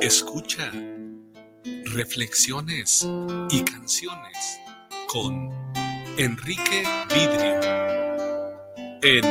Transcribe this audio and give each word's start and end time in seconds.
Escucha 0.00 0.72
reflexiones 1.92 3.06
y 3.50 3.62
canciones 3.62 4.60
con 5.06 5.50
Enrique 6.16 6.84
Vidrio 7.12 7.60
en 9.02 9.24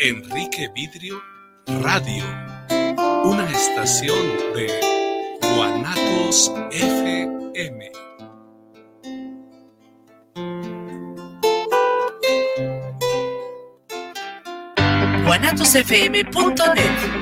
Enrique 0.00 0.70
Vidrio 0.74 1.20
Radio, 1.82 2.24
una 3.24 3.48
estación 3.50 4.18
de 4.54 5.38
Guanatos 5.42 6.50
FM. 6.70 7.92
guanatosfm.net 15.24 17.21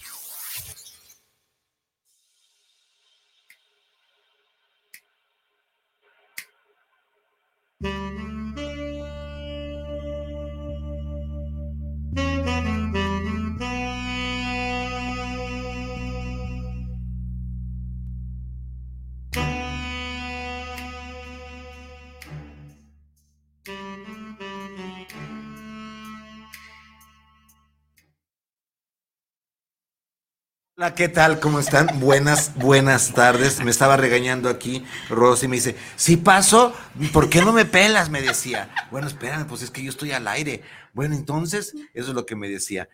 Hola, 30.81 30.95
¿qué 30.95 31.09
tal? 31.09 31.39
¿Cómo 31.39 31.59
están? 31.59 31.99
Buenas, 31.99 32.55
buenas 32.55 33.13
tardes. 33.13 33.63
Me 33.63 33.69
estaba 33.69 33.97
regañando 33.97 34.49
aquí 34.49 34.83
Rosy 35.11 35.47
me 35.47 35.57
dice, 35.57 35.75
si 35.95 36.17
paso, 36.17 36.73
¿por 37.13 37.29
qué 37.29 37.39
no 37.43 37.53
me 37.53 37.65
pelas? 37.65 38.09
Me 38.09 38.19
decía. 38.19 38.73
Bueno, 38.89 39.05
espérame, 39.05 39.45
pues 39.45 39.61
es 39.61 39.69
que 39.69 39.83
yo 39.83 39.91
estoy 39.91 40.11
al 40.11 40.27
aire. 40.27 40.63
Bueno, 40.93 41.13
entonces, 41.13 41.75
eso 41.93 42.09
es 42.09 42.15
lo 42.15 42.25
que 42.25 42.35
me 42.35 42.49
decía. 42.49 42.89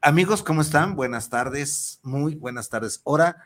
Amigos, 0.00 0.42
¿cómo 0.42 0.62
están? 0.62 0.96
Buenas 0.96 1.28
tardes, 1.28 2.00
muy 2.02 2.36
buenas 2.36 2.70
tardes. 2.70 3.02
Ahora, 3.04 3.36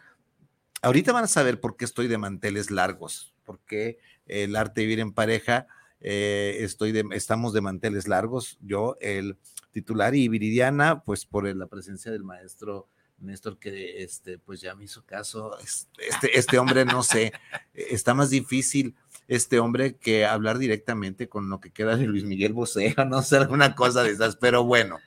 ahorita 0.82 1.10
van 1.10 1.24
a 1.24 1.26
saber 1.26 1.58
por 1.58 1.76
qué 1.76 1.84
estoy 1.84 2.06
de 2.06 2.16
manteles 2.16 2.70
largos, 2.70 3.34
porque 3.44 3.98
el 4.26 4.54
arte 4.54 4.82
de 4.82 4.86
vivir 4.86 5.00
en 5.00 5.12
pareja, 5.12 5.66
eh, 6.00 6.58
estoy 6.60 6.94
estamos 7.10 7.52
de 7.52 7.60
manteles 7.60 8.06
largos. 8.06 8.56
Yo, 8.60 8.96
el 9.00 9.36
titular 9.72 10.14
y 10.14 10.28
Viridiana, 10.28 11.02
pues 11.02 11.26
por 11.26 11.44
la 11.44 11.66
presencia 11.66 12.12
del 12.12 12.22
maestro 12.22 12.88
Néstor, 13.20 13.58
que 13.58 14.02
este, 14.02 14.38
pues 14.38 14.60
ya 14.60 14.74
me 14.74 14.84
hizo 14.84 15.04
caso. 15.04 15.56
Este, 15.98 16.38
este 16.38 16.58
hombre, 16.58 16.84
no 16.84 17.02
sé, 17.02 17.32
está 17.74 18.14
más 18.14 18.30
difícil 18.30 18.96
este 19.30 19.60
hombre 19.60 19.96
que 19.96 20.26
hablar 20.26 20.58
directamente 20.58 21.28
con 21.28 21.48
lo 21.50 21.60
que 21.60 21.70
queda 21.70 21.96
de 21.96 22.06
Luis 22.06 22.24
Miguel 22.24 22.52
Bosé, 22.52 22.96
no 23.08 23.22
sé, 23.22 23.36
alguna 23.36 23.76
cosa 23.76 24.02
de 24.02 24.10
esas, 24.10 24.34
pero 24.34 24.64
bueno, 24.64 24.98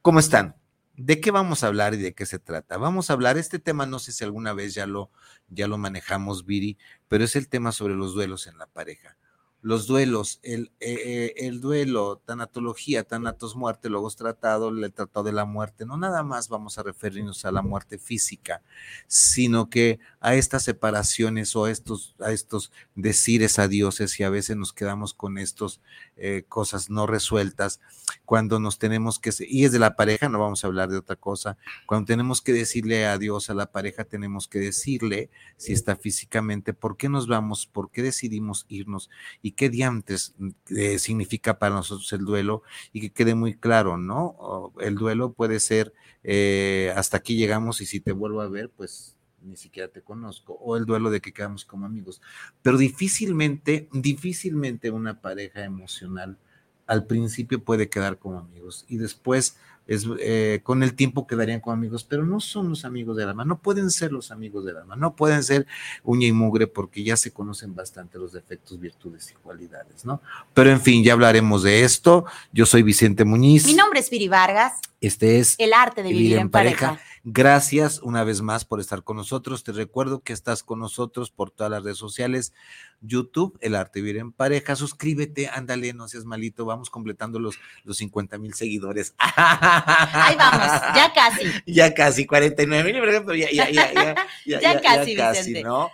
¿cómo 0.00 0.20
están? 0.20 0.54
¿De 0.96 1.20
qué 1.20 1.32
vamos 1.32 1.64
a 1.64 1.66
hablar 1.66 1.94
y 1.94 1.96
de 1.96 2.14
qué 2.14 2.24
se 2.24 2.38
trata? 2.38 2.76
Vamos 2.76 3.10
a 3.10 3.14
hablar, 3.14 3.36
este 3.36 3.58
tema 3.58 3.84
no 3.84 3.98
sé 3.98 4.12
si 4.12 4.22
alguna 4.22 4.52
vez 4.52 4.74
ya 4.74 4.86
lo, 4.86 5.10
ya 5.48 5.66
lo 5.66 5.76
manejamos, 5.76 6.46
Viri, 6.46 6.78
pero 7.08 7.24
es 7.24 7.34
el 7.34 7.48
tema 7.48 7.72
sobre 7.72 7.96
los 7.96 8.14
duelos 8.14 8.46
en 8.46 8.58
la 8.58 8.66
pareja 8.68 9.17
los 9.60 9.86
duelos, 9.86 10.38
el, 10.42 10.70
eh, 10.80 10.98
eh, 11.04 11.34
el 11.46 11.60
duelo, 11.60 12.22
tanatología, 12.24 13.02
tanatos 13.04 13.56
muerte, 13.56 13.88
luego 13.88 14.08
es 14.08 14.16
tratado, 14.16 14.68
el 14.68 14.92
tratado 14.92 15.24
de 15.24 15.32
la 15.32 15.44
muerte, 15.44 15.84
no 15.84 15.96
nada 15.96 16.22
más 16.22 16.48
vamos 16.48 16.78
a 16.78 16.82
referirnos 16.82 17.44
a 17.44 17.52
la 17.52 17.62
muerte 17.62 17.98
física, 17.98 18.62
sino 19.08 19.68
que 19.68 19.98
a 20.20 20.34
estas 20.36 20.62
separaciones 20.62 21.56
o 21.56 21.64
a 21.64 21.70
estos, 21.70 22.14
a 22.20 22.30
estos 22.30 22.72
decires 22.94 23.58
a 23.58 23.68
dioses 23.68 24.18
y 24.20 24.24
a 24.24 24.30
veces 24.30 24.56
nos 24.56 24.72
quedamos 24.72 25.12
con 25.12 25.38
estas 25.38 25.80
eh, 26.18 26.44
cosas 26.48 26.90
no 26.90 27.06
resueltas, 27.06 27.80
cuando 28.24 28.58
nos 28.58 28.78
tenemos 28.78 29.18
que, 29.18 29.30
y 29.46 29.64
es 29.64 29.72
de 29.72 29.78
la 29.78 29.96
pareja, 29.96 30.28
no 30.28 30.38
vamos 30.38 30.64
a 30.64 30.66
hablar 30.66 30.88
de 30.88 30.98
otra 30.98 31.16
cosa, 31.16 31.56
cuando 31.86 32.06
tenemos 32.06 32.42
que 32.42 32.52
decirle 32.52 33.06
adiós 33.06 33.50
a 33.50 33.54
la 33.54 33.70
pareja, 33.70 34.04
tenemos 34.04 34.48
que 34.48 34.58
decirle, 34.58 35.30
si 35.56 35.72
está 35.72 35.96
físicamente, 35.96 36.74
por 36.74 36.96
qué 36.96 37.08
nos 37.08 37.26
vamos, 37.26 37.66
por 37.66 37.90
qué 37.90 38.02
decidimos 38.02 38.66
irnos 38.68 39.10
y 39.42 39.52
qué 39.52 39.70
diantes 39.70 40.34
eh, 40.70 40.98
significa 40.98 41.58
para 41.58 41.74
nosotros 41.74 42.12
el 42.12 42.24
duelo 42.24 42.62
y 42.92 43.00
que 43.00 43.10
quede 43.10 43.34
muy 43.34 43.54
claro, 43.54 43.96
¿no? 43.96 44.72
El 44.80 44.96
duelo 44.96 45.32
puede 45.32 45.60
ser 45.60 45.92
eh, 46.24 46.92
hasta 46.96 47.18
aquí 47.18 47.36
llegamos 47.36 47.80
y 47.80 47.86
si 47.86 48.00
te 48.00 48.12
vuelvo 48.12 48.40
a 48.40 48.48
ver, 48.48 48.70
pues 48.70 49.17
ni 49.42 49.56
siquiera 49.56 49.88
te 49.88 50.02
conozco, 50.02 50.54
o 50.54 50.76
el 50.76 50.84
duelo 50.84 51.10
de 51.10 51.20
que 51.20 51.32
quedamos 51.32 51.64
como 51.64 51.86
amigos. 51.86 52.20
Pero 52.62 52.76
difícilmente, 52.76 53.88
difícilmente 53.92 54.90
una 54.90 55.20
pareja 55.20 55.64
emocional 55.64 56.38
al 56.86 57.04
principio 57.04 57.62
puede 57.62 57.88
quedar 57.90 58.18
como 58.18 58.38
amigos 58.38 58.86
y 58.88 58.96
después 58.96 59.58
es, 59.88 60.06
eh, 60.20 60.60
con 60.62 60.82
el 60.82 60.94
tiempo 60.94 61.26
quedarían 61.26 61.60
como 61.60 61.72
amigos, 61.72 62.04
pero 62.04 62.24
no 62.24 62.40
son 62.40 62.68
los 62.68 62.84
amigos 62.84 63.16
del 63.16 63.28
alma, 63.28 63.44
no 63.44 63.58
pueden 63.60 63.90
ser 63.90 64.12
los 64.12 64.30
amigos 64.30 64.64
del 64.66 64.76
alma, 64.76 64.96
no 64.96 65.16
pueden 65.16 65.42
ser 65.42 65.66
uña 66.02 66.26
y 66.26 66.32
mugre 66.32 66.66
porque 66.66 67.02
ya 67.02 67.16
se 67.16 67.30
conocen 67.30 67.74
bastante 67.74 68.18
los 68.18 68.32
defectos, 68.32 68.78
virtudes 68.78 69.30
y 69.30 69.34
cualidades, 69.42 70.04
¿no? 70.04 70.20
Pero 70.52 70.70
en 70.70 70.80
fin, 70.80 71.02
ya 71.02 71.14
hablaremos 71.14 71.62
de 71.62 71.84
esto. 71.84 72.26
Yo 72.52 72.66
soy 72.66 72.82
Vicente 72.82 73.24
Muñiz. 73.24 73.66
Mi 73.66 73.74
nombre 73.74 74.00
es 74.00 74.10
Viri 74.10 74.28
Vargas. 74.28 74.74
Este 75.00 75.38
es 75.38 75.54
El 75.58 75.72
arte 75.72 76.02
de 76.02 76.10
vivir, 76.10 76.36
en 76.36 76.50
pareja. 76.50 77.00
Gracias 77.24 78.00
una 78.02 78.24
vez 78.24 78.42
más 78.42 78.64
por 78.64 78.80
estar 78.80 79.02
con 79.02 79.16
nosotros. 79.16 79.64
Te 79.64 79.72
recuerdo 79.72 80.20
que 80.20 80.32
estás 80.32 80.62
con 80.62 80.78
nosotros 80.78 81.30
por 81.30 81.50
todas 81.50 81.70
las 81.70 81.82
redes 81.82 81.98
sociales. 81.98 82.52
YouTube, 83.00 83.58
El 83.60 83.74
Arte 83.74 84.00
Vivir 84.00 84.18
en 84.18 84.32
Pareja. 84.32 84.76
Suscríbete, 84.76 85.48
ándale, 85.48 85.92
no 85.92 86.08
seas 86.08 86.24
malito. 86.24 86.64
Vamos 86.64 86.90
completando 86.90 87.38
los, 87.38 87.58
los 87.84 87.96
50 87.98 88.38
mil 88.38 88.54
seguidores. 88.54 89.14
Ahí 89.18 90.36
vamos, 90.36 90.80
ya 90.94 91.12
casi. 91.14 91.44
Ya 91.66 91.94
casi, 91.94 92.26
49 92.26 92.92
mil, 92.92 93.00
por 93.00 93.08
ejemplo, 93.08 93.34
ya, 93.34 93.50
ya, 93.50 93.70
ya, 93.70 93.92
ya, 93.92 94.14
ya, 94.46 94.60
ya, 94.60 94.80
casi, 94.80 95.16
ya 95.16 95.32
casi, 95.32 95.62
¿no? 95.62 95.90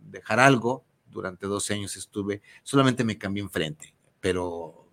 dejar 0.00 0.40
algo. 0.40 0.84
Durante 1.10 1.46
12 1.46 1.74
años 1.74 1.96
estuve, 1.96 2.40
solamente 2.62 3.04
me 3.04 3.18
cambié 3.18 3.42
enfrente, 3.42 3.94
pero... 4.20 4.89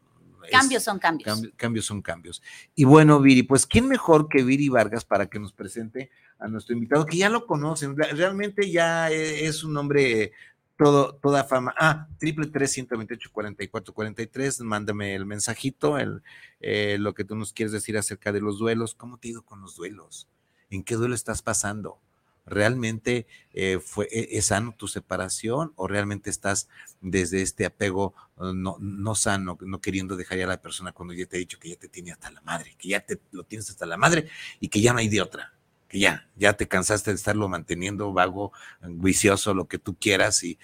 Cambios 0.51 0.83
son 0.83 0.99
cambios. 0.99 1.41
cambios 1.55 1.85
son 1.85 2.01
cambios. 2.01 2.41
Y 2.75 2.85
bueno, 2.85 3.19
Viri, 3.21 3.43
pues 3.43 3.65
¿quién 3.65 3.87
mejor 3.87 4.29
que 4.29 4.43
Viri 4.43 4.69
Vargas 4.69 5.05
para 5.05 5.27
que 5.27 5.39
nos 5.39 5.53
presente 5.53 6.09
a 6.39 6.47
nuestro 6.47 6.75
invitado, 6.75 7.05
que 7.05 7.17
ya 7.17 7.29
lo 7.29 7.45
conocen, 7.45 7.97
realmente 7.97 8.69
ya 8.69 9.09
e, 9.11 9.45
es 9.45 9.63
un 9.63 9.75
hombre 9.77 10.31
todo, 10.77 11.15
toda 11.15 11.43
fama. 11.43 11.73
Ah, 11.77 12.07
triple 12.19 12.47
tres 12.47 12.71
ciento 12.71 12.95
veintiocho 12.95 13.31
cuarenta 13.31 13.63
y 13.63 13.67
cuatro 13.67 13.93
cuarenta 13.93 14.21
y 14.21 14.27
tres. 14.27 14.61
Mándame 14.61 15.15
el 15.15 15.25
mensajito, 15.25 15.97
el, 15.97 16.21
eh, 16.59 16.97
lo 16.99 17.13
que 17.13 17.23
tú 17.23 17.35
nos 17.35 17.51
quieres 17.51 17.71
decir 17.71 17.97
acerca 17.97 18.31
de 18.31 18.41
los 18.41 18.59
duelos. 18.59 18.93
¿Cómo 18.93 19.17
te 19.17 19.27
ha 19.27 19.31
ido 19.31 19.41
con 19.41 19.61
los 19.61 19.75
duelos? 19.75 20.27
¿En 20.69 20.83
qué 20.83 20.95
duelo 20.95 21.15
estás 21.15 21.41
pasando? 21.41 21.99
¿Realmente 22.47 23.27
eh, 23.53 23.79
fue, 23.79 24.07
e, 24.09 24.37
es 24.37 24.45
sano 24.47 24.73
tu 24.75 24.87
separación 24.87 25.73
o 25.75 25.87
realmente 25.87 26.29
estás 26.29 26.69
desde 27.01 27.41
este 27.41 27.65
apego 27.65 28.15
uh, 28.37 28.53
no, 28.53 28.77
no 28.79 29.15
sano, 29.15 29.57
no 29.61 29.81
queriendo 29.81 30.15
dejar 30.15 30.37
ya 30.39 30.45
a 30.45 30.47
la 30.47 30.61
persona 30.61 30.93
cuando 30.93 31.13
ya 31.13 31.25
te 31.25 31.35
he 31.35 31.39
dicho 31.39 31.59
que 31.59 31.69
ya 31.69 31.75
te 31.75 31.89
tiene 31.89 32.11
hasta 32.13 32.31
la 32.31 32.41
madre, 32.41 32.75
que 32.77 32.87
ya 32.89 33.01
te 33.01 33.19
lo 33.31 33.43
tienes 33.43 33.69
hasta 33.69 33.85
la 33.85 33.97
madre 33.97 34.29
y 34.59 34.69
que 34.69 34.81
ya 34.81 34.93
no 34.93 34.99
hay 34.99 35.09
de 35.09 35.21
otra? 35.21 35.53
que 35.87 35.99
ya, 35.99 36.27
ya 36.35 36.53
te 36.53 36.67
cansaste 36.67 37.11
de 37.11 37.15
estarlo 37.15 37.47
manteniendo 37.47 38.11
vago, 38.11 38.51
vicioso, 38.81 39.53
lo 39.53 39.67
que 39.67 39.79
tú 39.79 39.95
quieras 39.97 40.43
y 40.43 40.59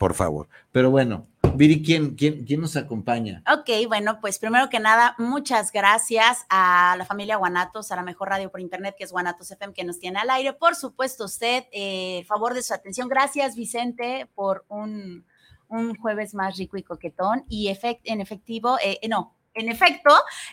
por 0.00 0.14
favor. 0.14 0.48
Pero 0.72 0.90
bueno, 0.90 1.26
Viri, 1.56 1.82
¿quién, 1.82 2.14
quién, 2.14 2.46
quién 2.46 2.62
nos 2.62 2.74
acompaña? 2.74 3.42
Ok, 3.52 3.86
bueno, 3.86 4.18
pues 4.18 4.38
primero 4.38 4.70
que 4.70 4.80
nada, 4.80 5.14
muchas 5.18 5.72
gracias 5.72 6.46
a 6.48 6.94
la 6.96 7.04
familia 7.04 7.36
Guanatos, 7.36 7.92
a 7.92 7.96
la 7.96 8.02
mejor 8.02 8.30
radio 8.30 8.50
por 8.50 8.62
internet 8.62 8.94
que 8.96 9.04
es 9.04 9.12
Guanatos 9.12 9.50
FM, 9.50 9.74
que 9.74 9.84
nos 9.84 9.98
tiene 9.98 10.18
al 10.18 10.30
aire. 10.30 10.54
Por 10.54 10.74
supuesto, 10.74 11.26
usted, 11.26 11.64
eh, 11.70 12.24
favor 12.26 12.54
de 12.54 12.62
su 12.62 12.72
atención. 12.72 13.10
Gracias, 13.10 13.56
Vicente, 13.56 14.26
por 14.34 14.64
un, 14.68 15.26
un 15.68 15.94
jueves 15.96 16.32
más 16.32 16.56
rico 16.56 16.78
y 16.78 16.82
coquetón. 16.82 17.44
Y 17.46 17.68
efect, 17.68 18.00
en 18.04 18.22
efectivo, 18.22 18.78
eh, 18.82 19.06
no, 19.06 19.36
en 19.54 19.68
efecto, 19.68 20.10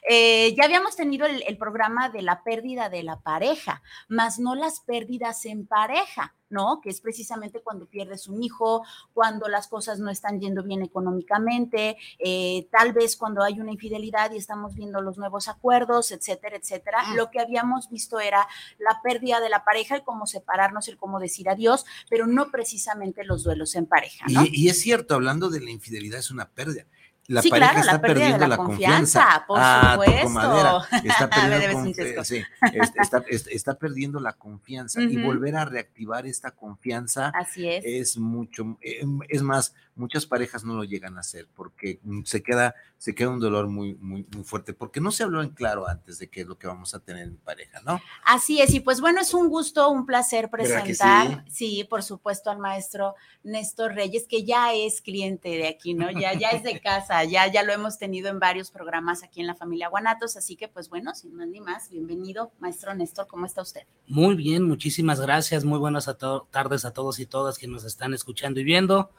eh, 0.09 0.55
ya 0.55 0.65
habíamos 0.65 0.95
tenido 0.95 1.27
el, 1.27 1.57
programa 1.57 2.09
de 2.09 2.21
la 2.21 2.43
pérdida 2.43 2.89
de 2.89 3.03
la 3.03 3.19
pareja, 3.19 3.81
más 4.07 4.39
no 4.39 4.55
las 4.55 4.79
pérdidas 4.81 5.45
en 5.45 5.65
pareja, 5.65 6.35
¿no? 6.49 6.81
Que 6.81 6.89
es 6.89 7.01
precisamente 7.01 7.61
cuando 7.61 7.87
pierdes 7.87 8.27
un 8.27 8.41
hijo, 8.41 8.83
cuando 9.13 9.47
las 9.49 9.67
cosas 9.67 9.99
no 9.99 10.09
están 10.09 10.39
yendo 10.39 10.63
bien 10.63 10.81
económicamente, 10.81 11.97
eh, 12.19 12.67
tal 12.71 12.93
vez 12.93 13.17
cuando 13.17 13.43
hay 13.43 13.59
una 13.59 13.71
infidelidad 13.71 14.31
y 14.31 14.37
estamos 14.37 14.75
viendo 14.75 15.01
los 15.01 15.17
nuevos 15.17 15.47
acuerdos, 15.47 16.11
etcétera, 16.11 16.57
etcétera. 16.57 17.03
Mm. 17.03 17.15
Lo 17.15 17.31
que 17.31 17.39
habíamos 17.39 17.89
visto 17.89 18.19
era 18.19 18.47
la 18.79 19.01
pérdida 19.03 19.39
de 19.39 19.49
la 19.49 19.63
pareja, 19.63 19.95
el 19.95 20.03
cómo 20.03 20.25
separarnos, 20.25 20.87
el 20.87 20.97
cómo 20.97 21.19
decir 21.19 21.49
adiós, 21.49 21.85
pero 22.09 22.27
no 22.27 22.49
precisamente 22.49 23.23
los 23.23 23.43
duelos 23.43 23.75
en 23.75 23.85
pareja, 23.85 24.25
¿no? 24.29 24.43
y 24.45 24.69
es 24.69 24.79
cierto, 24.79 25.15
hablando 25.15 25.49
de 25.49 25.61
la 25.61 25.71
infidelidad, 25.71 26.19
es 26.19 26.31
una 26.31 26.49
pérdida 26.49 26.85
la 27.27 27.41
pareja 27.41 27.79
está 27.81 28.01
perdiendo 28.01 28.47
la, 28.47 28.57
confianza, 28.57 29.43
por 29.45 29.59
ah, 29.59 29.91
supuesto. 29.91 30.83
Está 31.03 31.29
perdiendo, 31.29 32.23
sí, 32.23 32.41
está, 33.01 33.23
está, 33.49 33.73
perdiendo 33.75 34.19
la 34.19 34.33
confianza 34.33 35.01
y 35.01 35.17
volver 35.21 35.57
a 35.57 35.65
reactivar 35.65 36.25
esta 36.25 36.51
confianza 36.51 37.29
Así 37.35 37.67
es. 37.67 37.83
es 37.85 38.17
mucho, 38.17 38.77
em, 38.81 39.19
es 39.27 39.41
más, 39.41 39.73
muchas 39.97 40.25
parejas 40.25 40.63
no 40.63 40.75
lo 40.75 40.83
llegan 40.83 41.17
a 41.17 41.21
hacer 41.21 41.47
porque 41.55 41.99
mm, 42.03 42.23
se 42.23 42.43
queda, 42.43 42.75
se 42.97 43.15
queda 43.15 43.29
un 43.29 43.39
dolor 43.39 43.67
muy, 43.67 43.95
muy, 43.95 44.25
muy 44.33 44.43
fuerte, 44.43 44.73
porque 44.73 45.01
no 45.01 45.11
se 45.11 45.23
habló 45.23 45.41
en 45.41 45.49
claro 45.49 45.87
antes 45.87 46.19
de 46.19 46.29
qué 46.29 46.41
es 46.41 46.47
lo 46.47 46.57
que 46.57 46.67
vamos 46.67 46.93
a 46.93 46.99
tener 46.99 47.23
en 47.23 47.37
pareja, 47.37 47.81
¿no? 47.85 47.99
Así 48.23 48.61
es, 48.61 48.73
y 48.73 48.79
pues 48.79 49.01
bueno, 49.01 49.21
es 49.21 49.33
un 49.33 49.49
gusto, 49.49 49.89
un 49.89 50.05
placer 50.05 50.49
presentar, 50.49 51.43
sí? 51.49 51.85
por 51.89 52.03
supuesto, 52.03 52.49
al 52.49 52.59
maestro 52.59 53.15
Néstor 53.43 53.93
Reyes, 53.93 54.27
que 54.27 54.45
ya 54.45 54.73
es 54.73 55.01
cliente 55.01 55.49
de 55.49 55.67
aquí, 55.67 55.93
¿no? 55.93 56.11
Ya, 56.11 56.33
ya 56.33 56.49
es 56.49 56.63
de 56.63 56.79
casa, 56.79 57.23
ya, 57.23 57.51
ya 57.51 57.63
lo 57.63 57.73
hemos 57.73 57.97
tenido 57.97 58.29
en 58.29 58.39
varios 58.39 58.71
programas 58.71 59.23
aquí 59.23 59.41
en 59.41 59.47
la 59.47 59.55
familia 59.55 59.89
Guanatos, 59.89 60.37
así 60.37 60.55
que 60.55 60.67
pues 60.67 60.89
bueno, 60.89 61.13
sin 61.15 61.35
más 61.35 61.47
ni 61.47 61.59
más, 61.59 61.89
bienvenido, 61.89 62.51
maestro 62.59 62.93
Néstor, 62.93 63.27
¿cómo 63.27 63.45
está 63.45 63.61
usted? 63.61 63.81
Muy 64.07 64.35
bien, 64.35 64.63
muchísimas 64.63 65.19
gracias, 65.19 65.65
muy 65.65 65.79
buenas 65.79 66.07
tardes 66.51 66.85
a 66.85 66.93
todos 66.93 67.19
y 67.19 67.25
todas 67.25 67.57
que 67.57 67.67
nos 67.67 67.83
están 67.83 68.13
escuchando 68.13 68.59
y 68.59 68.63
viendo. 68.63 69.11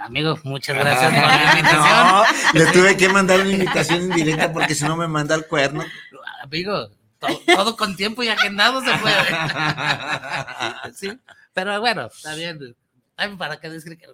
Amigo, 0.00 0.38
muchas 0.44 0.76
gracias 0.76 1.12
por 1.12 1.22
la 1.22 1.52
invitación. 1.52 2.06
No, 2.06 2.24
le 2.54 2.66
tuve 2.72 2.96
que 2.96 3.08
mandar 3.08 3.40
una 3.40 3.50
invitación 3.50 4.02
indirecta 4.02 4.52
porque 4.52 4.74
si 4.74 4.84
no 4.84 4.96
me 4.96 5.08
manda 5.08 5.34
el 5.34 5.46
cuerno. 5.46 5.84
Amigo, 6.42 6.90
todo, 7.18 7.76
con 7.76 7.96
tiempo 7.96 8.22
y 8.22 8.28
agendado 8.28 8.80
se 8.80 8.96
puede. 8.98 9.14
sí, 10.94 11.18
pero 11.52 11.80
bueno, 11.80 12.06
está 12.06 12.34
bien. 12.34 12.74
También 13.14 13.38
para 13.38 13.60
que 13.60 13.68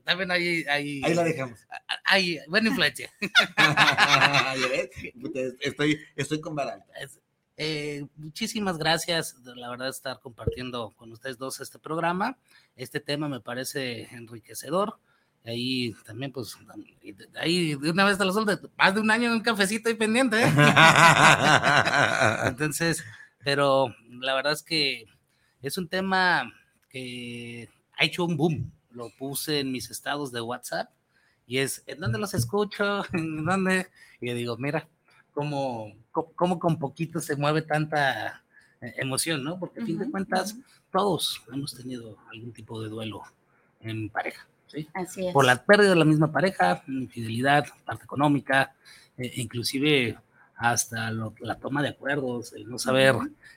también 0.04 0.30
hay, 0.30 0.64
hay, 0.68 1.02
Ahí 1.04 1.14
la 1.14 1.22
dejamos. 1.22 1.60
Hay 2.04 2.40
buena 2.48 2.68
influencia. 2.68 3.10
estoy, 5.60 6.00
estoy 6.16 6.40
con 6.40 6.56
Baral. 6.56 6.82
Eh, 7.56 8.06
muchísimas 8.16 8.78
gracias, 8.78 9.36
la 9.44 9.70
verdad, 9.70 9.88
estar 9.88 10.20
compartiendo 10.20 10.92
con 10.96 11.12
ustedes 11.12 11.38
dos 11.38 11.60
este 11.60 11.78
programa. 11.78 12.36
Este 12.76 13.00
tema 13.00 13.28
me 13.28 13.40
parece 13.40 14.08
enriquecedor 14.14 14.98
ahí 15.44 15.94
también, 16.04 16.32
pues, 16.32 16.56
ahí 17.40 17.74
de 17.74 17.90
una 17.90 18.04
vez 18.04 18.18
te 18.18 18.24
lo 18.24 18.32
suelto, 18.32 18.70
más 18.76 18.94
de 18.94 19.00
un 19.00 19.10
año 19.10 19.28
en 19.28 19.34
un 19.34 19.40
cafecito 19.40 19.90
y 19.90 19.94
pendiente. 19.94 20.42
¿eh? 20.42 20.46
Entonces, 22.46 23.04
pero 23.42 23.94
la 24.10 24.34
verdad 24.34 24.52
es 24.52 24.62
que 24.62 25.06
es 25.62 25.78
un 25.78 25.88
tema 25.88 26.52
que 26.90 27.68
ha 27.96 28.04
hecho 28.04 28.24
un 28.24 28.36
boom. 28.36 28.72
Lo 28.90 29.10
puse 29.10 29.60
en 29.60 29.70
mis 29.70 29.90
estados 29.90 30.32
de 30.32 30.40
WhatsApp 30.40 30.90
y 31.46 31.58
es, 31.58 31.82
¿en 31.86 32.00
dónde 32.00 32.18
los 32.18 32.34
escucho? 32.34 33.04
¿En 33.12 33.44
dónde? 33.44 33.88
Y 34.20 34.32
digo, 34.32 34.56
mira, 34.56 34.88
cómo, 35.32 35.92
cómo 36.12 36.58
con 36.58 36.78
poquito 36.78 37.20
se 37.20 37.36
mueve 37.36 37.62
tanta 37.62 38.42
eh, 38.80 38.94
emoción, 38.96 39.44
¿no? 39.44 39.58
Porque 39.58 39.80
a 39.80 39.84
fin 39.84 39.98
de 39.98 40.10
cuentas, 40.10 40.56
todos 40.92 41.42
hemos 41.52 41.74
tenido 41.74 42.18
algún 42.30 42.52
tipo 42.52 42.82
de 42.82 42.88
duelo 42.88 43.22
en 43.80 44.08
pareja. 44.08 44.46
Por 45.32 45.44
la 45.44 45.64
pérdida 45.64 45.90
de 45.90 45.96
la 45.96 46.04
misma 46.04 46.32
pareja, 46.32 46.82
infidelidad, 46.86 47.66
parte 47.84 48.04
económica, 48.04 48.74
e 49.16 49.40
inclusive 49.40 50.16
hasta 50.56 51.10
la 51.10 51.54
toma 51.56 51.82
de 51.82 51.90
acuerdos, 51.90 52.52
el 52.52 52.68
no 52.68 52.78
saber 52.78 53.14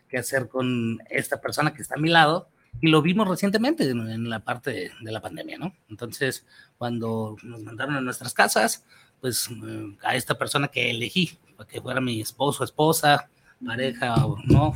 qué 0.07 0.17
hacer 0.17 0.47
con 0.47 0.99
esta 1.09 1.41
persona 1.41 1.73
que 1.73 1.81
está 1.81 1.95
a 1.95 2.01
mi 2.01 2.09
lado. 2.09 2.47
Y 2.79 2.87
lo 2.87 3.01
vimos 3.01 3.27
recientemente 3.27 3.89
en, 3.89 4.29
la 4.29 4.39
parte 4.39 4.71
de, 5.01 5.11
la 5.11 5.21
pandemia, 5.21 5.57
¿no? 5.57 5.73
Entonces, 5.89 6.45
cuando 6.77 7.35
nos 7.43 7.61
mandaron 7.63 7.95
a 7.95 8.01
nuestras 8.01 8.33
casas, 8.33 8.85
pues 9.19 9.49
eh, 9.49 9.97
a 10.03 10.15
esta 10.15 10.37
persona 10.37 10.69
que 10.69 10.89
elegí, 10.89 11.37
para 11.57 11.67
que 11.67 11.81
fuera 11.81 11.99
mi 11.99 12.21
esposo, 12.21 12.63
esposa, 12.63 13.29
pareja 13.65 14.25
o 14.25 14.37
no, 14.45 14.73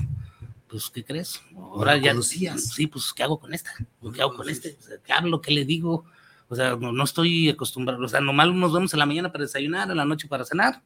pues, 0.68 0.90
¿qué 0.90 1.06
crees? 1.06 1.42
Ahora 1.56 1.96
ya. 1.96 2.14
Sí, 2.22 2.88
pues, 2.88 3.14
¿qué 3.14 3.24
hago 3.24 3.40
con 3.40 3.54
esta? 3.54 3.72
¿Qué 4.14 4.22
hago 4.22 4.36
con 4.36 4.50
este? 4.50 4.78
¿Qué 5.06 5.14
hablo? 5.14 5.40
¿Qué 5.42 5.52
le 5.52 5.64
digo? 5.64 6.04
O 6.48 6.56
sea, 6.56 6.76
no, 6.76 7.04
estoy 7.04 7.50
acostumbrado, 7.50 8.04
o 8.04 8.08
sea, 8.08 8.22
normal 8.22 8.58
nos 8.60 8.74
vemos 8.74 8.94
en 8.94 9.00
la 9.00 9.06
mañana 9.06 9.32
para 9.32 9.46
desayunar, 9.46 9.90
en 9.90 9.98
la 9.98 10.06
noche 10.06 10.28
para 10.28 10.46
cenar, 10.46 10.82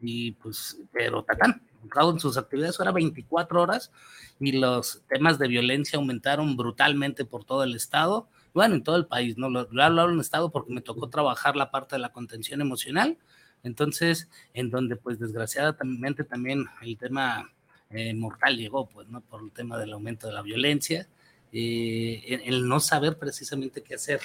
y 0.00 0.32
pues, 0.32 0.78
pero 0.92 1.22
tatán, 1.22 1.62
en 1.82 2.20
sus 2.20 2.36
actividades 2.36 2.78
era 2.78 2.92
24 2.92 3.62
horas 3.62 3.90
y 4.38 4.52
los 4.52 5.02
temas 5.08 5.38
de 5.38 5.48
violencia 5.48 5.98
aumentaron 5.98 6.56
brutalmente 6.56 7.24
por 7.24 7.44
todo 7.44 7.64
el 7.64 7.74
estado, 7.74 8.28
bueno, 8.52 8.74
en 8.74 8.82
todo 8.82 8.96
el 8.96 9.06
país, 9.06 9.38
¿no? 9.38 9.48
Lo, 9.48 9.68
lo 9.70 9.82
hablo 9.82 10.04
en 10.04 10.14
el 10.14 10.20
estado 10.20 10.50
porque 10.50 10.72
me 10.72 10.82
tocó 10.82 11.08
trabajar 11.08 11.56
la 11.56 11.70
parte 11.70 11.96
de 11.96 12.00
la 12.00 12.12
contención 12.12 12.60
emocional, 12.60 13.16
entonces, 13.62 14.28
en 14.54 14.70
donde 14.70 14.96
pues 14.96 15.18
desgraciadamente 15.18 16.24
también 16.24 16.66
el 16.82 16.96
tema 16.96 17.50
eh, 17.90 18.14
mortal 18.14 18.56
llegó, 18.56 18.88
pues, 18.88 19.08
¿no? 19.08 19.20
Por 19.20 19.42
el 19.42 19.50
tema 19.52 19.78
del 19.78 19.92
aumento 19.92 20.26
de 20.26 20.32
la 20.32 20.42
violencia, 20.42 21.08
eh, 21.52 22.42
el 22.44 22.68
no 22.68 22.80
saber 22.80 23.18
precisamente 23.18 23.82
qué 23.82 23.94
hacer 23.94 24.20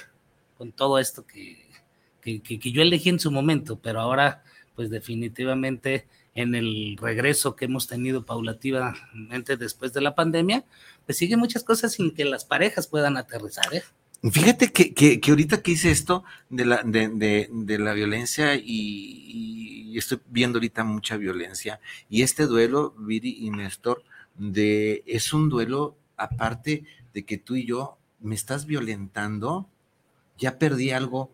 con 0.56 0.72
todo 0.72 0.98
esto 0.98 1.26
que, 1.26 1.66
que, 2.20 2.58
yo 2.72 2.82
elegí 2.82 3.08
en 3.08 3.20
su 3.20 3.30
momento, 3.30 3.78
pero 3.78 4.00
ahora 4.00 4.42
pues 4.74 4.90
definitivamente 4.90 6.06
en 6.34 6.54
el 6.54 6.98
regreso 7.00 7.56
que 7.56 7.64
hemos 7.64 7.86
tenido 7.86 8.26
paulativamente 8.26 9.56
después 9.56 9.94
de 9.94 10.02
la 10.02 10.14
pandemia, 10.14 10.64
pues 11.06 11.16
sigue 11.16 11.36
muchas 11.36 11.64
cosas 11.64 11.94
sin 11.94 12.12
que 12.12 12.26
las 12.26 12.44
parejas 12.44 12.86
puedan 12.86 13.16
aterrizar. 13.16 13.72
¿eh? 13.72 13.82
Fíjate 14.30 14.70
que, 14.70 14.92
que, 14.92 15.20
ahorita 15.30 15.62
que 15.62 15.72
hice 15.72 15.90
esto 15.90 16.24
de 16.50 16.66
la, 16.66 16.82
de, 16.82 17.48
de, 17.50 17.78
la 17.78 17.94
violencia 17.94 18.54
y, 18.54 18.62
y, 18.64 19.98
estoy 19.98 20.20
viendo 20.28 20.58
ahorita 20.58 20.84
mucha 20.84 21.16
violencia 21.16 21.80
y 22.10 22.20
este 22.20 22.44
duelo, 22.44 22.94
Viri 22.98 23.34
y 23.40 23.50
Néstor, 23.50 24.04
de, 24.36 25.02
es 25.06 25.32
un 25.32 25.48
duelo 25.48 25.96
aparte 26.18 26.84
de 27.14 27.24
que 27.24 27.38
tú 27.38 27.56
y 27.56 27.64
yo 27.64 27.98
me 28.20 28.34
estás 28.34 28.66
violentando 28.66 29.70
ya 30.38 30.58
perdí 30.58 30.90
algo, 30.90 31.30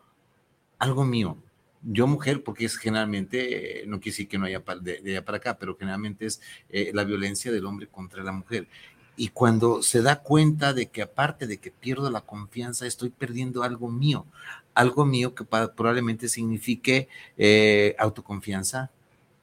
algo 0.78 1.04
mío. 1.04 1.36
Yo 1.82 2.06
mujer, 2.06 2.44
porque 2.44 2.64
es 2.64 2.76
generalmente, 2.76 3.84
no 3.86 3.98
quiere 3.98 4.12
decir 4.12 4.28
que 4.28 4.38
no 4.38 4.46
haya 4.46 4.62
de, 4.80 5.00
allá 5.04 5.24
para 5.24 5.38
acá, 5.38 5.58
pero 5.58 5.76
generalmente 5.76 6.26
es 6.26 6.40
eh, 6.68 6.92
la 6.94 7.04
violencia 7.04 7.50
del 7.50 7.66
hombre 7.66 7.88
contra 7.88 8.22
la 8.22 8.32
mujer. 8.32 8.68
Y 9.16 9.28
cuando 9.28 9.82
se 9.82 10.00
da 10.00 10.22
cuenta 10.22 10.72
de 10.72 10.86
que 10.86 11.02
aparte 11.02 11.46
de 11.46 11.58
que 11.58 11.70
pierdo 11.70 12.10
la 12.10 12.22
confianza, 12.22 12.86
estoy 12.86 13.10
perdiendo 13.10 13.62
algo 13.62 13.90
mío, 13.90 14.26
algo 14.74 15.04
mío 15.04 15.34
que 15.34 15.44
probablemente 15.44 16.28
signifique 16.28 17.08
eh, 17.36 17.94
autoconfianza, 17.98 18.90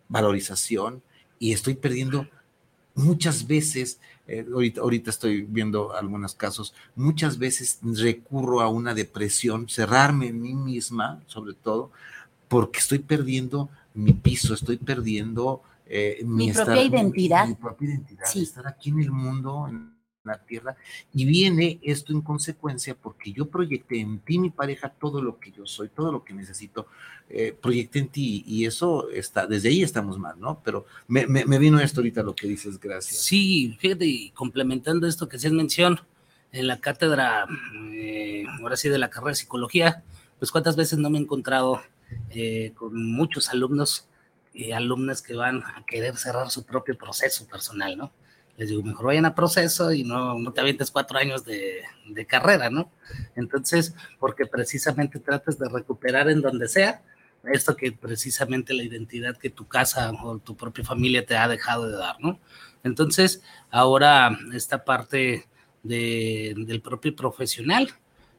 valorización, 0.07 1.03
y 1.39 1.53
estoy 1.53 1.75
perdiendo 1.75 2.27
muchas 2.95 3.47
veces 3.47 3.99
eh, 4.29 4.45
ahorita, 4.79 5.09
estoy 5.09 5.41
viendo 5.41 5.95
algunos 5.95 6.35
casos, 6.35 6.73
muchas 6.95 7.37
veces 7.37 7.79
recurro 7.81 8.61
a 8.61 8.69
una 8.69 8.93
depresión, 8.93 9.67
cerrarme 9.67 10.27
en 10.27 10.39
mí 10.39 10.53
misma, 10.53 11.21
sobre 11.25 11.53
todo, 11.53 11.91
porque 12.47 12.79
estoy 12.79 12.99
perdiendo 12.99 13.69
mi 13.95 14.13
piso, 14.13 14.53
estoy 14.53 14.77
perdiendo 14.77 15.63
eh, 15.87 16.21
mi, 16.23 16.51
propia 16.51 16.83
identidad. 16.83 17.47
Mi, 17.47 17.55
propia 17.55 17.89
identidad, 17.89 18.37
estar 18.37 18.67
aquí 18.67 18.91
en 18.91 18.99
el 18.99 19.11
mundo, 19.11 19.67
la 20.29 20.39
tierra 20.39 20.75
y 21.13 21.25
viene 21.25 21.79
esto 21.81 22.13
en 22.13 22.21
consecuencia 22.21 22.95
porque 22.95 23.31
yo 23.31 23.47
proyecté 23.47 23.99
en 23.99 24.19
ti, 24.19 24.39
mi 24.39 24.49
pareja, 24.49 24.89
todo 24.89 25.21
lo 25.21 25.39
que 25.39 25.51
yo 25.51 25.65
soy, 25.65 25.89
todo 25.89 26.11
lo 26.11 26.23
que 26.23 26.33
necesito, 26.33 26.87
eh, 27.29 27.55
proyecté 27.59 27.99
en 27.99 28.07
ti 28.09 28.43
y 28.47 28.65
eso 28.65 29.09
está, 29.11 29.45
desde 29.45 29.69
ahí 29.69 29.83
estamos 29.83 30.17
mal, 30.17 30.39
¿no? 30.39 30.61
Pero 30.63 30.85
me, 31.07 31.25
vino 31.59 31.79
esto 31.79 32.01
ahorita 32.01 32.23
lo 32.23 32.35
que 32.35 32.47
dices, 32.47 32.79
gracias. 32.79 33.21
Sí, 33.21 33.77
fíjate, 33.79 34.05
y 34.05 34.31
complementando 34.31 35.07
esto 35.07 35.27
que 35.27 35.37
es 35.37 35.51
mención, 35.51 35.99
en 36.51 36.67
la 36.67 36.79
cátedra, 36.79 37.45
eh, 37.93 38.45
ahora 38.59 38.75
sí, 38.75 38.89
de 38.89 38.97
la 38.97 39.09
carrera 39.09 39.29
de 39.29 39.35
psicología, 39.35 40.03
pues 40.39 40.51
cuántas 40.51 40.75
veces 40.75 40.97
no 40.97 41.09
me 41.09 41.19
he 41.19 41.21
encontrado 41.21 41.81
eh, 42.31 42.73
con 42.75 42.95
muchos 43.11 43.49
alumnos 43.49 44.07
y 44.53 44.71
alumnas 44.71 45.21
que 45.21 45.35
van 45.35 45.61
a 45.63 45.83
querer 45.87 46.17
cerrar 46.17 46.49
su 46.49 46.65
propio 46.65 46.97
proceso 46.97 47.45
personal, 47.47 47.97
¿no? 47.97 48.11
Les 48.59 48.67
digo, 48.67 48.83
mejor 48.83 49.05
vayan 49.05 49.25
a 49.25 49.33
proceso 49.33 49.93
y 49.93 50.03
no, 50.03 50.37
no 50.37 50.51
te 50.51 50.59
avientes 50.59 50.91
cuatro 50.91 51.17
años 51.17 51.45
de, 51.45 51.81
carrera, 52.27 52.69
¿no? 52.69 52.91
Entonces, 53.37 53.95
porque 54.19 54.45
precisamente 54.45 55.19
tratas 55.19 55.57
de 55.57 55.69
recuperar 55.69 56.29
en 56.29 56.41
donde 56.41 56.67
sea 56.67 57.01
esto 57.45 57.77
que 57.77 57.93
precisamente 57.93 58.73
la 58.73 58.83
identidad 58.83 59.37
que 59.37 59.49
tu 59.49 59.65
casa 59.65 60.11
o 60.11 60.39
tu 60.39 60.57
propia 60.57 60.83
familia 60.83 61.25
te 61.25 61.37
ha 61.37 61.47
dejado 61.47 61.89
de 61.89 61.95
dar, 61.95 62.17
¿no? 62.19 62.41
Entonces, 62.83 63.41
ahora 63.71 64.37
esta 64.53 64.83
parte 64.83 65.47
de, 65.81 66.53
del 66.57 66.81
propio 66.81 67.15
profesional, 67.15 67.89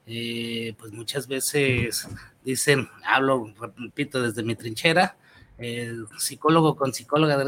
eh, 0.07 0.75
pues 0.79 0.93
muchas 0.93 1.29
veces 1.29 2.07
dicen, 2.45 2.91
hablo, 3.07 3.55
repito, 3.79 4.21
desde 4.21 4.43
mi 4.43 4.55
trinchera, 4.55 5.17
eh, 5.57 5.95
psicólogo 6.19 6.77
con 6.77 6.93
psicóloga, 6.93 7.43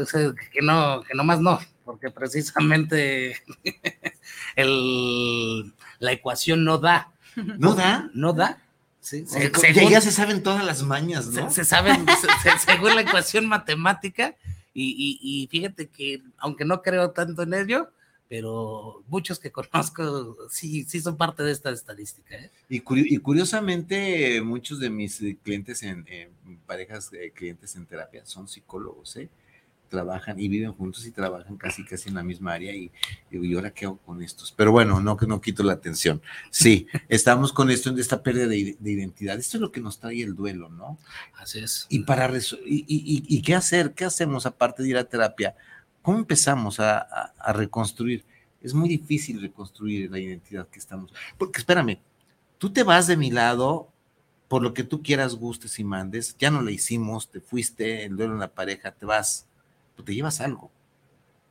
que 0.51 0.61
no, 0.63 1.03
que 1.03 1.13
no 1.13 1.23
más 1.23 1.39
no, 1.39 1.59
porque 1.83 2.11
precisamente 2.11 3.35
el, 4.55 5.73
la 5.99 6.11
ecuación 6.11 6.63
no 6.63 6.77
da. 6.77 7.11
¿No 7.35 7.73
da? 7.73 8.09
No 8.13 8.33
da. 8.33 8.59
Sí, 8.99 9.25
ya, 9.89 9.99
se 9.99 10.11
saben 10.11 10.43
todas 10.43 10.63
las 10.63 10.81
mañas, 10.83 11.27
¿no? 11.27 11.51
Se, 11.51 11.65
saben, 11.65 12.05
según 12.65 12.95
la 12.95 13.01
ecuación 13.01 13.47
matemática, 13.47 14.35
y, 14.73 15.19
y, 15.21 15.47
fíjate 15.47 15.87
que, 15.89 16.21
aunque 16.37 16.65
no 16.65 16.81
creo 16.81 17.11
tanto 17.11 17.43
en 17.43 17.53
ello, 17.53 17.91
pero 18.29 19.03
muchos 19.07 19.39
que 19.39 19.51
conozco 19.71 20.37
sí, 20.49 20.85
sí 20.85 21.01
son 21.01 21.17
parte 21.17 21.43
de 21.43 21.51
esta 21.51 21.69
estadística. 21.69 22.35
¿eh? 22.35 22.49
Y, 22.69 22.77
y, 22.77 23.17
curiosamente, 23.17 24.41
muchos 24.41 24.79
de 24.79 24.89
mis 24.89 25.21
clientes 25.43 25.83
en, 25.83 26.05
parejas, 26.65 27.11
de 27.11 27.31
clientes 27.31 27.75
en 27.75 27.85
terapia 27.85 28.25
son 28.25 28.47
psicólogos, 28.47 29.17
¿eh? 29.17 29.29
Trabajan 29.93 30.39
y 30.39 30.47
viven 30.47 30.73
juntos 30.73 31.05
y 31.05 31.11
trabajan 31.11 31.55
casi 31.55 31.85
casi 31.85 32.09
en 32.09 32.15
la 32.15 32.23
misma 32.23 32.53
área 32.53 32.73
y 32.73 32.91
digo, 33.29 33.43
¿y 33.43 33.53
ahora 33.53 33.71
qué 33.71 33.85
hago 33.85 33.97
con 33.97 34.23
estos? 34.23 34.51
Pero 34.51 34.71
bueno, 34.71 34.99
no 34.99 35.15
que 35.15 35.27
no 35.27 35.39
quito 35.39 35.61
la 35.61 35.73
atención. 35.73 36.19
Sí, 36.49 36.87
estamos 37.09 37.53
con 37.53 37.69
esto, 37.69 37.91
en 37.91 37.99
esta 37.99 38.23
pérdida 38.23 38.47
de, 38.47 38.75
identidad. 38.81 39.37
Esto 39.37 39.57
es 39.57 39.61
lo 39.61 39.71
que 39.71 39.81
nos 39.81 39.99
trae 39.99 40.23
el 40.23 40.35
duelo, 40.35 40.69
¿no? 40.69 40.97
Así 41.37 41.59
es. 41.59 41.85
Y 41.89 41.99
para 41.99 42.27
y, 42.65 42.85
y, 42.87 43.23
y, 43.27 43.41
qué 43.43 43.53
hacer, 43.53 43.93
qué 43.93 44.05
hacemos 44.05 44.47
aparte 44.47 44.81
de 44.81 44.89
ir 44.89 44.97
a 44.97 45.03
terapia, 45.03 45.55
¿cómo 46.01 46.17
empezamos 46.17 46.79
a, 46.79 46.97
a 46.97 47.53
reconstruir? 47.53 48.25
Es 48.61 48.73
muy 48.73 48.89
difícil 48.89 49.41
reconstruir 49.41 50.09
la 50.09 50.17
identidad 50.17 50.67
que 50.69 50.79
estamos. 50.79 51.13
Porque 51.37 51.59
espérame, 51.59 51.99
tú 52.57 52.73
te 52.73 52.81
vas 52.81 53.05
de 53.05 53.15
mi 53.15 53.29
lado 53.29 53.93
por 54.47 54.63
lo 54.63 54.73
que 54.73 54.83
tú 54.83 55.03
quieras, 55.03 55.35
gustes 55.35 55.79
y 55.79 55.83
mandes, 55.83 56.35
ya 56.37 56.51
no 56.51 56.61
la 56.61 56.71
hicimos, 56.71 57.29
te 57.29 57.41
fuiste, 57.41 58.05
el 58.05 58.15
duelo 58.15 58.33
en 58.33 58.39
la 58.39 58.53
pareja, 58.53 58.91
te 58.91 59.05
vas 59.05 59.47
pues 59.95 60.05
te 60.05 60.15
llevas 60.15 60.41
algo. 60.41 60.71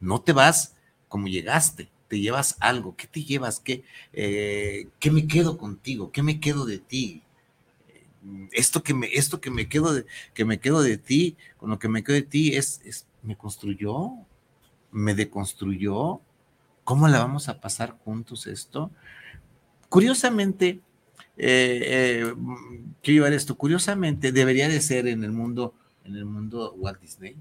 No 0.01 0.21
te 0.21 0.33
vas 0.33 0.75
como 1.09 1.29
llegaste, 1.29 1.91
te 2.09 2.21
llevas 2.21 2.57
algo. 2.61 2.97
¿Qué 2.97 3.07
te 3.07 3.25
llevas? 3.25 3.61
¿Qué, 3.61 3.85
eh, 4.13 4.89
¿qué 4.99 5.11
me 5.11 5.27
quedo 5.27 5.59
contigo? 5.59 6.11
¿Qué 6.11 6.23
me 6.23 6.41
quedo 6.41 6.65
de 6.65 6.79
ti? 6.79 7.23
Esto 8.53 8.83
que 8.83 8.95
me, 8.95 9.09
esto 9.13 9.41
que 9.41 9.51
me 9.51 9.69
quedo 9.69 9.93
de, 9.95 10.07
que 10.33 10.45
me 10.45 10.61
quedo 10.61 10.83
de 10.83 10.97
ti, 10.97 11.37
con 11.57 11.71
lo 11.71 11.79
que 11.79 11.89
me 11.89 12.05
quedo 12.05 12.15
de 12.15 12.23
ti, 12.23 12.55
es, 12.55 12.81
es 12.85 13.07
me 13.23 13.37
construyó, 13.37 14.11
me 14.91 15.15
deconstruyó. 15.15 16.21
¿Cómo 16.85 17.09
la 17.09 17.19
vamos 17.19 17.49
a 17.49 17.61
pasar 17.61 17.99
juntos 18.05 18.47
esto? 18.47 18.91
Curiosamente, 19.89 20.81
eh, 21.37 21.83
eh, 21.85 22.35
quiero 23.03 23.19
llevar 23.19 23.33
esto, 23.33 23.57
curiosamente 23.57 24.33
debería 24.33 24.69
de 24.69 24.81
ser 24.81 25.07
en 25.07 25.25
el 25.25 25.33
mundo, 25.33 25.75
en 26.05 26.17
el 26.17 26.25
mundo 26.25 26.73
Walt 26.75 27.01
Disney, 27.01 27.37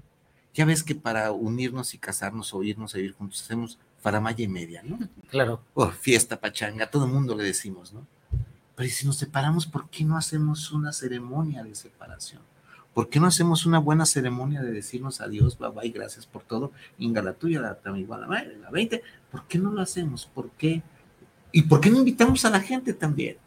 ya 0.54 0.64
ves 0.64 0.82
que 0.82 0.94
para 0.94 1.32
unirnos 1.32 1.94
y 1.94 1.98
casarnos 1.98 2.52
o 2.52 2.62
irnos 2.62 2.94
a 2.94 2.98
vivir 2.98 3.12
juntos 3.12 3.42
hacemos 3.42 3.78
faramaya 4.00 4.44
y 4.44 4.48
media, 4.48 4.82
¿no? 4.84 4.98
Claro. 5.30 5.62
O 5.74 5.88
fiesta, 5.88 6.38
pachanga, 6.38 6.90
todo 6.90 7.06
el 7.06 7.12
mundo 7.12 7.34
le 7.34 7.44
decimos, 7.44 7.92
¿no? 7.92 8.06
Pero 8.74 8.90
si 8.90 9.06
nos 9.06 9.16
separamos, 9.16 9.66
¿por 9.66 9.88
qué 9.88 10.04
no 10.04 10.16
hacemos 10.16 10.72
una 10.72 10.92
ceremonia 10.92 11.62
de 11.62 11.74
separación? 11.74 12.42
¿Por 12.92 13.08
qué 13.08 13.20
no 13.20 13.26
hacemos 13.26 13.64
una 13.64 13.78
buena 13.78 14.04
ceremonia 14.04 14.60
de 14.60 14.72
decirnos 14.72 15.22
adiós, 15.22 15.56
bye 15.56 15.70
bye, 15.70 15.90
gracias 15.90 16.26
por 16.26 16.42
todo? 16.42 16.72
Inga 16.98 17.22
la 17.22 17.32
tuya, 17.32 17.60
la 17.60 17.74
también 17.74 18.04
igual 18.04 18.22
la, 18.22 18.44
la 18.44 18.70
20. 18.70 19.02
¿Por 19.30 19.44
qué 19.44 19.58
no 19.58 19.70
lo 19.70 19.80
hacemos? 19.80 20.26
¿Por 20.26 20.50
qué? 20.50 20.82
¿Y 21.52 21.62
por 21.62 21.80
qué 21.80 21.90
no 21.90 21.98
invitamos 21.98 22.44
a 22.44 22.50
la 22.50 22.60
gente 22.60 22.92
también? 22.92 23.38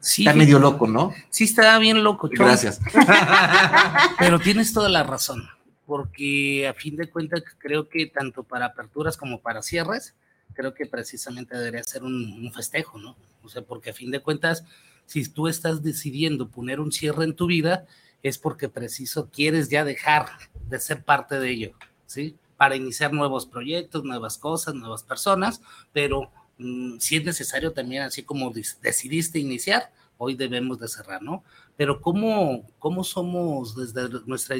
Sí, 0.00 0.22
está 0.22 0.34
medio 0.34 0.58
loco, 0.58 0.86
¿no? 0.86 1.14
Sí, 1.30 1.44
está 1.44 1.78
bien 1.78 2.04
loco. 2.04 2.28
Gracias. 2.30 2.78
Pero 4.18 4.38
tienes 4.38 4.74
toda 4.74 4.90
la 4.90 5.02
razón 5.02 5.42
porque 5.86 6.66
a 6.68 6.74
fin 6.74 6.96
de 6.96 7.08
cuentas 7.08 7.42
creo 7.58 7.88
que 7.88 8.06
tanto 8.06 8.42
para 8.42 8.66
aperturas 8.66 9.16
como 9.16 9.40
para 9.40 9.62
cierres, 9.62 10.14
creo 10.54 10.74
que 10.74 10.86
precisamente 10.86 11.56
debería 11.56 11.82
ser 11.82 12.04
un, 12.04 12.50
festejo, 12.52 12.98
¿no? 12.98 13.16
O 13.42 13.48
sea, 13.48 13.62
porque 13.62 13.90
a 13.90 13.94
fin 13.94 14.10
de 14.10 14.20
cuentas, 14.20 14.64
si 15.06 15.28
tú 15.28 15.48
estás 15.48 15.82
decidiendo 15.82 16.48
poner 16.48 16.80
un 16.80 16.92
cierre 16.92 17.24
en 17.24 17.34
tu 17.34 17.46
vida, 17.46 17.86
es 18.22 18.38
porque 18.38 18.68
preciso 18.68 19.28
quieres 19.30 19.68
ya 19.68 19.84
dejar 19.84 20.28
de 20.68 20.80
ser 20.80 21.04
parte 21.04 21.38
de 21.38 21.50
ello, 21.50 21.72
¿sí? 22.06 22.36
Para 22.56 22.76
iniciar 22.76 23.12
nuevos 23.12 23.44
proyectos, 23.44 24.04
nuevas 24.04 24.38
cosas, 24.38 24.74
nuevas 24.74 25.02
personas, 25.02 25.60
pero 25.92 26.30
mm, 26.58 26.98
si 26.98 27.16
es 27.16 27.24
necesario 27.24 27.72
también, 27.72 28.02
así 28.02 28.22
como 28.22 28.50
decidiste 28.50 29.38
iniciar, 29.38 29.92
hoy 30.16 30.34
debemos 30.34 30.78
de 30.78 30.88
cerrar, 30.88 31.22
¿no? 31.22 31.44
Pero 31.76 32.00
¿cómo, 32.00 32.66
cómo 32.78 33.04
somos 33.04 33.74
desde 33.74 34.08
nuestra 34.26 34.56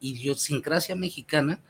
idiosincrasia 0.00 0.94
mexicana, 0.94 1.60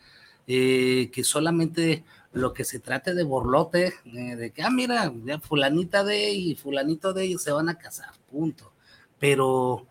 eh, 0.46 1.10
que 1.12 1.24
solamente 1.24 2.04
lo 2.32 2.52
que 2.52 2.64
se 2.64 2.78
trate 2.78 3.14
de 3.14 3.24
borlote, 3.24 3.94
eh, 4.04 4.36
de 4.36 4.50
que, 4.50 4.62
ah, 4.62 4.70
mira, 4.70 5.12
ya 5.24 5.40
fulanita 5.40 6.04
de 6.04 6.32
y 6.32 6.54
fulanito 6.54 7.12
de 7.12 7.24
ellos 7.24 7.42
se 7.42 7.52
van 7.52 7.68
a 7.68 7.78
casar, 7.78 8.10
punto. 8.30 8.72
Pero 9.18 9.86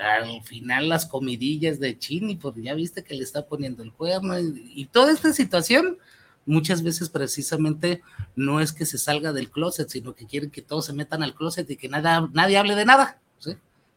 al 0.00 0.42
final 0.42 0.88
las 0.88 1.06
comidillas 1.06 1.80
de 1.80 1.98
Chini, 1.98 2.36
pues 2.36 2.54
ya 2.56 2.74
viste 2.74 3.02
que 3.02 3.14
le 3.14 3.24
está 3.24 3.46
poniendo 3.46 3.82
el 3.82 3.92
cuerno 3.92 4.38
y 4.38 4.86
toda 4.86 5.12
esta 5.12 5.32
situación, 5.32 5.98
muchas 6.46 6.82
veces 6.82 7.08
precisamente 7.08 8.02
no 8.36 8.60
es 8.60 8.72
que 8.72 8.86
se 8.86 8.98
salga 8.98 9.32
del 9.32 9.50
closet, 9.50 9.88
sino 9.88 10.14
que 10.14 10.26
quieren 10.26 10.50
que 10.50 10.62
todos 10.62 10.86
se 10.86 10.92
metan 10.92 11.22
al 11.22 11.34
closet 11.34 11.70
y 11.70 11.76
que 11.76 11.88
nada, 11.88 12.28
nadie 12.32 12.58
hable 12.58 12.74
de 12.74 12.84
nada. 12.84 13.21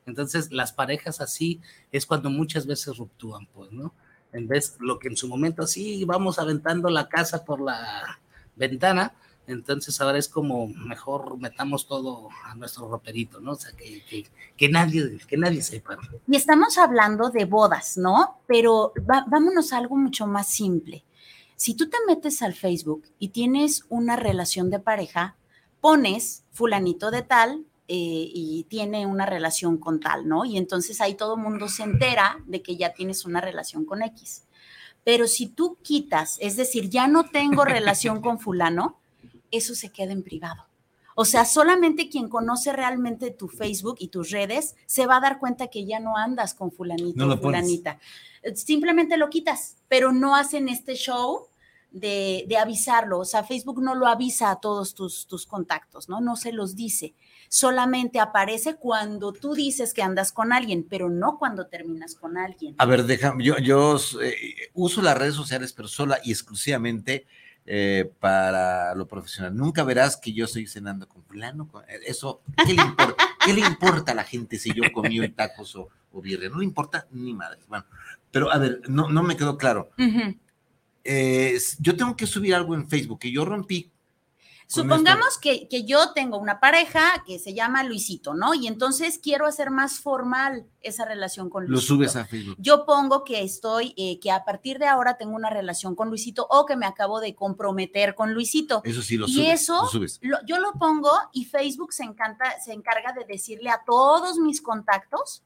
Entonces, 0.06 0.52
las 0.52 0.72
parejas 0.72 1.22
así 1.22 1.62
es 1.92 2.06
cuando 2.06 2.30
muchas 2.30 2.68
veces 2.68 2.98
ruptúan, 2.98 3.48
pues, 3.48 3.72
¿no? 3.72 3.94
En 4.32 4.48
vez 4.48 4.76
lo 4.80 5.00
que 5.00 5.08
en 5.08 5.18
su 5.18 5.28
momento 5.28 5.64
así 5.64 6.04
vamos 6.06 6.40
aventando 6.40 6.90
la 6.90 7.08
casa 7.10 7.44
por 7.44 7.62
la 7.62 8.20
ventana, 8.56 9.14
entonces 9.48 10.00
ahora 10.02 10.18
es 10.18 10.28
como 10.28 10.68
mejor 10.68 11.38
metamos 11.38 11.88
todo 11.88 12.30
a 12.46 12.56
nuestro 12.56 12.88
roperito, 12.88 13.40
¿no? 13.40 13.52
O 13.52 13.56
sea, 13.56 13.72
que, 13.74 14.28
que, 14.58 14.70
nadie, 14.70 15.20
que 15.28 15.38
nadie 15.38 15.62
sepa. 15.62 15.98
Y 16.28 16.36
estamos 16.36 16.78
hablando 16.78 17.30
de 17.30 17.46
bodas, 17.46 17.98
¿no? 17.98 18.40
Pero 18.48 18.94
vámonos 19.28 19.72
a 19.72 19.78
algo 19.78 19.96
mucho 19.96 20.28
más 20.28 20.48
simple. 20.48 21.04
Si 21.56 21.76
tú 21.76 21.90
te 21.90 21.98
metes 22.08 22.42
al 22.42 22.54
Facebook 22.54 23.06
y 23.20 23.30
tienes 23.30 23.86
una 23.90 24.16
relación 24.16 24.70
de 24.70 24.80
pareja, 24.80 25.36
pones 25.80 26.44
fulanito 26.52 27.12
de 27.12 27.22
tal 27.22 27.66
eh, 27.88 28.32
y 28.34 28.66
tiene 28.68 29.06
una 29.06 29.26
relación 29.26 29.78
con 29.78 30.00
tal, 30.00 30.28
¿no? 30.28 30.44
Y 30.44 30.58
entonces 30.58 31.02
ahí 31.02 31.14
todo 31.14 31.38
mundo 31.38 31.68
se 31.68 31.84
entera 31.84 32.40
de 32.48 32.62
que 32.62 32.78
ya 32.78 32.94
tienes 32.94 33.26
una 33.26 33.42
relación 33.42 33.86
con 33.86 34.02
X. 34.02 34.44
Pero 35.04 35.28
si 35.28 35.48
tú 35.48 35.78
quitas, 35.84 36.38
es 36.42 36.56
decir, 36.56 36.90
ya 36.90 37.08
no 37.08 37.30
tengo 37.30 37.64
relación 37.64 38.22
con 38.22 38.40
fulano, 38.40 38.98
eso 39.52 39.76
se 39.76 39.90
queda 39.90 40.14
en 40.14 40.24
privado. 40.24 40.66
O 41.14 41.26
sea, 41.26 41.46
solamente 41.46 42.10
quien 42.10 42.28
conoce 42.28 42.74
realmente 42.74 43.32
tu 43.32 43.48
Facebook 43.48 43.98
y 44.00 44.10
tus 44.10 44.32
redes 44.32 44.76
se 44.86 45.06
va 45.06 45.18
a 45.18 45.22
dar 45.22 45.40
cuenta 45.40 45.68
que 45.68 45.86
ya 45.86 46.00
no 46.00 46.18
andas 46.18 46.54
con 46.54 46.72
fulanito 46.72 47.28
o 47.28 47.38
fulanita. 47.38 48.00
Simplemente 48.56 49.16
lo 49.16 49.30
quitas, 49.30 49.78
pero 49.88 50.12
no 50.12 50.36
hacen 50.36 50.68
este 50.68 50.96
show 50.96 51.48
de, 51.92 52.58
avisarlo. 52.60 53.20
O 53.20 53.26
sea, 53.26 53.44
Facebook 53.44 53.82
no 53.82 53.96
lo 53.96 54.08
avisa 54.08 54.52
a 54.52 54.60
todos 54.60 54.94
tus, 54.94 55.26
tus 55.26 55.46
contactos, 55.46 56.10
¿no? 56.10 56.20
No 56.20 56.36
se 56.36 56.52
los 56.52 56.76
dice. 56.76 57.14
Solamente 57.56 58.20
aparece 58.20 58.76
cuando 58.76 59.32
tú 59.32 59.56
dices 59.56 59.94
que 59.94 60.02
andas 60.02 60.34
con 60.34 60.52
alguien, 60.52 60.86
pero 60.90 61.10
no 61.10 61.38
cuando 61.38 61.68
terminas 61.68 62.14
con 62.14 62.38
alguien. 62.38 62.76
A 62.78 62.86
ver, 62.86 63.06
déjame, 63.06 63.46
yo, 63.46 63.58
yo 63.60 63.98
eh, 64.22 64.70
uso 64.74 65.02
las 65.02 65.18
redes 65.18 65.36
sociales, 65.36 65.72
pero 65.72 65.88
sola 65.88 66.20
y 66.22 66.32
exclusivamente 66.32 67.26
eh, 67.66 68.12
para 68.20 68.94
lo 68.96 69.08
profesional. 69.08 69.56
Nunca 69.56 69.86
verás 69.86 70.18
que 70.18 70.34
yo 70.34 70.44
estoy 70.44 70.68
cenando 70.68 71.08
con 71.08 71.24
fulano. 71.24 71.72
Eh, 71.88 72.00
eso, 72.08 72.42
¿qué 72.68 72.74
le 72.74 72.82
importa? 72.82 73.26
¿Qué 73.46 73.54
le 73.54 73.62
importa 73.62 74.12
a 74.12 74.16
la 74.16 74.26
gente 74.26 74.60
si 74.60 74.74
yo 74.74 74.84
comí 74.92 75.18
hoy 75.22 75.30
tacos 75.30 75.78
o, 75.78 75.88
o 76.12 76.22
birria? 76.22 76.50
No 76.50 76.58
le 76.58 76.66
importa 76.66 77.08
ni 77.12 77.34
madre. 77.34 77.62
Bueno, 77.70 77.86
pero 78.32 78.52
a 78.52 78.58
ver, 78.58 78.82
no, 78.90 79.08
no 79.08 79.24
me 79.24 79.38
quedó 79.38 79.58
claro. 79.58 79.92
yo 81.80 81.96
tengo 81.96 82.18
que 82.18 82.28
subir 82.28 82.54
algo 82.54 82.76
en 82.76 82.90
Facebook 82.90 83.20
que 83.20 83.32
yo 83.32 83.46
rompí 83.46 83.94
Supongamos 84.68 85.38
que, 85.38 85.68
yo 85.86 86.14
tengo 86.14 86.38
una 86.38 86.60
pareja 86.60 87.24
que 87.26 87.40
se 87.40 87.54
llama 87.54 87.84
Luisito, 87.84 88.34
¿no? 88.34 88.54
Y 88.54 88.68
entonces 88.68 89.20
quiero 89.22 89.46
hacer 89.46 89.70
más 89.70 90.00
formal 90.00 90.66
esa 90.82 91.06
relación 91.06 91.50
con 91.50 91.66
Luisito. 91.66 91.94
Lo 91.94 91.98
subes 91.98 92.16
a 92.16 92.26
Facebook. 92.26 92.56
Yo 92.60 92.86
pongo 92.86 93.24
que 93.24 93.44
estoy, 93.44 93.94
eh, 93.98 94.20
que 94.20 94.32
a 94.32 94.44
partir 94.44 94.80
de 94.80 94.88
ahora 94.88 95.18
tengo 95.18 95.36
una 95.36 95.50
relación 95.50 95.96
con 95.96 96.10
Luisito 96.10 96.48
o 96.50 96.66
que 96.66 96.76
me 96.76 96.86
acabo 96.86 97.20
de 97.20 97.36
comprometer 97.36 98.16
con 98.16 98.34
Luisito. 98.34 98.82
Eso 98.84 99.02
sí, 99.02 99.18
lo 99.18 99.28
subes. 99.28 99.38
Y 99.38 99.50
eso, 99.50 99.90
yo 100.46 100.60
lo 100.60 100.74
pongo 100.74 101.12
y 101.32 101.46
Facebook 101.46 101.94
se, 101.94 102.04
encanta, 102.04 102.60
se 102.60 102.74
encarga 102.74 103.14
de 103.14 103.26
decirle 103.26 103.70
a 103.70 103.82
todos 103.86 104.38
mis 104.40 104.62
contactos 104.62 105.44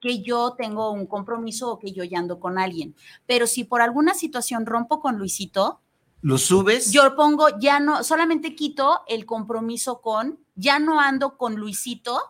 que 0.00 0.20
yo 0.20 0.54
tengo 0.58 0.90
un 0.90 1.06
compromiso 1.06 1.70
o 1.70 1.78
que 1.78 1.92
yo 1.92 2.02
ya 2.04 2.18
ando 2.18 2.40
con 2.40 2.58
alguien. 2.58 2.94
Pero 3.26 3.46
si 3.46 3.64
por 3.64 3.80
alguna 3.80 4.14
situación 4.14 4.66
rompo 4.66 5.00
con 5.00 5.16
Luisito, 5.16 5.80
¿Lo 6.22 6.38
subes? 6.38 6.90
yo 6.92 7.14
pongo, 7.16 7.58
ya 7.58 7.80
no, 7.80 8.02
solamente 8.04 8.54
quito 8.54 9.02
el 9.08 9.26
compromiso 9.26 10.00
con, 10.00 10.38
ya 10.54 10.78
no 10.78 11.00
ando 11.00 11.36
con 11.36 11.56
Luisito 11.56 12.20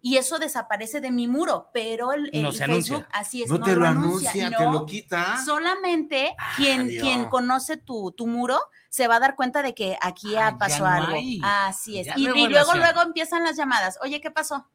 y 0.00 0.16
eso 0.16 0.38
desaparece 0.38 1.00
de 1.00 1.10
mi 1.12 1.28
muro, 1.28 1.70
pero 1.72 2.12
el, 2.12 2.30
No 2.42 2.48
el 2.48 2.54
se 2.56 2.64
Facebook, 2.66 2.96
anuncia. 2.96 3.08
así 3.12 3.42
es, 3.42 3.50
no, 3.50 3.60
te 3.60 3.76
lo 3.76 3.86
anuncia, 3.86 4.32
te 4.32 4.64
no. 4.64 4.72
lo 4.72 4.86
quita. 4.86 5.44
Solamente 5.44 6.34
Ah, 6.38 6.52
quien, 6.56 6.88
Dios. 6.88 7.02
quien 7.04 7.24
conoce 7.28 7.76
tu, 7.76 8.10
tu 8.12 8.26
muro 8.26 8.58
se 8.88 9.06
va 9.06 9.16
a 9.16 9.20
dar 9.20 9.36
cuenta 9.36 9.62
de 9.62 9.74
que 9.74 9.96
aquí 10.00 10.34
Ah, 10.34 10.56
pasó 10.58 10.80
no 10.80 10.86
algo. 10.86 11.12
hay. 11.14 11.40
Así 11.44 12.00
es. 12.00 12.08
Y, 12.16 12.26
no 12.26 12.34
y 12.34 12.48
luego, 12.48 12.74
luego 12.74 13.02
empiezan 13.02 13.44
las 13.44 13.56
llamadas. 13.56 13.98
Oye, 14.02 14.20
¿qué 14.20 14.30
pasó? 14.30 14.66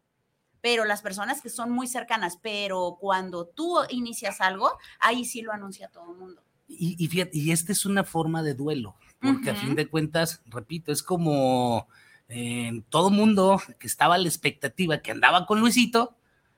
Pero 0.61 0.85
las 0.85 1.01
personas 1.01 1.41
que 1.41 1.49
son 1.49 1.71
muy 1.71 1.87
cercanas, 1.87 2.37
pero 2.41 2.97
cuando 2.99 3.45
tú 3.47 3.77
inicias 3.89 4.39
algo, 4.39 4.71
ahí 4.99 5.25
sí 5.25 5.41
lo 5.41 5.51
anuncia 5.51 5.89
todo 5.89 6.11
el 6.13 6.17
mundo. 6.17 6.41
Y, 6.67 6.95
y 7.03 7.07
fíjate, 7.07 7.37
y 7.37 7.51
esta 7.51 7.71
es 7.71 7.85
una 7.85 8.03
forma 8.03 8.43
de 8.43 8.53
duelo, 8.53 8.95
porque 9.21 9.49
a 9.49 9.53
Ujú. 9.53 9.61
fin 9.61 9.75
de 9.75 9.87
cuentas, 9.87 10.41
repito, 10.47 10.91
es 10.91 11.01
como 11.01 11.87
eh, 12.29 12.81
todo 12.89 13.09
mundo 13.09 13.61
que 13.79 13.87
estaba 13.87 14.15
a 14.15 14.17
la 14.17 14.27
expectativa 14.27 14.99
que 14.99 15.11
andaba 15.11 15.45
con 15.45 15.59
Luisito, 15.59 16.15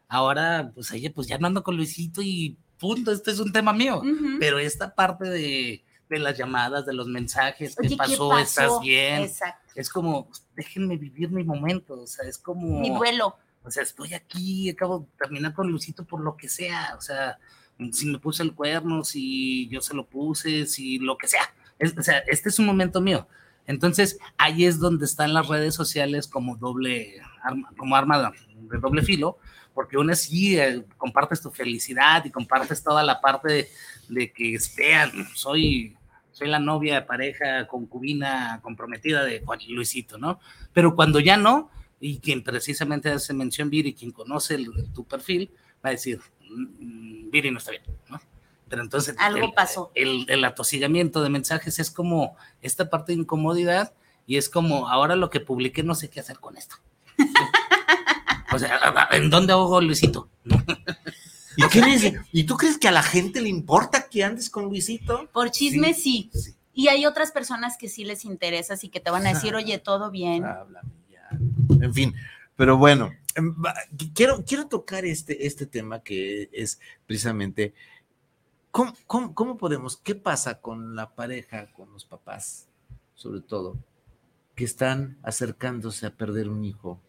ahora, 0.08 0.72
pues 0.74 0.92
oye, 0.92 1.12
pues 1.12 1.28
ya 1.28 1.38
no 1.38 1.48
ando 1.48 1.63
con 1.63 1.78
Luisito 1.78 2.22
y 2.22 2.58
punto, 2.80 3.12
este 3.12 3.32
es 3.32 3.39
un 3.39 3.51
tema 3.51 3.74
mío. 3.74 3.98
Ujú. 4.00 4.38
Pero 4.39 4.58
esta 4.58 4.96
parte 4.96 5.30
de, 5.30 5.84
de 6.10 6.20
las 6.20 6.38
llamadas, 6.38 6.86
de 6.86 6.94
los 6.94 7.08
mensajes, 7.08 7.78
Oye, 7.78 7.89
¿qué 7.89 7.96
pasó? 7.96 8.38
¿Estás 8.39 8.80
bien? 8.82 9.24
Exacto. 9.24 9.72
Es 9.75 9.89
como, 9.89 10.25
pues, 10.28 10.46
déjenme 10.56 10.98
vivir 10.98 11.30
mi 11.30 11.44
momento, 11.44 12.01
o 12.01 12.08
sea, 12.08 12.28
es 12.28 12.38
como... 12.38 12.80
Mi 12.80 12.89
duelo. 12.89 13.36
O 13.63 13.70
sea, 13.70 13.84
estoy 13.84 14.13
aquí, 14.13 14.70
acabo 14.70 15.00
de 15.00 15.06
terminar 15.18 15.54
con 15.54 15.70
Luisito 15.70 16.06
por 16.06 16.22
lo 16.22 16.36
que 16.36 16.50
sea. 16.50 16.96
O 16.98 17.01
sea, 17.01 17.38
si 17.91 18.05
me 18.07 18.19
puse 18.19 18.43
el 18.43 18.53
cuerno, 18.53 19.03
si 19.03 19.67
yo 19.69 19.81
se 19.81 19.93
lo 19.93 20.05
puse, 20.05 20.65
si 20.65 21.00
lo 21.00 21.17
que 21.17 21.27
sea. 21.27 21.41
Es- 21.77 21.98
o 21.98 22.03
sea, 22.03 22.19
este 22.27 22.50
es 22.50 22.59
un 22.59 22.65
momento 22.65 23.01
mío. 23.01 23.27
Entonces, 23.65 24.17
ahí 24.38 24.65
es 24.65 24.79
donde 24.79 25.05
están 25.05 25.33
las 25.33 25.48
redes 25.48 25.75
sociales 25.75 26.27
como 26.27 26.55
doble 26.57 27.21
arma, 27.43 27.71
como 27.77 27.95
arma 27.95 28.31
de 28.55 28.77
doble 28.79 29.03
filo, 29.03 29.38
porque 29.74 29.98
una 29.98 30.15
sí 30.15 30.57
eh, 30.59 30.83
compartes 30.98 31.41
tu 31.41 31.51
felicidad 31.51 32.25
y 32.25 32.31
compartes 32.31 32.83
toda 32.83 33.03
la 33.03 33.21
parte 33.21 33.69
de, 34.09 34.31
que 34.33 34.57
vean, 34.75 35.12
soy, 35.36 35.95
soy 36.31 36.48
la 36.48 36.59
novia, 36.59 37.05
pareja, 37.05 37.67
concubina, 37.67 38.59
comprometida 38.63 39.24
de 39.24 39.41
Juan 39.41 39.59
Luisito, 39.69 40.17
¿no? 40.17 40.39
Pero 40.74 40.95
cuando 40.95 41.19
ya 41.19 41.38
no, 41.38 41.69
y 42.00 42.19
quien 42.19 42.43
precisamente 42.43 43.09
hace 43.09 43.33
mención 43.33 43.69
Viri, 43.69 43.93
quien 43.93 44.12
conoce 44.12 44.55
el- 44.55 44.91
tu 44.93 45.05
perfil, 45.05 45.51
va 45.86 45.89
a 45.89 45.91
decir, 45.91 46.19
"Mm, 46.38 46.38
Viri 46.50 47.51
no 47.51 47.60
está 47.60 47.72
bien, 47.72 47.84
¿no? 48.10 48.20
Pero 48.68 48.84
entonces 48.84 49.15
Algo 49.18 49.48
el, 49.48 49.53
pasó. 49.53 49.91
El, 49.96 50.25
el 50.29 50.44
atosigamiento 50.46 51.24
de 51.24 51.29
mensajes 51.29 51.79
es 51.79 51.89
como 51.89 52.36
esta 52.62 52.89
parte 52.89 53.12
de 53.12 53.20
incomodidad 53.20 53.94
y 54.27 54.38
es 54.38 54.48
como 54.48 54.88
ahora 54.88 55.15
lo 55.15 55.29
que 55.29 55.39
publiqué 55.39 55.82
no 55.82 55.96
sé 55.96 56.10
qué 56.10 56.20
hacer 56.20 56.39
con 56.39 56.56
esto. 56.56 56.75
o 58.53 58.60
sea, 58.60 58.79
¿en 59.12 59.29
dónde 59.29 59.53
ahogo 59.53 59.82
Luisito? 59.82 60.29
¿Y, 61.58 61.68
qué? 61.70 62.20
¿Y 62.32 62.44
tú 62.44 62.56
crees 62.56 62.77
que 62.77 62.88
a 62.88 62.91
la 62.91 63.03
gente 63.03 63.41
le 63.41 63.50
importa 63.50 64.08
que 64.08 64.24
andes 64.24 64.50
con 64.50 64.65
Luisito? 64.65 65.27
Por 65.34 65.51
chisme, 65.51 65.94
sí. 65.94 66.29
Sí. 66.34 66.53
Y 66.74 66.88
hay 66.88 67.06
otras 67.06 67.32
personas 67.32 67.75
que 67.77 67.89
sí 67.89 68.06
les 68.06 68.24
interesa, 68.24 68.75
así 68.75 68.88
que 68.88 69.00
te 69.00 69.12
van 69.12 69.27
a 69.27 69.34
decir, 69.34 69.56
oye, 69.56 69.79
todo 69.79 70.12
bien. 70.12 70.46
Háblame 70.46 70.91
ya. 71.12 71.27
En 71.82 71.94
fin, 71.94 72.15
pero 72.56 72.77
bueno, 72.77 73.12
quiero, 74.13 74.43
quiero 74.45 74.67
tocar 74.67 75.05
este, 75.05 75.45
este 75.45 75.65
tema 75.65 76.01
que 76.01 76.50
es 76.51 76.79
precisamente, 77.05 77.74
¿cómo, 78.71 78.93
cómo, 79.07 79.33
cómo 79.33 79.57
podemos, 79.57 79.98
qué 79.98 80.15
pasa 80.15 80.62
con 80.62 80.95
la 80.95 81.15
pareja, 81.15 81.71
con 81.74 81.91
los 81.91 82.05
papás, 82.05 82.67
sobre 83.15 83.41
todo, 83.41 83.77
que 84.55 84.63
están 84.65 85.18
acercándose 85.24 86.05
a 86.05 86.15
perder 86.15 86.50
un 86.50 86.65
hijo? 86.65 87.00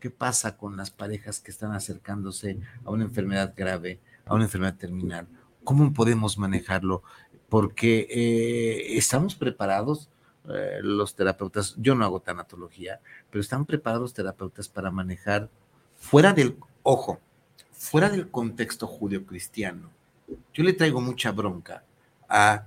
¿Qué 0.00 0.10
pasa 0.10 0.56
con 0.56 0.76
las 0.76 0.90
parejas 0.90 1.40
que 1.40 1.50
están 1.50 1.72
acercándose 1.72 2.58
a 2.84 2.90
una 2.90 3.04
enfermedad 3.04 3.52
grave, 3.54 4.00
a 4.24 4.34
una 4.34 4.44
enfermedad 4.44 4.76
terminal? 4.76 5.28
¿Cómo 5.62 5.92
podemos 5.92 6.38
manejarlo? 6.38 7.02
Porque 7.50 8.06
eh, 8.10 8.96
estamos 8.96 9.34
preparados, 9.34 10.08
eh, 10.48 10.80
los 10.82 11.14
terapeutas, 11.14 11.74
yo 11.76 11.94
no 11.94 12.04
hago 12.04 12.20
tanatología, 12.20 13.00
pero 13.30 13.40
están 13.40 13.66
preparados 13.66 14.02
los 14.02 14.14
terapeutas 14.14 14.68
para 14.68 14.90
manejar 14.90 15.48
fuera 15.96 16.32
del, 16.32 16.56
ojo, 16.82 17.20
fuera 17.72 18.08
del 18.08 18.30
contexto 18.30 18.86
judio-cristiano. 18.86 19.90
Yo 20.54 20.64
le 20.64 20.72
traigo 20.72 21.00
mucha 21.00 21.32
bronca 21.32 21.84
a, 22.28 22.64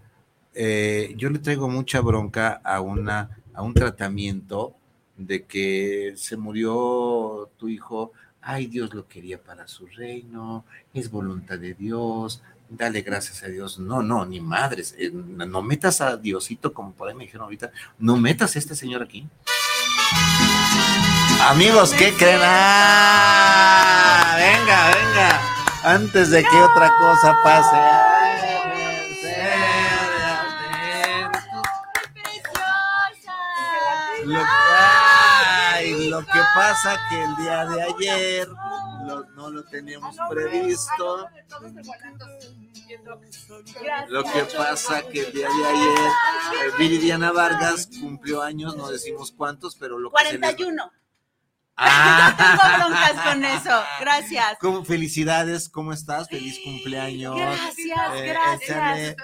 eh, 0.54 1.14
yo 1.18 1.30
le 1.30 1.40
traigo 1.40 1.68
mucha 1.68 2.02
bronca 2.02 2.62
a, 2.64 2.82
una, 2.82 3.38
a 3.54 3.64
un 3.64 3.74
tratamiento 3.74 4.76
de 5.18 5.46
que 5.46 6.14
se 6.16 6.38
murió 6.38 7.50
tu 7.58 7.70
hijo, 7.70 8.12
ay, 8.42 8.68
Dios 8.68 8.94
lo 8.94 9.08
quería 9.08 9.42
para 9.42 9.68
su 9.68 9.88
reino, 9.88 10.66
es 10.94 11.10
voluntad 11.10 11.58
de 11.58 11.74
Dios, 11.74 12.44
dale 12.70 13.02
gracias 13.02 13.44
a 13.44 13.48
Dios. 13.48 13.80
No, 13.80 14.02
no, 14.02 14.26
ni 14.26 14.40
madres, 14.40 14.96
eh, 14.98 15.12
no 15.14 15.62
metas 15.62 16.02
a 16.02 16.18
Diosito, 16.18 16.74
como 16.74 16.94
por 16.94 17.10
ahí 17.10 17.16
me 17.16 17.24
dijeron 17.26 17.46
ahorita, 17.46 17.72
no 18.00 18.18
metas 18.18 18.56
a 18.56 18.60
este 18.60 18.76
señor 18.76 19.04
aquí. 19.04 19.28
Amigos, 21.42 21.94
¿qué 21.94 22.14
creen? 22.14 22.40
¡Ah! 22.42 23.84
Venga, 24.38 24.88
venga, 24.88 25.42
antes 25.84 26.30
de 26.32 26.42
que 26.44 26.58
otra 26.58 26.92
cosa 27.00 27.36
pase. 27.44 28.13
Pasa 36.54 37.00
que 37.10 37.24
el 37.24 37.36
día 37.38 37.66
de 37.66 37.82
ayer 37.84 38.48
lo- 39.06 39.26
no 39.36 39.50
lo 39.50 39.64
teníamos 39.66 40.16
previsto. 40.30 41.28
Lo 44.08 44.24
que 44.24 44.44
pasa 44.56 45.02
que 45.04 45.22
el 45.22 45.34
día 45.34 45.48
de 45.48 45.66
ayer 45.66 45.98
eh, 46.00 46.72
Viridiana 46.78 47.32
Vargas 47.32 47.90
cumplió 48.00 48.42
años, 48.42 48.76
no 48.76 48.90
decimos 48.90 49.32
cuántos, 49.36 49.76
pero 49.76 49.98
lo 50.00 50.12
que 50.12 50.24
se 50.26 50.34
le- 50.34 50.40
41. 50.40 50.92
Ah. 51.76 52.36
Tengo 52.38 52.78
broncas 52.78 53.24
con 53.24 53.44
eso. 53.44 53.84
Gracias. 54.00 54.58
¿Cómo- 54.60 54.86
felicidades, 54.86 55.70
¿cómo 55.70 55.92
estás? 55.92 56.30
Feliz 56.30 56.60
cumpleaños. 56.64 57.36
Gracias, 57.36 58.14
Eh, 58.16 58.26
gracias. 58.28 58.62
échale, 58.70 59.08
eh, 59.10 59.16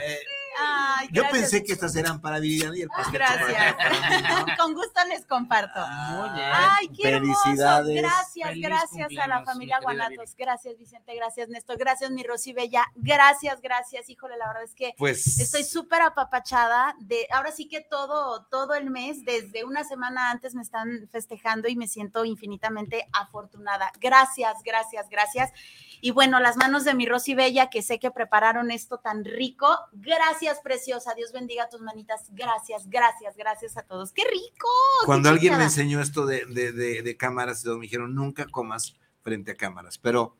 eh, 0.00 0.18
Ay, 0.58 1.08
yo 1.12 1.22
gracias. 1.22 1.40
pensé 1.40 1.64
que 1.64 1.72
estas 1.72 1.96
eran 1.96 2.20
para 2.20 2.38
Viridiana 2.38 2.76
y 2.76 2.82
el 2.82 2.88
pastel 2.88 3.20
para 3.20 3.46
Gracias. 3.46 3.76
mí, 4.10 4.28
¿no? 4.28 4.56
Con 4.58 4.74
gusto 4.74 5.00
les 5.08 5.26
comparto. 5.26 5.80
Muy 5.86 6.30
bien. 6.30 6.50
Ay, 6.52 6.88
qué 6.88 7.08
hermoso. 7.08 7.42
Felicidades. 7.44 8.02
Gracias, 8.02 8.48
Feliz 8.48 8.64
gracias 8.64 9.08
a 9.20 9.26
la 9.26 9.44
familia 9.44 9.78
Guanatos. 9.80 10.34
Gracias, 10.36 10.78
Vicente. 10.78 11.14
Gracias, 11.14 11.48
Néstor. 11.48 11.78
Gracias, 11.78 12.10
mi 12.10 12.22
Rosy 12.22 12.52
Bella. 12.52 12.86
Gracias, 12.94 13.60
gracias. 13.60 14.08
Híjole, 14.08 14.36
la 14.36 14.48
verdad 14.48 14.64
es 14.64 14.74
que 14.74 14.94
Pues 14.98 15.38
estoy 15.38 15.64
súper 15.64 16.02
apapachada. 16.02 16.94
De, 17.00 17.26
ahora 17.32 17.52
sí 17.52 17.68
que 17.68 17.80
todo, 17.80 18.44
todo 18.44 18.74
el 18.74 18.90
mes, 18.90 19.24
desde 19.24 19.64
una 19.64 19.84
semana 19.84 20.30
antes, 20.30 20.54
me 20.54 20.62
están 20.62 21.08
festejando 21.10 21.68
y 21.68 21.76
me 21.76 21.88
siento 21.88 22.24
infinitamente 22.24 23.06
afortunada. 23.12 23.92
Gracias, 24.00 24.62
gracias, 24.64 25.08
gracias. 25.08 25.52
Y 26.06 26.12
bueno, 26.12 26.38
las 26.38 26.56
manos 26.56 26.84
de 26.84 26.94
mi 26.94 27.04
Rosy 27.04 27.34
Bella, 27.34 27.68
que 27.68 27.82
sé 27.82 27.98
que 27.98 28.12
prepararon 28.12 28.70
esto 28.70 28.98
tan 28.98 29.24
rico. 29.24 29.76
Gracias, 29.90 30.60
preciosa. 30.62 31.14
Dios 31.16 31.32
bendiga 31.32 31.68
tus 31.68 31.80
manitas. 31.80 32.26
Gracias, 32.30 32.88
gracias, 32.88 33.36
gracias 33.36 33.76
a 33.76 33.82
todos. 33.82 34.12
¡Qué 34.12 34.22
rico! 34.22 34.68
Cuando 35.04 35.30
qué 35.30 35.34
alguien 35.34 35.58
me 35.58 35.64
enseñó 35.64 36.00
esto 36.00 36.24
de, 36.24 36.44
de, 36.46 36.70
de, 36.70 37.02
de 37.02 37.16
cámaras, 37.16 37.64
me 37.64 37.80
dijeron, 37.80 38.14
nunca 38.14 38.46
comas 38.46 38.94
frente 39.22 39.50
a 39.50 39.56
cámaras, 39.56 39.98
pero... 39.98 40.36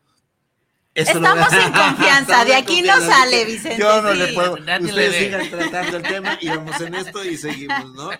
eso 0.95 1.11
Estamos 1.15 1.53
en 1.53 1.73
confianza, 1.97 2.45
de 2.45 2.55
aquí 2.55 2.83
no 2.83 3.01
sale, 3.01 3.45
Vicente, 3.45 3.79
Yo 3.79 4.03
no 4.03 4.13
sí. 4.13 4.19
le 4.19 4.35
puedo... 4.35 4.53
Ustedes 4.55 5.17
sigan 5.17 5.51
tratando 5.51 5.97
el 5.97 6.03
tema 6.05 6.39
y 6.41 6.49
vamos 6.49 6.81
en 6.81 6.95
esto 6.95 7.25
y 7.25 7.37
seguimos, 7.37 7.93
¿no? 7.93 8.11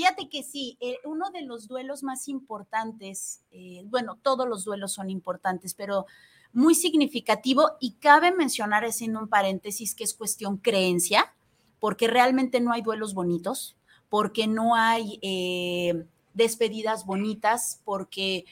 Fíjate 0.00 0.30
que 0.30 0.42
sí, 0.42 0.78
eh, 0.80 0.96
uno 1.04 1.30
de 1.30 1.42
los 1.42 1.68
duelos 1.68 2.02
más 2.02 2.26
importantes, 2.28 3.42
eh, 3.50 3.82
bueno, 3.84 4.16
todos 4.22 4.48
los 4.48 4.64
duelos 4.64 4.94
son 4.94 5.10
importantes, 5.10 5.74
pero 5.74 6.06
muy 6.54 6.74
significativo 6.74 7.72
y 7.80 7.92
cabe 8.00 8.32
mencionar, 8.32 8.82
haciendo 8.86 9.20
un 9.20 9.28
paréntesis, 9.28 9.94
que 9.94 10.04
es 10.04 10.14
cuestión 10.14 10.56
creencia, 10.56 11.34
porque 11.80 12.06
realmente 12.08 12.62
no 12.62 12.72
hay 12.72 12.80
duelos 12.80 13.12
bonitos, 13.12 13.76
porque 14.08 14.46
no 14.46 14.74
hay 14.74 15.18
eh, 15.20 16.06
despedidas 16.32 17.04
bonitas, 17.04 17.82
porque 17.84 18.46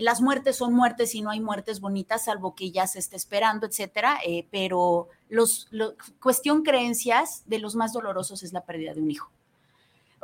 las 0.00 0.22
muertes 0.22 0.56
son 0.56 0.72
muertes 0.72 1.14
y 1.14 1.20
no 1.20 1.28
hay 1.28 1.40
muertes 1.40 1.78
bonitas, 1.80 2.24
salvo 2.24 2.54
que 2.54 2.70
ya 2.70 2.86
se 2.86 2.98
esté 3.00 3.16
esperando, 3.16 3.66
etcétera. 3.66 4.18
pero 4.50 5.08
los, 5.28 5.68
lo- 5.70 5.94
cuestión 6.22 6.62
creencias 6.62 7.42
de 7.46 7.58
los 7.58 7.74
más 7.76 7.92
dolorosos 7.92 8.42
es 8.42 8.54
la 8.54 8.64
pérdida 8.64 8.94
de 8.94 9.02
un 9.02 9.10
hijo. 9.10 9.30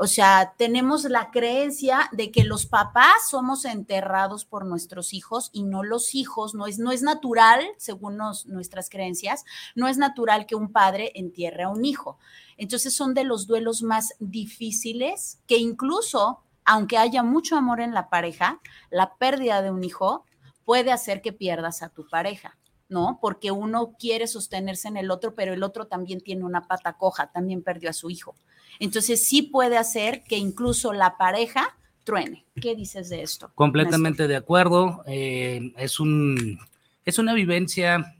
O 0.03 0.07
sea, 0.07 0.55
tenemos 0.57 1.05
la 1.05 1.31
creencia 1.31 2.09
de 2.13 2.33
que 2.33 2.43
los 2.43 2.65
papás 2.65 3.29
somos 3.29 3.67
enterrados 3.67 4.47
por 4.47 4.65
nuestros 4.65 5.13
hijos 5.13 5.51
y 5.53 5.63
no 5.63 5.83
los 5.83 6.15
hijos. 6.15 6.55
No 6.55 6.67
es, 6.67 6.79
no 6.79 6.91
es 6.91 7.03
natural, 7.03 7.67
según 7.77 8.17
nuestras 8.17 8.89
creencias, 8.89 9.45
no 9.75 9.89
es 9.89 9.99
natural 9.99 10.47
que 10.47 10.55
un 10.55 10.73
padre 10.73 11.13
entierre 11.17 11.65
a 11.65 11.69
un 11.69 11.85
hijo. 11.85 12.19
Entonces 12.57 12.95
son 12.95 13.13
de 13.13 13.25
los 13.25 13.47
duelos 13.47 13.83
más 13.83 14.15
difíciles 14.21 15.43
que 15.47 15.59
incluso, 15.59 16.45
aunque 16.65 16.97
haya 16.97 17.23
mucho 17.23 17.59
amor 17.59 17.83
en 17.83 17.93
la 17.93 18.09
pareja, 18.09 18.59
la 18.89 19.17
pérdida 19.17 19.61
de 19.61 19.71
un 19.71 19.85
hijo 19.85 20.25
puede 20.65 20.93
hacer 20.93 21.21
que 21.21 21.35
pierdas 21.35 21.83
a 21.83 21.91
tu 21.91 22.09
pareja. 22.09 22.57
¿no? 22.89 23.19
Porque 23.21 23.53
uno 23.53 23.97
quiere 23.99 24.27
sostenerse 24.27 24.89
en 24.89 24.97
el 24.97 25.11
otro, 25.11 25.35
pero 25.35 25.53
el 25.53 25.63
otro 25.63 25.87
también 25.87 26.23
tiene 26.23 26.45
una 26.45 26.67
pata 26.67 26.95
coja, 26.95 27.31
también 27.31 27.63
perdió 27.63 27.91
a 27.91 27.93
su 27.93 28.11
hijo. 28.11 28.35
Entonces 28.79 29.27
sí 29.27 29.43
puede 29.43 29.77
hacer 29.77 30.23
que 30.25 30.37
incluso 30.37 30.93
la 30.93 31.17
pareja 31.17 31.77
truene. 32.05 32.47
¿Qué 32.61 32.75
dices 32.75 33.09
de 33.09 33.23
esto? 33.23 33.51
Completamente 33.55 34.27
de 34.29 34.37
acuerdo. 34.37 35.03
Eh, 35.07 35.73
es, 35.77 36.01
un, 36.01 36.59
es 37.05 37.19
una 37.19 37.35
vivencia, 37.35 38.17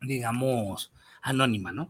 digamos, 0.00 0.92
anónima, 1.22 1.72
¿no? 1.72 1.88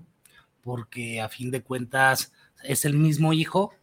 Porque 0.63 1.21
a 1.21 1.29
fin 1.29 1.51
de 1.51 1.63
cuentas 1.63 2.33
es 2.63 2.85
el 2.85 2.95
mismo 2.95 3.33
hijo, 3.33 3.75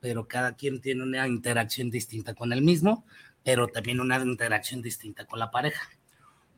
pero 0.00 0.28
cada 0.28 0.54
quien 0.54 0.80
tiene 0.80 1.02
una 1.02 1.26
interacción 1.26 1.90
distinta 1.90 2.34
con 2.34 2.52
el 2.52 2.62
mismo, 2.62 3.04
pero 3.42 3.68
también 3.68 4.00
una 4.00 4.18
interacción 4.18 4.82
distinta 4.82 5.26
con 5.26 5.38
la 5.38 5.50
pareja. 5.50 5.88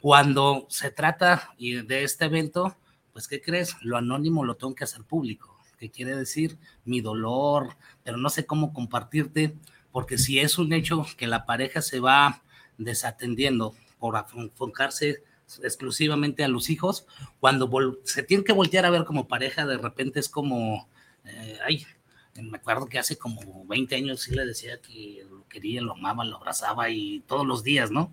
Cuando 0.00 0.66
se 0.68 0.90
trata 0.90 1.50
de 1.58 2.04
este 2.04 2.26
evento, 2.26 2.76
pues, 3.12 3.28
¿qué 3.28 3.40
crees? 3.40 3.76
Lo 3.82 3.96
anónimo 3.96 4.44
lo 4.44 4.56
tengo 4.56 4.74
que 4.74 4.84
hacer 4.84 5.02
público, 5.04 5.55
que 5.78 5.90
quiere 5.90 6.16
decir 6.16 6.58
mi 6.84 7.00
dolor, 7.00 7.76
pero 8.02 8.16
no 8.16 8.30
sé 8.30 8.46
cómo 8.46 8.72
compartirte, 8.72 9.54
porque 9.92 10.18
si 10.18 10.38
es 10.38 10.58
un 10.58 10.72
hecho 10.72 11.06
que 11.16 11.26
la 11.26 11.46
pareja 11.46 11.82
se 11.82 12.00
va 12.00 12.42
desatendiendo 12.78 13.74
por 13.98 14.22
enfocarse 14.34 15.22
exclusivamente 15.62 16.44
a 16.44 16.48
los 16.48 16.70
hijos, 16.70 17.06
cuando 17.40 17.70
se 18.04 18.22
tiene 18.22 18.44
que 18.44 18.52
voltear 18.52 18.84
a 18.84 18.90
ver 18.90 19.04
como 19.04 19.28
pareja, 19.28 19.66
de 19.66 19.78
repente 19.78 20.20
es 20.20 20.28
como, 20.28 20.88
eh, 21.24 21.58
ay, 21.64 21.86
me 22.34 22.58
acuerdo 22.58 22.86
que 22.86 22.98
hace 22.98 23.16
como 23.16 23.64
20 23.66 23.96
años 23.96 24.20
sí 24.20 24.34
le 24.34 24.44
decía 24.44 24.80
que 24.80 25.26
lo 25.30 25.48
quería, 25.48 25.80
lo 25.80 25.92
amaba, 25.92 26.24
lo 26.24 26.36
abrazaba 26.36 26.90
y 26.90 27.20
todos 27.20 27.46
los 27.46 27.62
días, 27.62 27.90
¿no? 27.90 28.12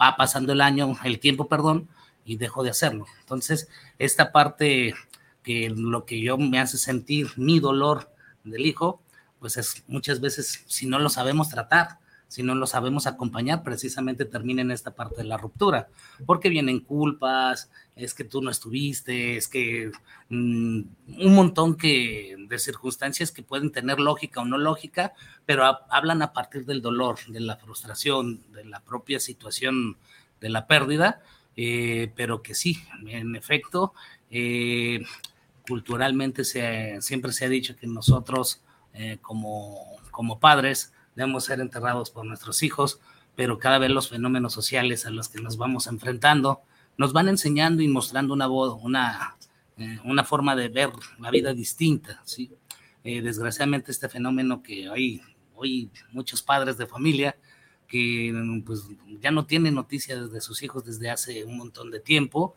va 0.00 0.16
pasando 0.16 0.52
el 0.52 0.60
año, 0.60 0.96
el 1.04 1.20
tiempo, 1.20 1.48
perdón, 1.48 1.88
y 2.24 2.36
dejo 2.36 2.62
de 2.62 2.70
hacerlo. 2.70 3.06
Entonces, 3.20 3.68
esta 3.98 4.32
parte 4.32 4.94
que 5.42 5.70
lo 5.70 6.04
que 6.04 6.20
yo 6.20 6.38
me 6.38 6.60
hace 6.60 6.78
sentir 6.78 7.30
mi 7.36 7.60
dolor 7.60 8.10
del 8.44 8.66
hijo, 8.66 9.02
pues 9.38 9.56
es 9.56 9.84
muchas 9.88 10.20
veces, 10.20 10.64
si 10.66 10.86
no 10.86 10.98
lo 10.98 11.08
sabemos 11.08 11.48
tratar, 11.48 11.98
si 12.30 12.44
no 12.44 12.54
lo 12.54 12.68
sabemos 12.68 13.08
acompañar, 13.08 13.64
precisamente 13.64 14.24
termina 14.24 14.62
en 14.62 14.70
esta 14.70 14.94
parte 14.94 15.22
de 15.22 15.24
la 15.24 15.36
ruptura, 15.36 15.88
porque 16.26 16.48
vienen 16.48 16.78
culpas, 16.78 17.72
es 17.96 18.14
que 18.14 18.22
tú 18.22 18.40
no 18.40 18.52
estuviste, 18.52 19.36
es 19.36 19.48
que 19.48 19.90
mm, 20.28 20.80
un 21.18 21.34
montón 21.34 21.76
que, 21.76 22.36
de 22.48 22.58
circunstancias 22.60 23.32
que 23.32 23.42
pueden 23.42 23.72
tener 23.72 23.98
lógica 23.98 24.42
o 24.42 24.44
no 24.44 24.58
lógica, 24.58 25.12
pero 25.44 25.64
hablan 25.90 26.22
a 26.22 26.32
partir 26.32 26.64
del 26.66 26.82
dolor, 26.82 27.18
de 27.26 27.40
la 27.40 27.56
frustración, 27.56 28.44
de 28.52 28.64
la 28.64 28.78
propia 28.78 29.18
situación 29.18 29.96
de 30.40 30.50
la 30.50 30.68
pérdida, 30.68 31.22
eh, 31.56 32.12
pero 32.14 32.42
que 32.42 32.54
sí, 32.54 32.78
en 33.08 33.34
efecto, 33.34 33.92
eh, 34.30 35.04
culturalmente 35.66 36.44
siempre 36.44 37.32
se 37.32 37.44
ha 37.44 37.48
dicho 37.48 37.76
que 37.76 37.86
nosotros 37.86 38.62
eh, 38.94 39.18
como, 39.20 39.98
padres, 40.40 40.92
debemos 41.14 41.44
ser 41.44 41.60
enterrados 41.60 42.10
por 42.10 42.24
nuestros 42.24 42.62
hijos, 42.62 43.00
pero 43.36 43.58
cada 43.58 43.78
vez 43.78 43.90
los 43.90 44.08
fenómenos 44.08 44.52
sociales 44.52 45.06
a 45.06 45.10
los 45.10 45.28
que 45.28 45.40
nos 45.40 45.56
vamos 45.56 45.86
enfrentando 45.86 46.60
nos 46.96 47.12
van 47.12 47.28
enseñando 47.28 47.82
y 47.82 47.88
mostrando 47.88 48.34
una, 48.34 49.36
eh, 49.78 49.98
forma 50.24 50.54
de 50.54 50.68
ver 50.68 50.90
la 51.18 51.30
vida 51.30 51.54
distinta. 51.54 52.20
¿sí? 52.24 52.52
Desgraciadamente 53.02 53.90
este 53.90 54.08
fenómeno 54.10 54.62
que 54.62 54.88
hay 54.88 55.22
hoy 55.54 55.90
muchos 56.12 56.42
padres 56.42 56.76
de 56.76 56.86
familia 56.86 57.36
que 57.90 58.32
pues, 58.64 58.86
ya 59.20 59.30
no 59.30 59.46
tienen 59.46 59.74
noticias 59.74 60.30
de 60.30 60.40
sus 60.40 60.62
hijos 60.62 60.84
desde 60.84 61.10
hace 61.10 61.44
un 61.44 61.58
montón 61.58 61.90
de 61.90 62.00
tiempo. 62.00 62.54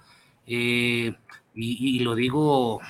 Eh, 0.47 1.13
y, 1.56 1.97
y, 1.97 1.99
lo 1.99 2.15
digo 2.15 2.82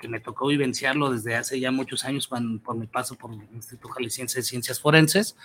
que 0.00 0.08
me 0.08 0.20
tocó 0.20 0.48
vivenciarlo 0.48 1.10
desde 1.10 1.36
hace 1.36 1.60
ya 1.60 1.70
muchos 1.70 2.04
años 2.04 2.28
cuando, 2.28 2.62
por 2.62 2.76
mi 2.76 2.86
paso 2.86 3.16
por 3.16 3.32
el 3.32 3.42
Instituto 3.52 3.88
Jalisciense 3.94 4.38
de 4.38 4.42
Ciencias 4.42 4.80
Forenses, 4.80 5.36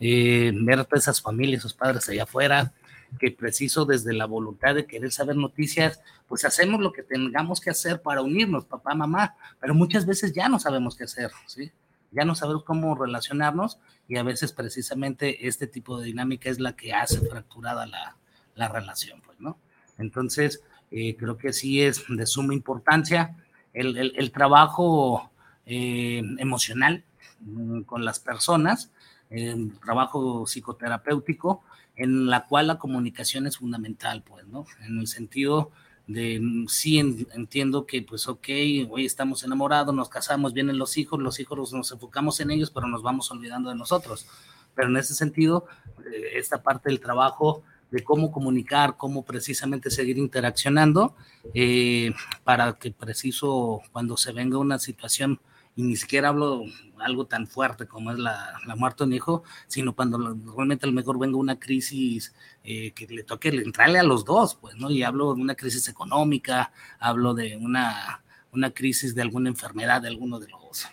eh, 0.00 0.52
ver 0.54 0.80
a 0.80 0.86
esas 0.92 1.20
familias, 1.20 1.62
sus 1.62 1.74
padres 1.74 2.08
allá 2.08 2.24
afuera, 2.24 2.72
que 3.18 3.30
preciso 3.30 3.84
desde 3.84 4.14
la 4.14 4.26
voluntad 4.26 4.74
de 4.74 4.86
querer 4.86 5.12
saber 5.12 5.36
noticias, 5.36 6.00
pues 6.28 6.44
hacemos 6.44 6.80
lo 6.80 6.92
que 6.92 7.02
tengamos 7.02 7.60
que 7.60 7.70
hacer 7.70 8.00
para 8.00 8.22
unirnos, 8.22 8.64
papá, 8.64 8.94
mamá, 8.94 9.34
pero 9.60 9.74
muchas 9.74 10.06
veces 10.06 10.32
ya 10.32 10.48
no 10.48 10.58
sabemos 10.58 10.96
qué 10.96 11.04
hacer, 11.04 11.30
¿sí? 11.46 11.72
Ya 12.10 12.24
no 12.24 12.34
sabemos 12.34 12.64
cómo 12.64 12.94
relacionarnos 12.94 13.78
y 14.08 14.16
a 14.16 14.22
veces 14.22 14.52
precisamente 14.52 15.46
este 15.46 15.66
tipo 15.66 15.98
de 15.98 16.06
dinámica 16.06 16.50
es 16.50 16.58
la 16.58 16.74
que 16.74 16.92
hace 16.92 17.20
fracturada 17.20 17.86
la, 17.86 18.16
la 18.54 18.68
relación, 18.68 19.20
pues, 19.22 19.40
¿no? 19.40 19.58
Entonces, 19.98 20.62
eh, 20.90 21.16
creo 21.16 21.38
que 21.38 21.52
sí 21.52 21.82
es 21.82 22.04
de 22.08 22.26
suma 22.26 22.54
importancia 22.54 23.36
el, 23.72 24.30
trabajo 24.32 25.30
eh, 25.66 26.22
emocional 26.38 27.04
mm, 27.40 27.82
con 27.82 28.04
las 28.04 28.18
personas, 28.18 28.90
el 29.30 29.72
trabajo 29.78 30.46
psicoterapéutico, 30.46 31.62
en 31.96 32.26
la 32.26 32.46
cual 32.46 32.66
la 32.66 32.78
comunicación 32.78 33.46
es 33.46 33.58
fundamental, 33.58 34.22
pues, 34.22 34.46
¿no? 34.46 34.66
En 34.84 35.00
el 35.00 35.06
sentido 35.06 35.70
de, 36.06 36.38
mm, 36.40 36.66
sí 36.68 36.98
entiendo 36.98 37.86
que, 37.86 38.02
pues, 38.02 38.28
ok, 38.28 38.48
hoy 38.90 39.06
estamos 39.06 39.44
enamorados, 39.44 39.94
nos 39.94 40.08
casamos, 40.08 40.52
vienen 40.52 40.78
los 40.78 40.98
hijos, 40.98 41.20
los 41.20 41.40
hijos 41.40 41.72
nos 41.72 41.92
enfocamos 41.92 42.40
en 42.40 42.50
ellos, 42.50 42.70
pero 42.70 42.86
nos 42.88 43.02
vamos 43.02 43.30
olvidando 43.30 43.70
de 43.70 43.76
nosotros. 43.76 44.26
Pero 44.74 44.88
en 44.88 44.96
ese 44.96 45.14
sentido, 45.14 45.66
eh, 46.04 46.38
esta 46.38 46.62
parte 46.62 46.88
del 46.88 47.00
trabajo 47.00 47.62
de 47.92 48.02
cómo 48.02 48.32
comunicar, 48.32 48.96
cómo 48.96 49.22
precisamente 49.22 49.90
seguir 49.90 50.16
interaccionando, 50.16 51.14
eh, 51.52 52.12
para 52.42 52.72
que 52.72 52.90
preciso 52.90 53.82
cuando 53.92 54.16
se 54.16 54.32
venga 54.32 54.56
una 54.58 54.78
situación, 54.78 55.40
y 55.76 55.82
ni 55.82 55.96
siquiera 55.96 56.28
hablo 56.28 56.64
algo 56.98 57.26
tan 57.26 57.46
fuerte 57.46 57.86
como 57.86 58.10
es 58.12 58.18
la, 58.18 58.54
la 58.66 58.76
muerte 58.76 59.04
de 59.04 59.08
un 59.08 59.12
hijo, 59.14 59.42
sino 59.66 59.94
cuando 59.94 60.18
realmente 60.56 60.86
a 60.86 60.88
lo 60.88 60.94
mejor 60.94 61.18
venga 61.18 61.36
una 61.36 61.58
crisis 61.58 62.34
eh, 62.64 62.92
que 62.92 63.06
le 63.06 63.24
toque 63.24 63.48
entrarle 63.48 63.98
a 63.98 64.02
los 64.02 64.24
dos, 64.24 64.54
pues, 64.54 64.74
¿no? 64.76 64.90
Y 64.90 65.02
hablo 65.02 65.34
de 65.34 65.42
una 65.42 65.54
crisis 65.54 65.86
económica, 65.88 66.72
hablo 66.98 67.34
de 67.34 67.56
una, 67.56 68.22
una 68.52 68.70
crisis 68.70 69.14
de 69.14 69.22
alguna 69.22 69.50
enfermedad 69.50 70.00
de 70.00 70.08
alguno 70.08 70.40
de 70.40 70.48
los, 70.48 70.86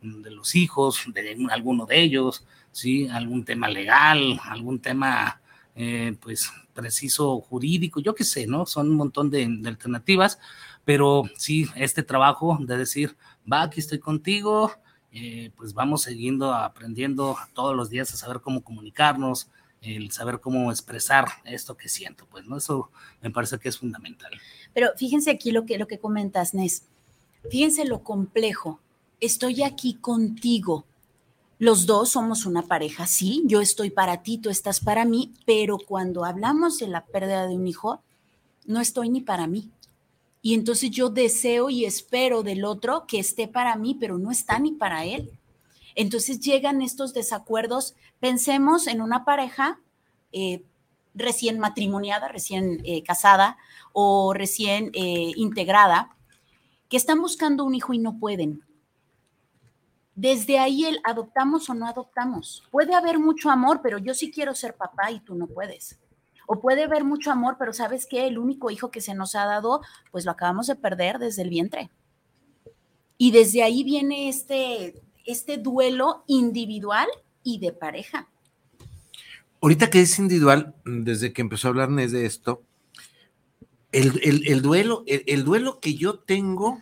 de 0.00 0.30
los 0.30 0.54
hijos, 0.54 1.04
de 1.12 1.36
alguno 1.50 1.84
de 1.84 2.00
ellos, 2.00 2.46
¿sí? 2.72 3.08
Algún 3.08 3.44
tema 3.44 3.68
legal, 3.68 4.40
algún 4.44 4.78
tema 4.78 5.40
eh, 5.76 6.16
pues 6.20 6.50
preciso 6.72 7.38
jurídico, 7.40 8.00
yo 8.00 8.14
qué 8.14 8.24
sé, 8.24 8.46
¿no? 8.46 8.64
Son 8.64 8.90
un 8.90 8.96
montón 8.96 9.30
de, 9.30 9.44
alternativas, 9.66 10.38
pero 10.84 11.24
sí, 11.36 11.66
este 11.76 12.02
trabajo 12.02 12.58
de 12.60 12.78
decir, 12.78 13.16
va, 13.50 13.62
aquí 13.62 13.80
estoy 13.80 13.98
contigo, 13.98 14.72
eh, 15.12 15.50
pues 15.54 15.74
vamos 15.74 16.02
siguiendo 16.02 16.54
aprendiendo 16.54 17.36
todos 17.52 17.76
los 17.76 17.90
días 17.90 18.12
a 18.12 18.16
saber 18.16 18.40
cómo 18.40 18.62
comunicarnos, 18.62 19.50
el 19.82 20.10
saber 20.10 20.40
cómo 20.40 20.70
expresar 20.70 21.26
esto 21.44 21.76
que 21.76 21.88
siento, 21.90 22.26
pues, 22.30 22.46
¿no? 22.46 22.56
Eso 22.56 22.90
me 23.20 23.30
parece 23.30 23.58
que 23.58 23.68
es 23.68 23.78
fundamental. 23.78 24.32
Pero 24.72 24.88
fíjense 24.96 25.30
aquí 25.30 25.52
lo 25.52 25.66
que, 25.66 25.78
lo 25.78 25.86
que 25.86 25.98
comentas, 25.98 26.54
Nes. 26.54 26.84
Fíjense 27.50 27.84
lo 27.84 28.02
complejo. 28.02 28.80
Estoy 29.20 29.62
aquí 29.62 29.94
contigo 29.94 30.86
los 31.58 31.86
dos 31.86 32.10
somos 32.10 32.44
una 32.44 32.62
pareja, 32.62 33.06
sí, 33.06 33.42
yo 33.46 33.60
estoy 33.60 33.90
para 33.90 34.22
ti, 34.22 34.38
tú 34.38 34.50
estás 34.50 34.80
para 34.80 35.04
mí, 35.04 35.32
pero 35.46 35.78
cuando 35.78 36.24
hablamos 36.24 36.78
de 36.78 36.88
la 36.88 37.04
pérdida 37.04 37.46
de 37.46 37.54
un 37.54 37.66
hijo, 37.66 38.02
no 38.66 38.80
estoy 38.80 39.08
ni 39.08 39.22
para 39.22 39.46
mí. 39.46 39.70
Y 40.42 40.54
entonces 40.54 40.90
yo 40.90 41.08
deseo 41.08 41.70
y 41.70 41.86
espero 41.86 42.42
del 42.42 42.64
otro 42.64 43.06
que 43.06 43.18
esté 43.18 43.48
para 43.48 43.74
mí, 43.76 43.96
pero 43.98 44.18
no 44.18 44.30
está 44.30 44.58
ni 44.58 44.72
para 44.72 45.04
él. 45.04 45.30
Entonces 45.94 46.40
llegan 46.40 46.82
estos 46.82 47.14
desacuerdos. 47.14 47.94
Pensemos 48.20 48.86
en 48.86 49.00
una 49.00 49.24
pareja 49.24 49.80
eh, 50.32 50.62
recién 51.14 51.58
matrimoniada, 51.58 52.28
recién 52.28 52.82
eh, 52.84 53.02
casada 53.02 53.56
o 53.92 54.34
recién 54.34 54.90
eh, 54.92 55.32
integrada, 55.36 56.14
que 56.88 56.98
están 56.98 57.20
buscando 57.20 57.64
un 57.64 57.74
hijo 57.74 57.94
y 57.94 57.98
no 57.98 58.18
pueden 58.18 58.62
desde 60.16 60.58
ahí 60.58 60.86
el 60.86 60.98
adoptamos 61.04 61.68
o 61.68 61.74
no 61.74 61.86
adoptamos. 61.86 62.64
Puede 62.70 62.94
haber 62.94 63.18
mucho 63.18 63.50
amor, 63.50 63.80
pero 63.82 63.98
yo 63.98 64.14
sí 64.14 64.32
quiero 64.32 64.54
ser 64.54 64.74
papá 64.74 65.10
y 65.10 65.20
tú 65.20 65.34
no 65.34 65.46
puedes. 65.46 66.00
O 66.46 66.58
puede 66.58 66.84
haber 66.84 67.04
mucho 67.04 67.30
amor, 67.30 67.56
pero 67.58 67.74
sabes 67.74 68.06
que 68.06 68.26
el 68.26 68.38
único 68.38 68.70
hijo 68.70 68.90
que 68.90 69.02
se 69.02 69.14
nos 69.14 69.34
ha 69.34 69.44
dado, 69.44 69.82
pues 70.10 70.24
lo 70.24 70.30
acabamos 70.30 70.68
de 70.68 70.74
perder 70.74 71.18
desde 71.18 71.42
el 71.42 71.50
vientre. 71.50 71.90
Y 73.18 73.30
desde 73.30 73.62
ahí 73.62 73.84
viene 73.84 74.28
este, 74.28 75.02
este 75.26 75.58
duelo 75.58 76.24
individual 76.26 77.08
y 77.42 77.58
de 77.58 77.72
pareja. 77.72 78.28
Ahorita 79.60 79.90
que 79.90 80.00
es 80.00 80.18
individual, 80.18 80.74
desde 80.84 81.32
que 81.32 81.42
empezó 81.42 81.68
a 81.68 81.70
hablar 81.70 81.90
de 81.90 82.24
esto, 82.24 82.62
el, 83.92 84.62
duelo, 84.62 85.04
el, 85.06 85.44
duelo 85.44 85.80
que 85.80 85.94
yo 85.94 86.20
tengo, 86.20 86.78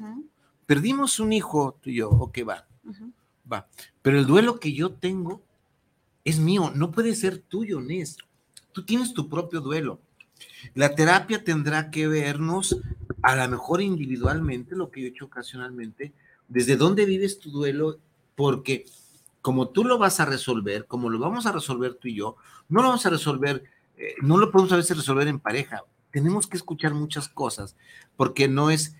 perdimos 0.66 1.18
un 1.18 1.32
hijo 1.32 1.78
tú 1.80 1.90
y 1.90 1.96
yo, 1.96 2.10
ok, 2.10 2.38
va, 2.48 2.66
va, 3.50 3.68
pero 4.02 4.18
el 4.18 4.26
duelo 4.26 4.60
que 4.60 4.72
yo 4.72 4.92
tengo 4.92 5.42
es 6.24 6.38
mío, 6.38 6.72
no 6.74 6.90
puede 6.90 7.14
ser 7.14 7.38
tuyo, 7.38 7.80
Nes. 7.80 8.16
Tú 8.72 8.84
tienes 8.84 9.12
tu 9.12 9.28
propio 9.28 9.60
duelo. 9.60 10.00
La 10.74 10.94
terapia 10.94 11.44
tendrá 11.44 11.90
que 11.90 12.08
vernos 12.08 12.76
a 13.22 13.36
lo 13.36 13.48
mejor 13.48 13.80
individualmente, 13.80 14.74
lo 14.74 14.90
que 14.90 15.00
yo 15.00 15.06
he 15.06 15.10
hecho 15.10 15.26
ocasionalmente, 15.26 16.12
desde 16.48 16.76
dónde 16.76 17.04
vives 17.04 17.38
tu 17.38 17.50
duelo, 17.50 17.98
porque 18.34 18.86
como 19.40 19.68
tú 19.68 19.84
lo 19.84 19.98
vas 19.98 20.20
a 20.20 20.24
resolver, 20.24 20.86
como 20.86 21.10
lo 21.10 21.18
vamos 21.18 21.46
a 21.46 21.52
resolver 21.52 21.94
tú 21.94 22.08
y 22.08 22.16
yo, 22.16 22.36
no 22.68 22.80
lo 22.80 22.88
vamos 22.88 23.04
a 23.06 23.10
resolver, 23.10 23.64
eh, 23.96 24.14
no 24.22 24.38
lo 24.38 24.50
podemos 24.50 24.72
a 24.72 24.76
veces 24.76 24.96
resolver 24.96 25.28
en 25.28 25.38
pareja. 25.38 25.82
Tenemos 26.10 26.46
que 26.46 26.56
escuchar 26.56 26.94
muchas 26.94 27.28
cosas, 27.28 27.76
porque 28.16 28.48
no 28.48 28.70
es, 28.70 28.96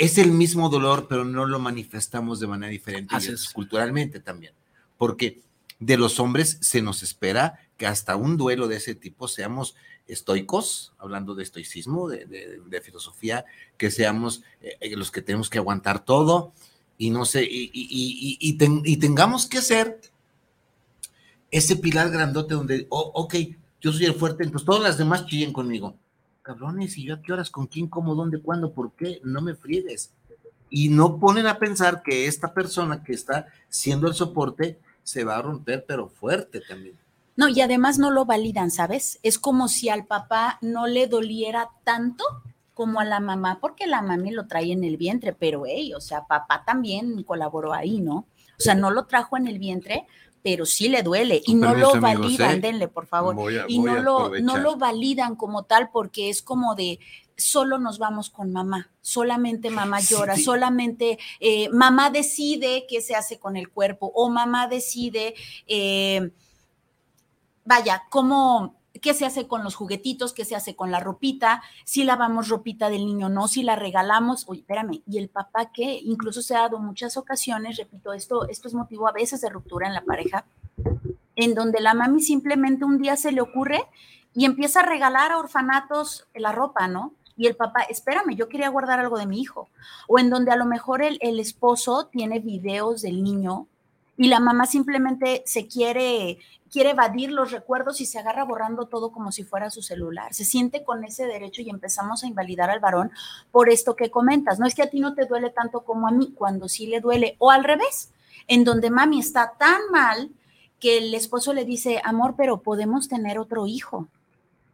es 0.00 0.16
el 0.16 0.32
mismo 0.32 0.70
dolor, 0.70 1.08
pero 1.10 1.26
no 1.26 1.44
lo 1.44 1.58
manifestamos 1.58 2.40
de 2.40 2.46
manera 2.46 2.70
diferente, 2.70 3.14
culturalmente 3.52 4.18
también. 4.18 4.54
Porque 4.96 5.42
de 5.78 5.98
los 5.98 6.18
hombres 6.18 6.56
se 6.62 6.80
nos 6.80 7.02
espera 7.02 7.60
que 7.76 7.86
hasta 7.86 8.16
un 8.16 8.38
duelo 8.38 8.66
de 8.66 8.76
ese 8.76 8.94
tipo 8.94 9.28
seamos 9.28 9.74
estoicos, 10.08 10.94
hablando 10.98 11.34
de 11.34 11.42
estoicismo, 11.42 12.08
de, 12.08 12.80
filosofía, 12.82 13.44
que 13.76 13.90
seamos 13.90 14.42
eh, 14.62 14.78
eh, 14.80 14.96
los 14.96 15.10
que 15.10 15.20
tenemos 15.20 15.50
que 15.50 15.58
aguantar 15.58 16.02
todo 16.02 16.54
y 16.96 17.10
no 17.10 17.26
sé, 17.26 17.44
y, 17.44 17.70
y, 17.70 18.96
tengamos 18.96 19.46
que 19.46 19.60
ser 19.60 20.00
ese 21.50 21.76
pilar 21.76 22.10
grandote 22.10 22.54
donde, 22.54 22.86
oh, 22.88 23.12
ok, 23.14 23.34
yo 23.82 23.92
soy 23.92 24.06
el 24.06 24.14
fuerte, 24.14 24.44
entonces 24.44 24.64
todas 24.64 24.82
las 24.82 24.96
demás 24.96 25.26
chillen 25.26 25.52
conmigo. 25.52 25.94
Cabrones, 26.50 26.98
¿y 26.98 27.04
yo 27.04 27.14
a 27.14 27.22
qué 27.22 27.32
horas, 27.32 27.48
con 27.48 27.68
quién, 27.68 27.86
cómo, 27.86 28.16
dónde, 28.16 28.42
cuándo, 28.42 28.72
por 28.72 28.90
qué? 28.96 29.20
No 29.22 29.40
me 29.40 29.54
friegues. 29.54 30.10
Y 30.68 30.88
no 30.88 31.20
ponen 31.20 31.46
a 31.46 31.60
pensar 31.60 32.02
que 32.02 32.26
esta 32.26 32.52
persona 32.52 33.04
que 33.04 33.12
está 33.12 33.46
siendo 33.68 34.08
el 34.08 34.14
soporte 34.14 34.80
se 35.04 35.22
va 35.22 35.36
a 35.36 35.42
romper, 35.42 35.84
pero 35.86 36.08
fuerte 36.08 36.60
también. 36.68 36.98
No, 37.36 37.48
y 37.48 37.60
además 37.60 38.00
no 38.00 38.10
lo 38.10 38.24
validan, 38.24 38.72
¿sabes? 38.72 39.20
Es 39.22 39.38
como 39.38 39.68
si 39.68 39.90
al 39.90 40.06
papá 40.06 40.58
no 40.60 40.88
le 40.88 41.06
doliera 41.06 41.68
tanto 41.84 42.24
como 42.74 42.98
a 42.98 43.04
la 43.04 43.20
mamá, 43.20 43.58
porque 43.60 43.86
la 43.86 44.02
mami 44.02 44.32
lo 44.32 44.48
trae 44.48 44.72
en 44.72 44.82
el 44.82 44.96
vientre, 44.96 45.32
pero 45.32 45.62
hey, 45.66 45.94
o 45.94 46.00
sea, 46.00 46.26
papá 46.26 46.64
también 46.66 47.22
colaboró 47.22 47.72
ahí, 47.72 48.00
¿no? 48.00 48.16
O 48.16 48.62
sea, 48.62 48.74
no 48.74 48.90
lo 48.90 49.06
trajo 49.06 49.36
en 49.36 49.46
el 49.46 49.60
vientre, 49.60 50.08
pero 50.42 50.64
sí 50.66 50.88
le 50.88 51.02
duele 51.02 51.42
y 51.44 51.54
no 51.54 51.74
lo 51.74 52.00
validan, 52.00 52.56
¿eh? 52.56 52.60
denle 52.60 52.88
por 52.88 53.06
favor, 53.06 53.36
y 53.68 53.78
no 53.78 54.00
lo, 54.00 54.30
no 54.40 54.58
lo 54.58 54.76
validan 54.76 55.36
como 55.36 55.64
tal 55.64 55.90
porque 55.90 56.30
es 56.30 56.42
como 56.42 56.74
de 56.74 56.98
solo 57.36 57.78
nos 57.78 57.98
vamos 57.98 58.30
con 58.30 58.52
mamá, 58.52 58.90
solamente 59.00 59.70
mamá 59.70 60.00
llora, 60.00 60.36
solamente 60.36 61.18
eh, 61.40 61.68
mamá 61.70 62.10
decide 62.10 62.86
qué 62.88 63.00
se 63.00 63.14
hace 63.14 63.38
con 63.38 63.56
el 63.56 63.70
cuerpo 63.70 64.12
o 64.14 64.28
mamá 64.28 64.68
decide, 64.68 65.34
eh, 65.66 66.30
vaya, 67.64 68.04
cómo, 68.10 68.79
qué 69.00 69.14
se 69.14 69.26
hace 69.26 69.46
con 69.46 69.64
los 69.64 69.74
juguetitos, 69.74 70.32
qué 70.32 70.44
se 70.44 70.56
hace 70.56 70.76
con 70.76 70.90
la 70.90 71.00
ropita, 71.00 71.62
si 71.84 72.04
lavamos 72.04 72.48
ropita 72.48 72.88
del 72.88 73.06
niño 73.06 73.28
no, 73.28 73.48
si 73.48 73.62
la 73.62 73.76
regalamos, 73.76 74.44
oye, 74.48 74.60
espérame, 74.60 75.02
y 75.06 75.18
el 75.18 75.28
papá 75.28 75.72
que 75.72 76.00
incluso 76.02 76.42
se 76.42 76.54
ha 76.54 76.60
dado 76.60 76.78
muchas 76.78 77.16
ocasiones, 77.16 77.76
repito, 77.76 78.12
esto, 78.12 78.48
esto 78.48 78.68
es 78.68 78.74
motivo 78.74 79.08
a 79.08 79.12
veces 79.12 79.40
de 79.40 79.48
ruptura 79.48 79.86
en 79.86 79.94
la 79.94 80.04
pareja, 80.04 80.44
en 81.36 81.54
donde 81.54 81.80
la 81.80 81.94
mami 81.94 82.20
simplemente 82.20 82.84
un 82.84 82.98
día 82.98 83.16
se 83.16 83.32
le 83.32 83.40
ocurre 83.40 83.82
y 84.34 84.44
empieza 84.44 84.80
a 84.80 84.86
regalar 84.86 85.32
a 85.32 85.38
orfanatos 85.38 86.26
la 86.34 86.52
ropa, 86.52 86.86
¿no? 86.86 87.14
y 87.40 87.46
el 87.46 87.56
papá, 87.56 87.80
espérame, 87.88 88.36
yo 88.36 88.50
quería 88.50 88.68
guardar 88.68 89.00
algo 89.00 89.18
de 89.18 89.24
mi 89.24 89.40
hijo. 89.40 89.70
O 90.08 90.18
en 90.18 90.28
donde 90.28 90.50
a 90.50 90.56
lo 90.56 90.66
mejor 90.66 91.00
el, 91.00 91.16
el 91.22 91.40
esposo 91.40 92.06
tiene 92.12 92.38
videos 92.38 93.00
del 93.00 93.22
niño 93.22 93.66
y 94.20 94.28
la 94.28 94.38
mamá 94.38 94.66
simplemente 94.66 95.42
se 95.46 95.66
quiere, 95.66 96.36
quiere 96.70 96.90
evadir 96.90 97.32
los 97.32 97.52
recuerdos 97.52 98.02
y 98.02 98.04
se 98.04 98.18
agarra 98.18 98.44
borrando 98.44 98.84
todo 98.84 99.12
como 99.12 99.32
si 99.32 99.44
fuera 99.44 99.70
su 99.70 99.80
celular. 99.80 100.34
Se 100.34 100.44
siente 100.44 100.84
con 100.84 101.02
ese 101.04 101.24
derecho 101.24 101.62
y 101.62 101.70
empezamos 101.70 102.22
a 102.22 102.26
invalidar 102.26 102.68
al 102.68 102.80
varón 102.80 103.10
por 103.50 103.70
esto 103.70 103.96
que 103.96 104.10
comentas. 104.10 104.58
No 104.58 104.66
es 104.66 104.74
que 104.74 104.82
a 104.82 104.90
ti 104.90 105.00
no 105.00 105.14
te 105.14 105.24
duele 105.24 105.48
tanto 105.48 105.84
como 105.84 106.06
a 106.06 106.10
mí, 106.10 106.34
cuando 106.36 106.68
sí 106.68 106.86
le 106.86 107.00
duele. 107.00 107.36
O 107.38 107.50
al 107.50 107.64
revés, 107.64 108.12
en 108.46 108.62
donde 108.62 108.90
mami 108.90 109.20
está 109.20 109.54
tan 109.58 109.80
mal 109.90 110.28
que 110.78 110.98
el 110.98 111.14
esposo 111.14 111.54
le 111.54 111.64
dice, 111.64 112.02
amor, 112.04 112.34
pero 112.36 112.60
podemos 112.60 113.08
tener 113.08 113.38
otro 113.38 113.66
hijo 113.66 114.06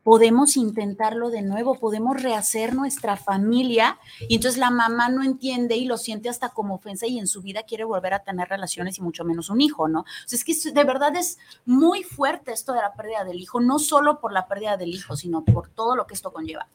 podemos 0.07 0.57
intentarlo 0.57 1.31
de 1.31 1.42
nuevo, 1.42 1.81
podemos 1.81 2.23
rehacer 2.23 2.77
nuestra 2.77 3.16
familia. 3.16 3.99
Y 4.29 4.37
entonces 4.37 4.57
la 4.57 4.71
mamá 4.71 5.09
no 5.09 5.25
entiende 5.25 5.75
y 5.75 5.85
lo 5.85 5.99
siente 5.99 6.29
hasta 6.29 6.51
como 6.51 6.77
ofensa 6.77 7.09
y 7.09 7.19
en 7.19 7.27
su 7.27 7.42
vida 7.42 7.64
quiere 7.64 7.83
volver 7.83 8.14
a 8.14 8.21
tener 8.21 8.49
relaciones 8.49 8.99
y 8.99 9.03
mucho 9.03 9.25
menos 9.25 9.51
un 9.51 9.61
hijo, 9.61 9.88
¿no? 9.88 10.03
O 10.03 10.05
sea, 10.27 10.37
es 10.37 10.45
que 10.45 10.71
de 10.71 10.85
verdad 10.85 11.16
es 11.16 11.38
muy 11.64 12.05
fuerte 12.05 12.53
esto 12.53 12.73
de 12.73 12.83
la 12.83 12.95
pérdida 12.95 13.25
del 13.25 13.40
hijo, 13.40 13.61
no 13.61 13.81
solo 13.81 14.21
por 14.21 14.33
la 14.33 14.47
pérdida 14.47 14.77
del 14.77 14.90
hijo, 14.90 15.16
sino 15.16 15.45
por 15.45 15.71
todo 15.71 15.97
lo 15.97 16.07
que 16.07 16.14
esto 16.14 16.33
conlleva. 16.33 16.69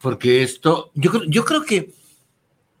Porque 0.00 0.42
esto, 0.42 0.90
yo, 0.94 1.22
yo 1.24 1.44
creo 1.44 1.64
que 1.64 1.92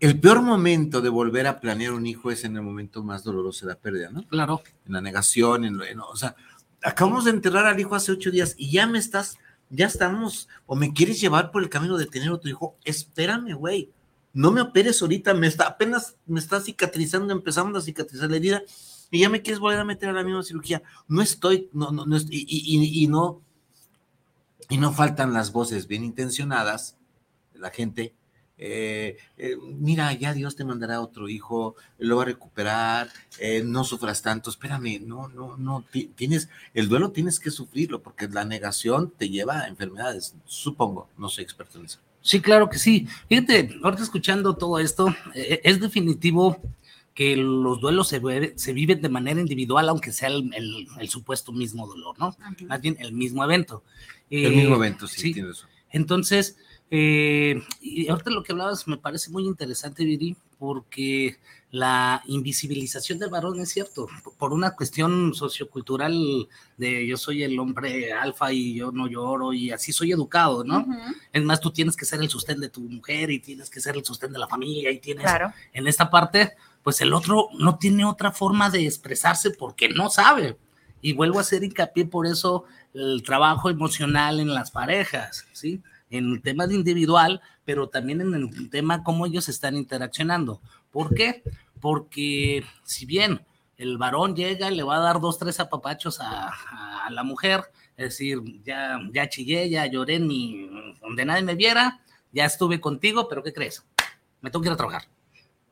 el 0.00 0.18
peor 0.18 0.40
momento 0.40 1.02
de 1.02 1.10
volver 1.10 1.46
a 1.46 1.60
planear 1.60 1.92
un 1.92 2.06
hijo 2.06 2.30
es 2.30 2.44
en 2.44 2.56
el 2.56 2.62
momento 2.62 3.04
más 3.04 3.22
doloroso 3.22 3.66
de 3.66 3.74
la 3.74 3.78
pérdida, 3.78 4.08
¿no? 4.10 4.26
Claro. 4.28 4.62
En 4.86 4.94
la 4.94 5.02
negación, 5.02 5.66
en, 5.66 5.78
en 5.82 6.00
o 6.00 6.16
sea, 6.16 6.36
acabamos 6.82 7.26
de 7.26 7.32
enterrar 7.32 7.66
al 7.66 7.78
hijo 7.78 7.94
hace 7.94 8.12
ocho 8.12 8.30
días 8.30 8.54
y 8.56 8.70
ya 8.70 8.86
me 8.86 8.98
estás 8.98 9.36
ya 9.70 9.86
estamos, 9.86 10.48
o 10.66 10.76
me 10.76 10.92
quieres 10.92 11.20
llevar 11.20 11.50
por 11.50 11.62
el 11.62 11.68
camino 11.68 11.96
de 11.96 12.06
tener 12.06 12.30
otro 12.30 12.50
hijo, 12.50 12.76
espérame, 12.84 13.54
güey, 13.54 13.90
no 14.32 14.52
me 14.52 14.60
operes 14.60 15.00
ahorita, 15.00 15.34
me 15.34 15.46
está, 15.46 15.66
apenas 15.66 16.16
me 16.26 16.38
está 16.38 16.60
cicatrizando, 16.60 17.32
empezando 17.32 17.78
a 17.78 17.82
cicatrizar 17.82 18.30
la 18.30 18.36
herida, 18.36 18.62
y 19.10 19.20
ya 19.20 19.28
me 19.28 19.42
quieres 19.42 19.58
volver 19.58 19.80
a 19.80 19.84
meter 19.84 20.08
a 20.08 20.12
la 20.12 20.22
misma 20.22 20.42
cirugía. 20.42 20.82
No 21.08 21.20
estoy, 21.20 21.68
no, 21.72 21.90
no, 21.90 22.06
no 22.06 22.16
y, 22.16 22.24
y, 22.30 23.04
y, 23.04 23.06
no, 23.08 23.42
y 24.68 24.78
no 24.78 24.92
faltan 24.92 25.32
las 25.32 25.52
voces 25.52 25.88
bien 25.88 26.04
intencionadas 26.04 26.96
de 27.52 27.58
la 27.58 27.70
gente 27.70 28.14
eh, 28.62 29.16
eh, 29.38 29.56
mira, 29.78 30.12
ya 30.12 30.34
Dios 30.34 30.54
te 30.54 30.66
mandará 30.66 31.00
otro 31.00 31.30
hijo, 31.30 31.76
lo 31.98 32.16
va 32.16 32.22
a 32.24 32.26
recuperar, 32.26 33.08
eh, 33.38 33.62
no 33.64 33.84
sufras 33.84 34.20
tanto, 34.20 34.50
espérame, 34.50 35.00
no, 35.00 35.28
no, 35.28 35.56
no, 35.56 35.82
tienes, 36.14 36.50
el 36.74 36.90
duelo 36.90 37.10
tienes 37.10 37.40
que 37.40 37.50
sufrirlo, 37.50 38.02
porque 38.02 38.28
la 38.28 38.44
negación 38.44 39.14
te 39.16 39.30
lleva 39.30 39.60
a 39.60 39.68
enfermedades, 39.68 40.34
supongo, 40.44 41.08
no 41.16 41.30
soy 41.30 41.42
experto 41.42 41.78
en 41.78 41.86
eso. 41.86 42.00
Sí, 42.20 42.42
claro 42.42 42.68
que 42.68 42.78
sí. 42.78 43.08
Fíjate, 43.30 43.78
ahorita 43.82 44.02
escuchando 44.02 44.54
todo 44.54 44.78
esto, 44.78 45.06
es 45.34 45.80
definitivo 45.80 46.60
que 47.14 47.36
los 47.36 47.80
duelos 47.80 48.08
se, 48.08 48.20
se, 48.56 48.72
viven 48.74 49.00
de 49.00 49.08
manera 49.08 49.40
individual, 49.40 49.88
aunque 49.88 50.12
sea 50.12 50.28
el, 50.28 51.08
supuesto 51.08 51.50
mismo 51.50 51.86
dolor, 51.86 52.18
¿no? 52.18 52.36
Más 52.68 52.80
bien 52.82 52.98
el 53.00 53.12
mismo 53.12 53.42
evento. 53.42 53.82
el 54.28 54.54
mismo 54.54 54.76
evento, 54.76 55.06
sí, 55.06 55.32
sí. 55.32 55.42
Entonces, 55.92 56.58
eh, 56.90 57.62
y 57.80 58.08
ahorita 58.08 58.30
lo 58.30 58.42
que 58.42 58.52
hablabas 58.52 58.88
me 58.88 58.96
parece 58.96 59.30
muy 59.30 59.44
interesante, 59.44 60.04
Viri, 60.04 60.36
porque 60.58 61.38
la 61.70 62.20
invisibilización 62.26 63.20
del 63.20 63.30
varón 63.30 63.60
es 63.60 63.68
cierto, 63.68 64.08
por 64.38 64.52
una 64.52 64.74
cuestión 64.74 65.32
sociocultural 65.34 66.48
de 66.76 67.06
yo 67.06 67.16
soy 67.16 67.44
el 67.44 67.58
hombre 67.60 68.12
alfa 68.12 68.52
y 68.52 68.74
yo 68.74 68.90
no 68.90 69.06
lloro 69.06 69.52
y 69.52 69.70
así 69.70 69.92
soy 69.92 70.10
educado, 70.10 70.64
¿no? 70.64 70.84
Es 71.32 71.44
más, 71.44 71.60
tú 71.60 71.70
tienes 71.70 71.96
que 71.96 72.04
ser 72.04 72.20
el 72.20 72.28
sostén 72.28 72.60
de 72.60 72.70
tu 72.70 72.80
mujer 72.80 73.30
y 73.30 73.38
tienes 73.38 73.70
que 73.70 73.80
ser 73.80 73.96
el 73.96 74.04
sostén 74.04 74.32
de 74.32 74.40
la 74.40 74.48
familia 74.48 74.90
y 74.90 74.98
tienes 74.98 75.26
en 75.72 75.86
esta 75.86 76.10
parte, 76.10 76.54
pues 76.82 77.00
el 77.00 77.12
otro 77.12 77.50
no 77.56 77.78
tiene 77.78 78.04
otra 78.04 78.32
forma 78.32 78.68
de 78.68 78.84
expresarse 78.84 79.50
porque 79.52 79.88
no 79.88 80.10
sabe. 80.10 80.58
Y 81.02 81.12
vuelvo 81.12 81.38
a 81.38 81.42
hacer 81.42 81.62
hincapié 81.62 82.04
por 82.04 82.26
eso 82.26 82.64
el 82.92 83.22
trabajo 83.22 83.70
emocional 83.70 84.40
en 84.40 84.52
las 84.52 84.72
parejas, 84.72 85.46
¿sí? 85.52 85.80
En 86.10 86.32
el 86.32 86.42
tema 86.42 86.66
de 86.66 86.74
individual, 86.74 87.40
pero 87.64 87.88
también 87.88 88.20
en 88.20 88.34
el 88.34 88.70
tema 88.70 89.02
cómo 89.02 89.26
ellos 89.26 89.48
están 89.48 89.76
interaccionando. 89.76 90.60
¿Por 90.90 91.14
qué? 91.14 91.42
Porque 91.80 92.64
si 92.84 93.06
bien 93.06 93.40
el 93.76 93.96
varón 93.96 94.36
llega 94.36 94.70
y 94.70 94.76
le 94.76 94.82
va 94.82 94.96
a 94.96 95.00
dar 95.00 95.20
dos, 95.20 95.38
tres 95.38 95.58
apapachos 95.60 96.18
a, 96.20 96.52
la 97.10 97.24
mujer, 97.24 97.62
es 97.96 98.10
decir, 98.10 98.38
ya, 98.62 99.00
ya 99.12 99.28
chillé, 99.28 99.68
ya 99.68 99.84
lloré, 99.86 100.20
ni 100.20 100.68
donde 101.00 101.24
nadie 101.24 101.42
me 101.42 101.56
viera, 101.56 102.00
ya 102.30 102.44
estuve 102.44 102.80
contigo, 102.80 103.26
pero 103.28 103.42
¿qué 103.42 103.52
crees? 103.52 103.84
Me 104.40 104.50
tengo 104.50 104.62
que 104.62 104.68
ir 104.68 104.74
a 104.74 104.76
trabajar. 104.76 105.08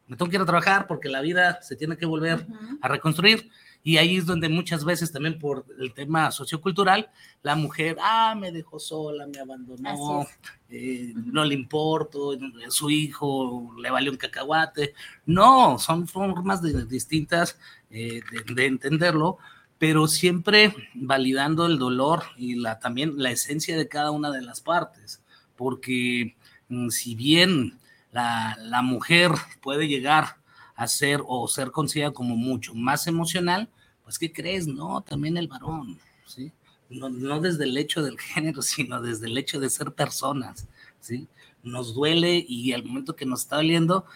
Me 0.09 0.17
tengo 0.17 0.29
que 0.29 0.37
ir 0.37 0.43
a 0.43 0.47
trabajar 0.47 0.89
porque 0.89 1.09
la 1.09 1.21
vida 1.21 1.61
se 1.63 1.77
tiene 1.77 1.97
que 1.97 2.07
volver 2.07 2.45
a 2.81 2.89
reconstruir. 2.89 3.51
Y 3.83 3.97
ahí 3.97 4.17
es 4.17 4.27
donde 4.27 4.49
muchas 4.49 4.85
veces 4.85 5.13
también 5.13 5.39
por 5.39 5.65
el 5.79 5.95
tema 5.95 6.31
sociocultural, 6.31 7.11
la 7.43 7.55
mujer, 7.55 7.97
ah, 8.03 8.35
me 8.39 8.51
dejó 8.53 8.79
sola, 8.79 9.27
me 9.27 9.39
abandonó, 9.39 10.27
eh, 10.69 11.13
no 11.15 11.45
le 11.45 11.55
importo, 11.55 12.37
su 12.69 12.91
hijo 12.91 13.73
le 13.81 13.91
valió 13.91 14.11
un 14.11 14.19
cacahuate. 14.19 14.95
No, 15.25 15.79
son 15.79 16.09
formas 16.09 16.61
distintas 16.89 17.59
eh, 17.91 18.21
de, 18.55 18.67
entenderlo, 18.67 19.39
pero 19.79 20.09
siempre 20.09 20.75
validando 20.95 21.67
el 21.67 21.79
dolor 21.79 22.25
y 22.37 22.57
la, 22.57 22.81
también 22.81 23.15
la 23.17 23.31
esencia 23.31 23.77
de 23.77 23.89
cada 23.89 24.11
una 24.11 24.31
de 24.31 24.43
las 24.43 24.61
partes, 24.61 25.23
porque 25.57 26.37
mm, 26.69 26.89
si 26.89 27.15
bien 27.15 27.79
la, 28.11 28.57
la 28.61 28.83
mujer 28.83 29.31
puede 29.63 29.87
llegar 29.87 30.38
a 30.79 30.87
ser 30.87 31.21
o 31.27 31.49
ser 31.49 31.73
considerada 31.73 32.15
como 32.15 32.37
mucho 32.37 32.73
más 32.73 33.09
emocional, 33.09 33.69
pues 34.05 34.17
¿qué 34.17 34.33
crees? 34.33 34.69
No, 34.69 35.01
también 35.01 35.37
el 35.37 35.49
varón, 35.49 35.99
¿sí? 36.25 36.53
No, 36.89 37.41
desde 37.41 37.65
el 37.65 37.77
hecho 37.77 38.01
del 38.01 38.17
género, 38.21 38.63
sino 38.63 39.03
desde 39.03 39.27
el 39.27 39.37
hecho 39.37 39.59
de 39.59 39.71
ser 39.71 39.91
personas, 39.91 40.69
¿sí? 41.01 41.27
Nos 41.65 41.95
duele 41.95 42.45
y 42.49 42.73
al 42.75 42.85
momento 42.85 43.17
que 43.17 43.27
nos 43.27 43.41
está 43.43 43.57
doliendo, 43.57 44.07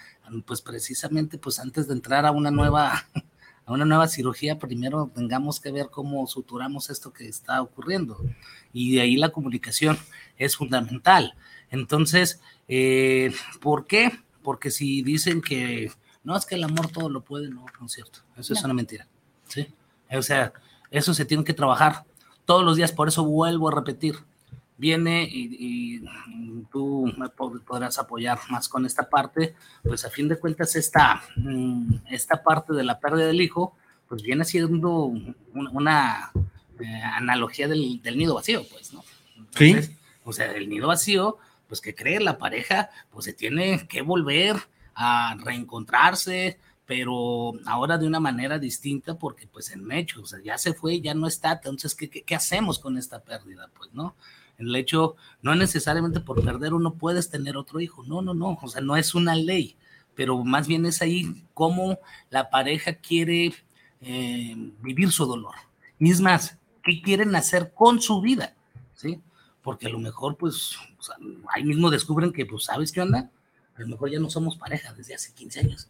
pues 0.47 0.63
precisamente, 0.63 1.37
pues 1.37 1.59
antes 1.59 1.89
de 1.89 1.95
entrar 1.95 2.27
a 2.27 2.31
una 2.31 2.53
nueva, 2.53 3.07
a 3.67 3.73
una 3.73 3.85
nueva 3.85 4.07
cirugía, 4.07 4.61
primero 4.61 5.11
tengamos 5.13 5.59
que 5.59 5.73
ver 5.73 5.89
cómo 5.91 6.25
suturamos 6.29 6.91
esto 6.91 7.13
que 7.13 7.27
está 7.27 7.61
ocurriendo. 7.61 8.25
Y 8.73 8.95
de 8.95 9.01
ahí 9.01 9.17
la 9.17 9.31
comunicación 9.31 9.99
es 10.39 10.55
fundamental. 10.55 11.35
Entonces, 11.73 12.41
eh, 12.69 13.33
¿por 13.61 13.85
qué? 13.85 14.13
Porque 14.45 14.71
si 14.71 15.03
dicen 15.03 15.43
que 15.43 15.91
no 16.25 16.37
es 16.37 16.47
que 16.47 16.55
el 16.55 16.65
amor 16.65 16.89
todo 16.89 17.09
lo 17.09 17.23
puede, 17.23 17.49
no, 17.49 17.67
no 17.81 17.87
es 17.87 17.93
cierto. 17.93 18.21
Eso 18.37 18.53
es 18.53 18.63
una 18.65 18.75
mentira. 18.75 19.07
¿sí? 19.49 19.67
O 20.11 20.23
sea, 20.23 20.53
eso 20.91 21.15
se 21.15 21.25
tiene 21.25 21.45
que 21.45 21.55
trabajar 21.55 22.05
todos 22.45 22.65
los 22.65 22.77
días, 22.77 22.93
por 22.93 23.09
eso 23.09 23.25
vuelvo 23.25 23.69
a 23.69 23.75
repetir. 23.75 24.17
Viene 24.77 25.29
y, 25.31 26.03
tú 26.71 27.13
me 27.19 27.29
podrás 27.29 27.99
apoyar 27.99 28.39
más 28.49 28.69
con 28.69 28.87
esta 28.87 29.09
parte, 29.09 29.55
pues 29.83 30.05
a 30.05 30.11
fin 30.11 30.27
de 30.29 30.39
cuentas 30.39 30.75
esta, 30.75 31.23
mm, 31.37 31.97
esta 32.11 32.43
parte 32.43 32.73
de 32.73 32.83
la 32.83 32.99
pérdida 32.99 33.27
del 33.27 33.43
hijo, 33.43 33.77
pues 34.09 34.23
viene 34.23 34.45
siendo 34.45 35.13
una, 35.53 36.33
eh, 36.81 37.03
analogía 37.15 37.69
del, 37.69 38.01
nido 38.17 38.35
vacío, 38.35 38.63
pues, 38.71 38.93
¿no? 38.93 39.05
sí. 39.55 39.77
O 40.25 40.33
sea, 40.33 40.53
el 40.53 40.69
nido 40.69 40.89
vacío, 40.89 41.39
pues 41.69 41.81
que 41.81 41.95
cree 41.95 42.21
la 42.21 42.39
pareja, 42.39 42.91
pues 43.11 43.25
se 43.27 43.33
tiene 43.33 43.87
que 43.89 44.03
volver 44.03 44.57
a 44.95 45.37
reencontrarse, 45.43 46.59
pero 46.87 47.53
ahora 47.67 47.99
de 47.99 48.07
una 48.07 48.21
manera 48.21 48.59
distinta 48.59 49.19
porque 49.19 49.47
pues 49.47 49.71
en 49.71 49.91
hecho, 49.93 50.23
o 50.23 50.27
sea, 50.27 50.41
ya 50.43 50.59
se 50.59 50.75
fue, 50.75 51.01
ya 51.01 51.15
no 51.15 51.27
está, 51.27 51.53
entonces, 51.53 51.95
¿qué, 51.95 52.11
qué, 52.11 52.35
hacemos 52.35 52.79
con 52.79 52.99
esta 52.99 53.23
pérdida? 53.23 53.71
Pues, 53.77 53.93
¿no? 53.95 54.17
El 54.59 54.75
hecho, 54.77 55.17
no 55.41 55.55
necesariamente 55.55 56.21
por 56.21 56.45
perder 56.45 56.75
uno 56.75 56.95
puedes 56.95 57.31
tener 57.31 57.57
otro 57.57 57.81
hijo, 57.81 58.05
no, 58.05 58.23
no, 58.23 58.35
no, 58.35 58.59
o 58.61 58.69
sea, 58.69 58.81
no 58.81 58.97
es 58.97 59.15
una 59.15 59.35
ley, 59.35 59.77
pero 60.15 60.43
más 60.45 60.67
bien 60.67 60.85
es 60.87 61.03
ahí 61.03 61.45
cómo 61.55 61.99
la 62.31 62.51
pareja 62.51 62.95
quiere 62.95 63.55
eh, 64.01 64.55
vivir 64.81 65.11
su 65.11 65.25
dolor. 65.27 65.55
Y 65.99 66.11
es 66.11 66.21
más, 66.21 66.59
¿qué 66.83 67.01
quieren 67.01 67.35
hacer 67.37 67.73
con 67.75 68.01
su 68.01 68.21
vida? 68.21 68.55
¿Sí? 68.95 69.21
Porque 69.63 69.87
a 69.87 69.91
lo 69.91 69.99
mejor, 69.99 70.37
pues, 70.37 70.77
ahí 71.55 71.65
mismo 71.65 71.91
descubren 71.91 72.33
que, 72.33 72.45
pues, 72.45 72.65
¿sabes 72.65 72.93
qué 72.93 73.01
onda? 73.01 73.31
A 73.83 73.87
lo 73.87 73.91
mejor 73.91 74.11
ya 74.11 74.21
no 74.21 74.31
somos 74.31 74.57
pareja 74.57 74.93
desde 74.93 75.15
hace 75.15 75.33
15 75.33 75.61
años. 75.61 75.89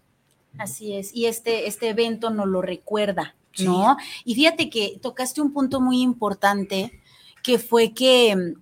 Así 0.59 0.94
es, 0.94 1.14
y 1.14 1.26
este, 1.26 1.66
este 1.66 1.88
evento 1.90 2.31
nos 2.31 2.46
lo 2.46 2.62
recuerda, 2.62 3.35
¿no? 3.59 3.96
Y 4.24 4.35
fíjate 4.35 4.70
que 4.70 4.98
tocaste 5.00 5.40
un 5.40 5.52
punto 5.52 5.81
muy 5.81 6.02
importante, 6.02 7.00
que 7.42 7.59
fue 7.59 7.92
que 7.92 8.55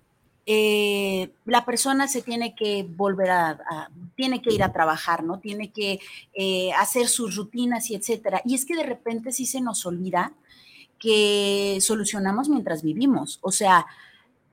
eh, 0.45 1.31
la 1.45 1.65
persona 1.65 2.07
se 2.07 2.21
tiene 2.21 2.55
que 2.55 2.83
volver 2.83 3.29
a, 3.29 3.89
tiene 4.15 4.41
que 4.41 4.53
ir 4.53 4.63
a 4.63 4.73
trabajar, 4.73 5.23
¿no? 5.23 5.39
Tiene 5.39 5.71
que 5.71 5.99
eh, 6.33 6.71
hacer 6.73 7.07
sus 7.07 7.35
rutinas 7.35 7.89
y 7.89 7.95
etcétera. 7.95 8.41
Y 8.45 8.55
es 8.55 8.65
que 8.65 8.75
de 8.75 8.83
repente 8.83 9.31
sí 9.31 9.45
se 9.45 9.61
nos 9.61 9.85
olvida 9.85 10.33
que 10.97 11.77
solucionamos 11.81 12.49
mientras 12.49 12.83
vivimos. 12.83 13.39
O 13.41 13.51
sea, 13.51 13.85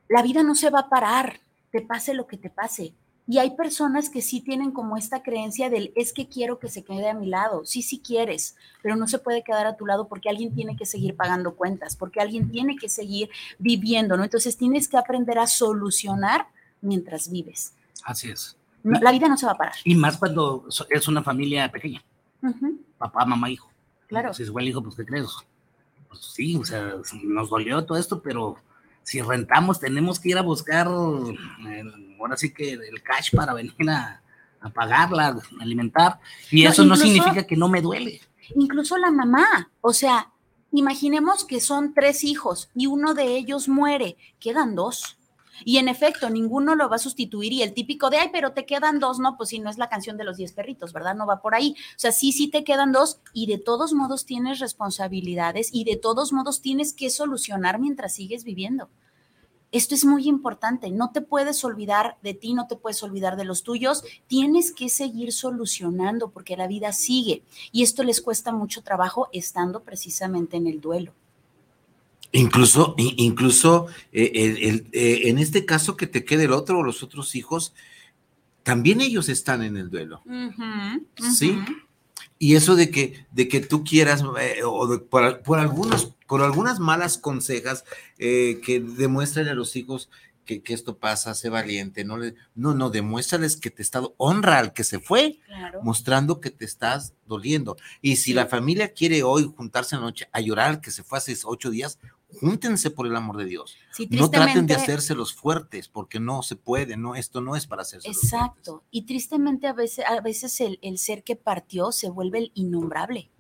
la 0.09 0.23
vida 0.23 0.43
no 0.43 0.55
se 0.55 0.71
va 0.71 0.81
a 0.81 0.89
parar, 0.89 1.41
te 1.71 1.83
pase 1.83 2.15
lo 2.15 2.27
que 2.27 2.37
te 2.37 2.51
pase. 2.51 2.95
Y 3.31 3.37
hay 3.37 3.51
personas 3.51 4.09
que 4.09 4.23
sí 4.23 4.41
tienen 4.41 4.73
como 4.73 4.97
esta 4.97 5.23
creencia 5.23 5.69
del 5.69 5.93
es 5.95 6.15
que 6.15 6.29
quiero 6.29 6.59
que 6.59 6.71
se 6.71 6.83
quede 6.83 7.11
a 7.11 7.15
mi 7.15 7.27
lado. 7.27 7.67
Sí, 7.67 7.83
sí 7.83 7.99
quieres, 7.99 8.57
pero 8.83 8.97
no 8.97 9.07
se 9.07 9.19
puede 9.19 9.45
quedar 9.45 9.67
a 9.67 9.77
tu 9.77 9.85
lado 9.85 10.09
porque 10.09 10.31
alguien 10.31 10.55
tiene 10.55 10.77
que 10.79 10.87
seguir 10.87 11.15
pagando 11.15 11.55
cuentas, 11.55 11.95
porque 11.95 12.21
alguien 12.21 12.51
tiene 12.51 12.77
que 12.77 12.89
seguir 12.89 13.29
viviendo, 13.59 14.17
¿no? 14.17 14.25
Entonces 14.25 14.57
tienes 14.57 14.89
que 14.89 14.97
aprender 14.97 15.39
a 15.39 15.47
solucionar 15.47 16.47
mientras 16.81 17.31
vives. 17.31 17.75
Así 18.03 18.31
es. 18.31 18.57
la 18.83 19.13
vida 19.13 19.29
no 19.29 19.37
se 19.37 19.45
va 19.45 19.53
a 19.53 19.59
parar. 19.59 19.75
Y 19.85 19.95
más 19.95 20.17
cuando 20.17 20.65
es 20.89 21.07
una 21.07 21.23
familia 21.23 21.71
pequeña. 21.71 22.03
Papá, 22.97 23.27
mamá, 23.27 23.51
hijo. 23.51 23.71
Claro. 24.07 24.33
Si 24.33 24.43
es 24.43 24.49
igual 24.49 24.69
hijo, 24.69 24.83
pues 24.83 24.97
¿qué 24.97 25.05
crees? 25.05 25.29
Pues 26.09 26.21
sí, 26.23 26.57
o 26.57 26.65
sea, 26.65 26.95
nos 27.25 27.51
dolió 27.51 27.85
todo 27.85 27.99
esto, 27.99 28.23
pero 28.23 28.57
si 29.09 29.23
rentamos, 29.23 29.81
tenemos 29.81 30.21
que 30.21 30.29
ir 30.29 30.37
a 30.37 30.43
buscar, 30.43 30.87
ahora 30.87 32.37
sí 32.37 32.53
que 32.53 32.75
el 32.75 33.03
cash 33.03 33.35
para 33.35 33.55
venir 33.55 33.73
a, 33.89 34.21
pagarla, 34.75 35.41
alimentar, 35.61 36.21
y 36.51 36.67
eso 36.67 36.85
no 36.85 36.95
significa 36.95 37.47
que 37.47 37.57
no 37.57 37.71
me 37.71 37.81
duele. 37.81 38.21
Incluso 38.55 38.99
la 38.99 39.11
mamá, 39.11 39.71
o 39.81 39.95
sea, 39.95 40.31
imaginemos 40.73 41.47
que 41.47 41.59
son 41.59 41.95
tres 41.95 42.23
hijos 42.23 42.69
y 42.75 42.87
uno 42.87 43.15
de 43.15 43.39
ellos 43.39 43.67
muere, 43.67 44.19
quedan 44.39 44.75
dos. 44.75 45.18
Y 45.65 45.79
en 45.79 45.89
efecto, 45.89 46.31
ninguno 46.31 46.75
lo 46.75 46.89
va 46.89 46.97
a 46.97 47.01
sustituir. 47.01 47.53
Y 47.53 47.63
el 47.63 47.75
típico 47.75 48.11
de, 48.11 48.19
ay, 48.19 48.29
pero 48.33 48.53
te 48.53 48.67
quedan 48.67 48.99
dos, 48.99 49.19
no, 49.19 49.37
pues 49.37 49.51
si 49.51 49.59
no 49.59 49.71
es 49.71 49.79
la 49.79 49.89
canción 49.89 50.17
de 50.17 50.25
los 50.25 50.37
diez 50.37 50.53
perritos, 50.53 50.93
¿verdad? 50.93 51.15
No 51.15 51.27
va 51.27 51.41
por 51.41 51.55
ahí. 51.55 51.75
O 51.79 51.99
sea, 51.99 52.13
sí, 52.13 52.33
sí 52.33 52.49
te 52.49 52.65
quedan 52.65 52.93
dos 52.93 53.21
y 53.33 53.47
de 53.47 53.59
todos 53.59 53.93
modos 53.93 54.25
tienes 54.25 54.59
responsabilidades 54.59 55.71
y 55.73 55.85
de 55.85 55.97
todos 55.97 56.33
modos 56.33 56.61
tienes 56.61 56.93
que 56.93 57.11
solucionar 57.11 57.79
mientras 57.79 58.15
sigues 58.15 58.45
viviendo. 58.45 58.89
Esto 59.71 59.95
es 59.95 60.07
muy 60.07 60.27
importante, 60.29 60.91
no 60.91 61.13
te 61.13 61.21
puedes 61.21 61.63
olvidar 61.63 62.17
de 62.23 62.33
ti, 62.33 62.55
no 62.55 62.67
te 62.67 62.77
puedes 62.77 63.03
olvidar 63.03 63.37
de 63.37 63.45
los 63.45 63.65
tuyos, 63.65 64.03
tienes 64.27 64.73
que 64.73 64.89
seguir 64.89 65.31
solucionando 65.31 66.31
porque 66.31 66.57
la 66.57 66.67
vida 66.67 66.95
sigue 66.95 67.43
y 67.71 67.83
esto 67.83 68.03
les 68.03 68.23
cuesta 68.23 68.51
mucho 68.51 68.83
trabajo 68.83 69.29
estando 69.31 69.83
precisamente 69.83 70.57
en 70.57 70.69
el 70.69 70.81
duelo. 70.81 71.13
Incluso, 72.33 72.95
incluso 72.99 73.87
eh, 74.13 74.85
eh, 74.93 75.21
en 75.25 75.39
este 75.39 75.65
caso 75.65 75.97
que 75.97 76.07
te 76.07 76.25
quede 76.25 76.45
el 76.45 76.53
otro 76.53 76.79
o 76.79 76.83
los 76.83 77.03
otros 77.03 77.35
hijos, 77.35 77.75
también 78.63 79.01
ellos 79.01 79.31
están 79.31 79.63
en 79.63 79.79
el 79.79 79.89
duelo. 79.89 80.23
Sí. 81.37 81.59
Y 82.39 82.55
eso 82.55 82.77
de 82.77 82.91
que, 82.91 83.27
de 83.33 83.49
que 83.49 83.61
tú 83.61 83.83
quieras, 83.83 84.23
eh, 84.41 84.61
o 84.63 85.03
por, 85.09 85.43
por, 85.43 85.59
algunos, 85.59 86.15
por 86.27 86.43
algunas 86.43 86.79
malas 86.79 87.17
consejas 87.17 87.85
que 88.19 88.85
demuestren 88.97 89.49
a 89.49 89.55
los 89.55 89.75
hijos 89.75 90.11
que, 90.45 90.63
esto 90.73 90.97
pasa, 90.97 91.35
sé 91.35 91.51
valiente, 91.51 92.05
no, 92.05 92.17
le, 92.17 92.35
no, 92.55 92.75
no, 92.75 92.89
demuéstrales 92.89 93.57
que 93.57 93.71
te 93.71 93.83
está, 93.83 94.03
honra 94.17 94.59
al 94.59 94.73
que 94.73 94.83
se 94.83 94.99
fue, 94.99 95.39
mostrando 95.83 96.41
que 96.41 96.51
te 96.51 96.65
estás 96.65 97.13
doliendo. 97.27 97.77
Y 98.01 98.17
si 98.17 98.33
la 98.33 98.47
familia 98.47 98.93
quiere 98.93 99.23
hoy 99.23 99.53
juntarse 99.55 99.95
en 99.95 100.01
la 100.01 100.07
noche 100.07 100.29
a 100.33 100.41
llorar 100.41 100.81
que 100.81 100.91
se 100.91 101.03
fue 101.03 101.19
hace 101.19 101.37
ocho 101.45 101.71
días, 101.71 101.99
júntense 102.41 102.91
por 102.91 103.07
el 103.07 103.17
amor 103.17 103.37
de 103.37 103.47
Dios. 103.47 103.77
no 104.11 104.31
traten 104.31 104.67
de 104.67 104.75
hacerse 104.75 105.15
los 105.15 105.35
fuertes, 105.35 105.89
porque 105.89 106.21
no 106.21 106.43
se 106.43 106.57
puede, 106.57 106.97
no, 106.97 107.15
esto 107.15 107.41
no 107.41 107.57
es 107.57 107.67
para 107.67 107.83
hacerse 107.83 108.09
Exacto. 108.09 108.83
Y 108.91 109.03
tristemente 109.03 109.67
a 109.67 109.73
veces, 109.73 110.05
a 110.07 110.21
veces 110.21 110.61
el, 110.61 110.79
el, 110.83 110.99
ser 110.99 111.25
que 111.25 111.37
partió 111.37 111.93
se 111.93 112.11
vuelve 112.11 112.39
el 112.39 112.53
innombrable. 112.55 113.31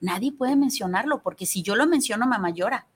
Nadie 0.00 0.32
puede 0.32 0.56
mencionarlo, 0.56 1.22
porque 1.22 1.46
si 1.46 1.62
yo 1.62 1.76
lo 1.76 1.86
menciono, 1.86 2.26
mamá 2.26 2.50
llora. 2.50 2.86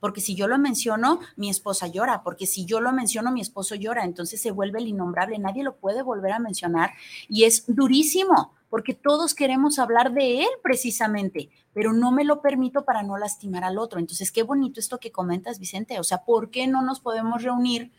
Porque 0.00 0.22
si 0.22 0.34
yo 0.34 0.48
lo 0.48 0.58
menciono, 0.58 1.20
mi 1.36 1.50
esposa 1.50 1.86
llora. 1.86 2.22
Porque 2.22 2.46
si 2.46 2.64
yo 2.64 2.80
lo 2.80 2.90
menciono, 2.90 3.30
mi 3.32 3.42
esposo 3.42 3.74
llora. 3.74 4.04
Entonces 4.04 4.40
se 4.40 4.50
vuelve 4.50 4.78
el 4.78 4.88
innombrable. 4.88 5.38
Nadie 5.38 5.62
lo 5.62 5.76
puede 5.76 6.02
volver 6.02 6.32
a 6.32 6.38
mencionar. 6.38 6.94
Y 7.28 7.44
es 7.44 7.64
durísimo 7.66 8.54
porque 8.70 8.94
todos 8.94 9.34
queremos 9.34 9.78
hablar 9.78 10.12
de 10.14 10.42
él 10.42 10.48
precisamente, 10.62 11.50
pero 11.74 11.92
no 11.92 12.12
me 12.12 12.24
lo 12.24 12.40
permito 12.40 12.84
para 12.84 13.02
no 13.02 13.18
lastimar 13.18 13.64
al 13.64 13.76
otro. 13.76 13.98
Entonces, 13.98 14.32
qué 14.32 14.44
bonito 14.44 14.80
esto 14.80 14.98
que 14.98 15.12
comentas, 15.12 15.58
Vicente. 15.58 15.98
O 15.98 16.04
sea, 16.04 16.24
¿por 16.24 16.50
qué 16.50 16.66
no 16.68 16.80
nos 16.80 17.00
podemos 17.00 17.42
reunir 17.42 17.92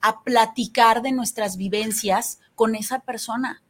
a 0.00 0.22
platicar 0.22 1.02
de 1.02 1.12
nuestras 1.12 1.56
vivencias 1.56 2.40
con 2.54 2.74
esa 2.76 3.00
persona? 3.00 3.62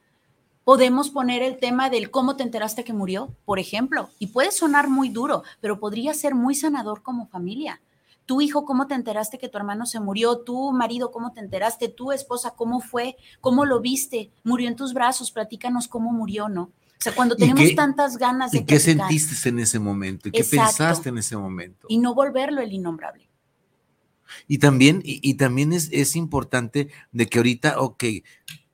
Podemos 0.64 1.08
poner 1.08 1.42
el 1.42 1.58
tema 1.58 1.88
del 1.88 2.10
cómo 2.10 2.36
te 2.36 2.42
enteraste 2.42 2.84
que 2.84 2.92
murió, 2.92 3.34
por 3.46 3.58
ejemplo, 3.58 4.10
y 4.18 4.26
puede 4.26 4.50
sonar 4.50 4.88
muy 4.88 5.08
duro, 5.08 5.44
pero 5.60 5.80
podría 5.80 6.12
ser 6.12 6.34
muy 6.34 6.54
sanador 6.54 7.02
como 7.02 7.28
familia 7.28 7.80
tu 8.28 8.42
hijo, 8.42 8.66
¿cómo 8.66 8.86
te 8.86 8.94
enteraste 8.94 9.38
que 9.38 9.48
tu 9.48 9.56
hermano 9.56 9.86
se 9.86 10.00
murió? 10.00 10.40
Tu 10.40 10.70
marido, 10.70 11.10
¿cómo 11.10 11.32
te 11.32 11.40
enteraste? 11.40 11.88
Tu 11.88 12.12
esposa, 12.12 12.52
¿cómo 12.54 12.82
fue? 12.82 13.16
¿Cómo 13.40 13.64
lo 13.64 13.80
viste? 13.80 14.30
¿Murió 14.44 14.68
en 14.68 14.76
tus 14.76 14.92
brazos? 14.92 15.30
Platícanos 15.30 15.88
cómo 15.88 16.12
murió, 16.12 16.50
¿no? 16.50 16.64
O 16.64 17.00
sea, 17.00 17.14
cuando 17.14 17.36
tenemos 17.36 17.74
tantas 17.74 18.18
ganas 18.18 18.52
de... 18.52 18.58
¿Y 18.58 18.64
qué 18.66 18.78
sentiste 18.80 19.48
en 19.48 19.60
ese 19.60 19.78
momento? 19.78 20.28
¿Y 20.28 20.32
qué 20.32 20.44
pensaste 20.44 21.08
en 21.08 21.16
ese 21.16 21.38
momento? 21.38 21.86
Y 21.88 21.96
no 21.96 22.14
volverlo 22.14 22.60
el 22.60 22.70
innombrable. 22.70 23.30
Y 24.46 24.58
también, 24.58 25.00
y, 25.02 25.34
también 25.34 25.72
es, 25.72 25.88
es, 25.90 26.14
importante 26.14 26.90
de 27.12 27.26
que 27.28 27.38
ahorita, 27.38 27.80
ok, 27.80 28.04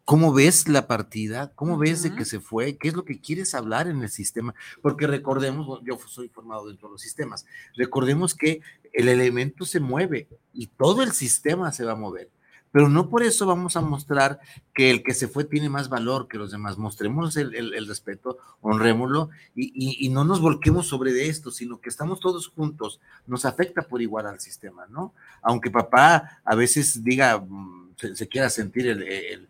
¿cómo 0.04 0.32
ves 0.32 0.68
la 0.68 0.88
partida? 0.88 1.52
¿Cómo 1.54 1.78
ves 1.78 2.02
de 2.02 2.12
que 2.12 2.24
se 2.24 2.40
fue? 2.40 2.76
¿Qué 2.76 2.88
es 2.88 2.94
lo 2.94 3.04
que 3.04 3.20
quieres 3.20 3.54
hablar 3.54 3.86
en 3.86 4.02
el 4.02 4.10
sistema? 4.10 4.52
Porque 4.82 5.06
recordemos, 5.06 5.80
yo 5.84 5.96
soy 6.08 6.28
formado 6.28 6.66
dentro 6.66 6.88
de 6.88 6.94
los 6.94 7.02
sistemas, 7.02 7.46
recordemos 7.76 8.34
que 8.34 8.60
el 8.94 9.08
elemento 9.08 9.66
se 9.66 9.80
mueve 9.80 10.28
y 10.54 10.68
todo 10.68 11.02
el 11.02 11.12
sistema 11.12 11.70
se 11.72 11.84
va 11.84 11.92
a 11.92 11.96
mover 11.96 12.30
pero 12.74 12.88
no 12.88 13.08
por 13.08 13.22
eso 13.22 13.46
vamos 13.46 13.76
a 13.76 13.82
mostrar 13.82 14.40
que 14.74 14.90
el 14.90 15.04
que 15.04 15.14
se 15.14 15.28
fue 15.28 15.44
tiene 15.44 15.68
más 15.68 15.88
valor 15.88 16.26
que 16.26 16.38
los 16.38 16.50
demás. 16.50 16.76
Mostremos 16.76 17.36
el, 17.36 17.86
respeto, 17.86 18.38
honrémoslo 18.62 19.30
y, 19.54 20.08
no 20.08 20.24
nos 20.24 20.40
volquemos 20.40 20.88
sobre 20.88 21.12
de 21.12 21.28
esto, 21.28 21.52
sino 21.52 21.80
que 21.80 21.88
estamos 21.88 22.18
todos 22.18 22.48
juntos. 22.48 23.00
Nos 23.28 23.44
afecta 23.44 23.82
por 23.82 24.02
igual 24.02 24.26
al 24.26 24.40
sistema, 24.40 24.88
¿no? 24.88 25.14
Aunque 25.40 25.70
papá 25.70 26.40
a 26.44 26.56
veces 26.56 27.04
diga, 27.04 27.38
mm, 27.38 27.94
se, 28.12 28.26
quiera 28.26 28.50
sentir 28.50 28.88
el... 28.88 29.48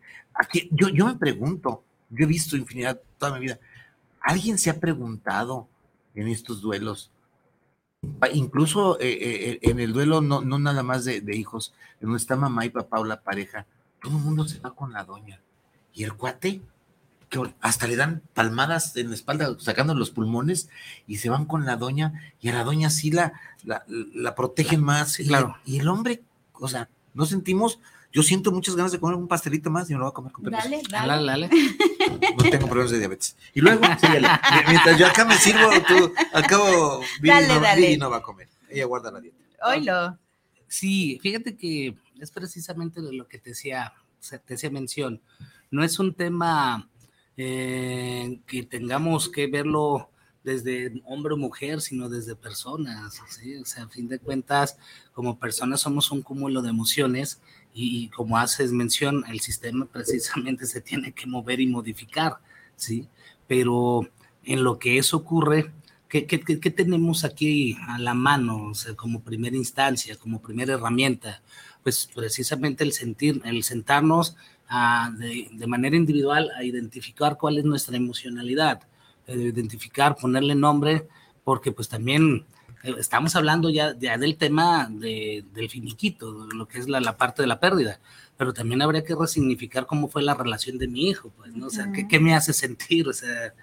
yo 0.70 1.07
me 1.07 1.16
pregunto, 1.16 1.82
yo 2.11 2.24
he 2.24 2.28
visto 2.28 2.59
infinidad 2.59 3.01
toda 3.16 3.32
mi 3.32 3.40
vida, 3.40 3.59
¿alguien 4.20 4.59
se 4.59 4.68
ha 4.68 4.78
preguntado 4.78 5.66
en 6.14 6.28
estos 6.28 6.61
duelos? 6.61 7.11
Incluso 8.32 8.98
eh, 9.00 9.09
eh, 9.09 9.50
eh, 9.50 9.59
en 9.62 9.80
el 9.80 9.92
duelo, 9.92 10.20
no, 10.20 10.40
no 10.40 10.59
nada 10.59 10.82
más 10.82 11.05
de, 11.05 11.22
hijos, 11.36 11.74
en 12.00 12.09
donde 12.09 12.18
está 12.18 12.36
mamá 12.36 12.64
y 12.64 12.70
papá 12.70 13.00
o 13.00 13.05
la 13.05 13.22
pareja, 13.22 13.66
todo 14.02 14.16
el 14.16 14.22
mundo 14.22 14.46
se 14.46 14.61
va 14.61 14.74
con 14.74 14.92
la 14.92 15.05
doña. 15.05 15.40
Y 15.92 16.05
el 16.05 16.14
cuate, 16.14 16.62
que 17.28 17.55
hasta 17.61 17.86
le 17.86 17.96
dan 17.96 18.22
palmadas 18.34 18.96
en 18.96 19.09
la 19.09 19.14
espalda, 19.14 19.57
sacando 19.59 19.94
los 19.94 20.11
pulmones, 20.11 20.68
y 21.07 21.18
se 21.18 21.30
van 21.30 21.46
con 21.46 21.64
la 21.64 21.76
doña, 21.76 22.34
y 22.40 22.48
a 22.48 22.55
la 22.55 22.64
doña 22.64 22.90
sí 22.90 23.11
la, 23.11 23.32
la, 23.64 24.34
protegen 24.34 24.82
más. 24.82 25.16
Claro. 25.16 25.57
Y, 25.64 25.78
el 25.78 25.88
hombre, 25.88 26.22
o 26.52 26.68
sea, 26.68 26.88
no 27.14 27.26
sentimos 27.26 27.80
yo 28.15 28.23
siento 28.23 28.53
muchas 28.53 28.77
ganas 28.77 28.93
de 28.93 29.01
comer 29.01 29.17
un 29.17 29.27
pastelito 29.27 29.71
más 29.71 29.91
y 29.91 29.93
me 29.93 29.99
lo 29.99 30.05
voy 30.05 30.11
a 30.12 30.15
comer 30.15 30.33
con 30.33 30.45
permiso. 30.45 30.69
Dale, 30.69 30.83
dale. 30.89 31.49
dale, 31.49 31.51
No 32.39 32.49
tengo 32.49 32.69
problemas 32.69 32.93
de 32.93 32.99
diabetes. 32.99 33.37
Y 33.53 33.61
luego, 33.61 33.81
mientras 34.69 34.97
yo 34.97 35.07
acá 35.09 35.25
me 35.25 35.37
sirvo, 35.37 35.69
tú 35.89 36.15
acabo 36.33 37.01
dale, 37.21 37.49
no, 37.49 37.61
dale. 37.61 37.97
no 37.97 38.11
va 38.11 38.19
a 38.19 38.23
comer. 38.23 38.49
Ella 38.71 38.85
guarda 38.85 39.11
la 39.11 39.21
dieta. 39.21 39.37
Oilo. 39.67 40.17
Sí, 40.69 41.19
fíjate 41.23 41.57
que 41.57 41.97
es 42.21 42.31
precisamente 42.31 43.01
lo 43.01 43.27
que 43.27 43.39
te 43.39 43.51
decía, 43.51 43.93
te 44.31 44.41
decía 44.47 44.71
mención. 44.71 45.21
No 45.73 45.83
es 45.83 45.99
un 45.99 46.15
tema 46.15 46.89
eh, 47.37 48.39
que 48.47 48.62
tengamos 48.62 49.29
que 49.29 49.49
verlo 49.49 50.09
desde 50.45 51.03
hombre 51.05 51.35
o 51.35 51.37
mujer, 51.37 51.81
sino 51.81 52.09
desde 52.09 52.37
personas. 52.37 53.21
¿sí? 53.29 53.57
O 53.57 53.65
sea, 53.65 53.85
a 53.85 53.89
fin 53.89 54.07
de 54.07 54.21
cuentas, 54.21 54.79
como 55.12 55.37
personas 55.37 55.81
somos 55.81 56.12
un 56.12 56.23
cúmulo 56.23 56.62
de 56.62 56.71
emociones 56.71 57.41
y, 57.75 58.09
como 58.11 58.39
haces 58.39 58.72
mención, 58.72 59.25
el 59.29 59.41
sistema 59.41 59.87
precisamente 59.93 60.66
se 60.66 60.81
tiene 60.81 61.12
que 61.12 61.27
mover 61.27 61.61
y 61.61 61.66
modificar, 61.66 62.39
¿sí? 62.77 63.09
Pero 63.49 64.09
en 64.45 64.62
lo 64.62 64.79
que 64.79 64.97
eso 64.99 65.16
ocurre, 65.18 65.72
¿qué, 66.09 66.27
qué, 66.27 66.41
qué 66.41 66.70
tenemos 66.70 67.25
aquí 67.25 67.77
a 67.89 67.99
la 67.99 68.14
mano, 68.14 68.66
o 68.66 68.75
sea, 68.75 68.95
como 68.95 69.22
primera 69.22 69.57
instancia, 69.57 70.16
como 70.16 70.41
primera 70.41 70.75
herramienta? 70.75 71.43
Pues 71.83 72.09
precisamente 72.14 72.85
el 72.85 72.93
sentir, 72.93 73.43
el 73.45 73.64
sentarnos 73.64 74.37
a, 74.68 75.12
de, 75.18 75.49
de, 75.53 75.66
manera 75.66 75.97
individual 75.97 76.51
a 76.57 76.64
identificar 76.64 77.37
cuál 77.37 77.59
es 77.59 77.64
nuestra 77.64 77.97
emocionalidad, 77.97 78.83
eh, 79.27 79.37
identificar, 79.37 80.16
ponerle 80.16 80.55
nombre, 80.55 81.09
porque 81.43 81.72
pues 81.72 81.89
también 81.89 82.47
estamos 82.99 83.35
hablando 83.35 83.70
ya, 83.70 83.95
del 83.95 84.37
tema 84.37 84.89
del 84.91 85.70
finiquito, 85.70 86.32
lo 86.32 86.68
que 86.68 86.78
es 86.78 86.89
la, 86.89 87.16
parte 87.16 87.43
de 87.43 87.49
la 87.49 87.61
pérdida, 87.61 88.01
pero 88.37 88.53
también 88.53 88.82
habría 88.82 89.05
que 89.05 89.14
resignificar 89.14 89.87
cómo 89.87 90.09
fue 90.09 90.22
la 90.22 90.35
relación 90.35 90.78
de 90.78 90.89
mi 90.89 91.09
hijo, 91.09 91.30
pues, 91.37 91.55
¿no? 91.55 91.66
O 91.66 91.70
sea, 91.70 91.91
¿qué, 91.93 92.20
me 92.20 92.35
hace 92.35 92.53
sentir? 92.53 93.09
O 93.09 93.12
sea, 93.12 93.55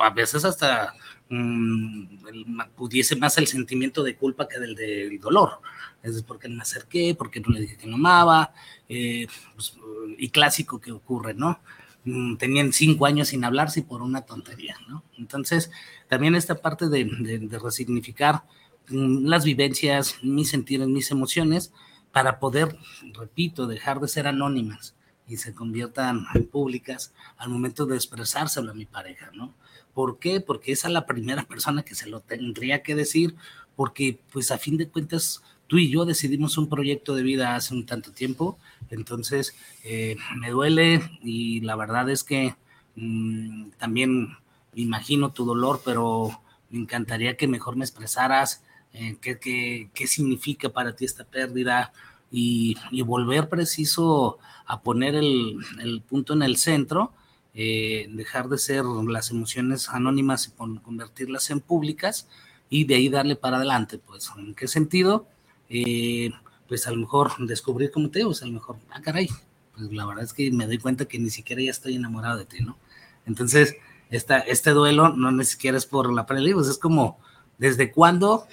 a 0.00 0.10
veces 0.10 0.44
hasta 0.44 0.94
mm, 1.28 2.60
pudiese 2.76 3.16
más 3.16 3.36
el 3.38 3.46
sentimiento 3.46 4.02
de 4.02 4.16
culpa 4.16 4.46
que 4.46 4.60
del, 4.60 4.74
del 4.74 5.18
dolor. 5.18 5.60
Es 6.02 6.22
porque 6.22 6.48
no 6.48 6.56
me 6.56 6.62
acerqué, 6.62 7.14
porque 7.16 7.40
no 7.40 7.48
le 7.50 7.60
dije 7.60 7.76
que 7.76 7.86
no 7.86 7.94
amaba, 7.94 8.52
eh, 8.88 9.26
pues, 9.54 9.76
y 10.18 10.28
clásico 10.30 10.80
que 10.80 10.92
ocurre, 10.92 11.34
¿no? 11.34 11.60
Mm, 12.04 12.36
tenían 12.36 12.72
cinco 12.72 13.06
años 13.06 13.28
sin 13.28 13.44
hablarse 13.44 13.82
por 13.82 14.02
una 14.02 14.22
tontería, 14.22 14.76
¿no? 14.88 15.04
Entonces, 15.18 15.70
también 16.08 16.34
esta 16.34 16.56
parte 16.56 16.88
de, 16.88 17.48
resignificar 17.62 18.42
mm, 18.88 19.26
las 19.26 19.44
vivencias, 19.44 20.16
mis 20.22 20.50
sentidos, 20.50 20.88
mis 20.88 21.10
emociones, 21.12 21.72
para 22.10 22.40
poder, 22.40 22.76
repito, 23.14 23.66
dejar 23.66 24.00
de 24.00 24.08
ser 24.08 24.26
anónimas 24.26 24.94
y 25.28 25.36
se 25.36 25.54
conviertan 25.54 26.26
en 26.34 26.46
públicas 26.46 27.14
al 27.36 27.50
momento 27.50 27.86
de 27.86 27.96
expresárselo 27.96 28.72
a 28.72 28.74
mi 28.74 28.84
pareja, 28.84 29.30
¿no? 29.32 29.54
¿Por 29.94 30.18
qué? 30.18 30.40
Porque 30.40 30.72
esa 30.72 30.88
es 30.88 30.94
la 30.94 31.06
primera 31.06 31.44
persona 31.48 31.84
que 31.84 31.94
se 31.94 32.08
lo 32.08 32.20
tendría 32.20 32.82
que 32.82 32.96
decir, 32.96 33.36
porque 33.76 34.18
pues 34.32 34.50
a 34.50 34.58
fin 34.58 34.76
de 34.76 34.88
cuentas 34.88 35.42
tú 35.72 35.78
y 35.78 35.88
yo 35.88 36.04
decidimos 36.04 36.58
un 36.58 36.68
proyecto 36.68 37.14
de 37.14 37.22
vida 37.22 37.56
hace 37.56 37.72
un 37.72 37.86
tanto 37.86 38.12
tiempo, 38.12 38.58
entonces 38.90 39.56
eh, 39.84 40.18
me 40.36 40.50
duele 40.50 41.00
y 41.22 41.62
la 41.62 41.76
verdad 41.76 42.10
es 42.10 42.24
que 42.24 42.54
mm, 42.94 43.70
también 43.78 44.36
imagino 44.74 45.32
tu 45.32 45.46
dolor, 45.46 45.80
pero 45.82 46.42
me 46.68 46.80
encantaría 46.80 47.38
que 47.38 47.48
mejor 47.48 47.76
me 47.76 47.86
expresaras 47.86 48.62
eh, 48.92 49.16
qué, 49.22 49.88
qué, 49.94 50.06
significa 50.06 50.68
para 50.68 50.94
ti 50.94 51.06
esta 51.06 51.24
pérdida 51.24 51.94
y, 52.30 52.76
volver 53.06 53.48
preciso 53.48 54.40
a 54.66 54.82
poner 54.82 55.14
el, 55.14 55.56
el 55.82 56.02
punto 56.02 56.34
en 56.34 56.42
el 56.42 56.58
centro. 56.58 57.14
Eh, 57.54 58.08
dejar 58.10 58.50
de 58.50 58.58
ser 58.58 58.84
las 58.84 59.30
emociones 59.30 59.88
anónimas 59.88 60.48
y 60.48 60.80
convertirlas 60.82 61.48
en 61.48 61.60
públicas 61.60 62.28
y 62.68 62.84
de 62.84 62.96
ahí 62.96 63.08
darle 63.08 63.36
para 63.36 63.56
adelante, 63.56 63.96
pues, 63.96 64.30
¿en 64.36 64.54
qué 64.54 64.68
sentido? 64.68 65.31
Eh, 65.74 66.30
pues 66.68 66.86
a 66.86 66.90
lo 66.90 66.98
mejor 66.98 67.32
descubrir 67.46 67.90
como 67.90 68.10
te 68.10 68.18
digo, 68.18 68.32
a 68.40 68.44
lo 68.44 68.52
mejor, 68.52 68.76
ah, 68.90 69.00
caray, 69.00 69.26
pues 69.74 69.90
la 69.90 70.04
verdad 70.04 70.24
es 70.24 70.34
que 70.34 70.50
me 70.50 70.66
doy 70.66 70.76
cuenta 70.76 71.06
que 71.06 71.18
ni 71.18 71.30
siquiera 71.30 71.62
ya 71.62 71.70
estoy 71.70 71.94
enamorado 71.94 72.36
de 72.36 72.44
ti, 72.44 72.62
¿no? 72.62 72.76
Entonces, 73.24 73.76
esta, 74.10 74.38
este 74.40 74.72
duelo 74.72 75.08
no 75.16 75.32
ni 75.32 75.44
siquiera 75.46 75.78
es 75.78 75.86
por 75.86 76.12
la 76.12 76.26
pérdida, 76.26 76.56
pues 76.56 76.68
es 76.68 76.76
como, 76.76 77.18
¿desde 77.56 77.90
cuándo 77.90 78.46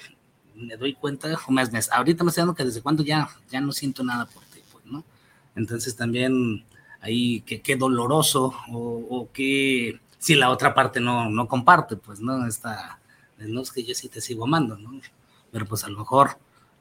me 0.55 0.77
doy 0.77 0.93
cuenta? 0.93 1.27
O 1.45 1.51
más, 1.51 1.71
ahorita 1.91 2.23
me 2.23 2.29
estoy 2.29 2.41
dando 2.43 2.55
que 2.55 2.63
desde 2.63 2.81
cuándo 2.81 3.03
ya, 3.03 3.29
ya 3.49 3.59
no 3.59 3.73
siento 3.73 4.01
nada 4.03 4.25
por 4.25 4.43
ti, 4.45 4.61
pues, 4.71 4.85
¿no? 4.85 5.03
Entonces 5.55 5.97
también 5.97 6.63
ahí, 7.01 7.41
qué, 7.41 7.61
qué 7.61 7.75
doloroso, 7.75 8.53
o, 8.71 8.79
o 9.09 9.29
que 9.33 9.99
si 10.19 10.35
la 10.35 10.51
otra 10.51 10.73
parte 10.73 11.01
no, 11.01 11.29
no 11.29 11.49
comparte, 11.49 11.97
pues, 11.97 12.21
¿no? 12.21 12.47
Esta, 12.47 12.99
no 13.39 13.61
es 13.61 13.71
que 13.71 13.83
yo 13.83 13.93
sí 13.93 14.07
te 14.07 14.21
sigo 14.21 14.45
amando, 14.45 14.77
¿no? 14.77 15.01
Pero 15.51 15.65
pues 15.65 15.83
a 15.83 15.89
lo 15.89 15.99
mejor 15.99 16.37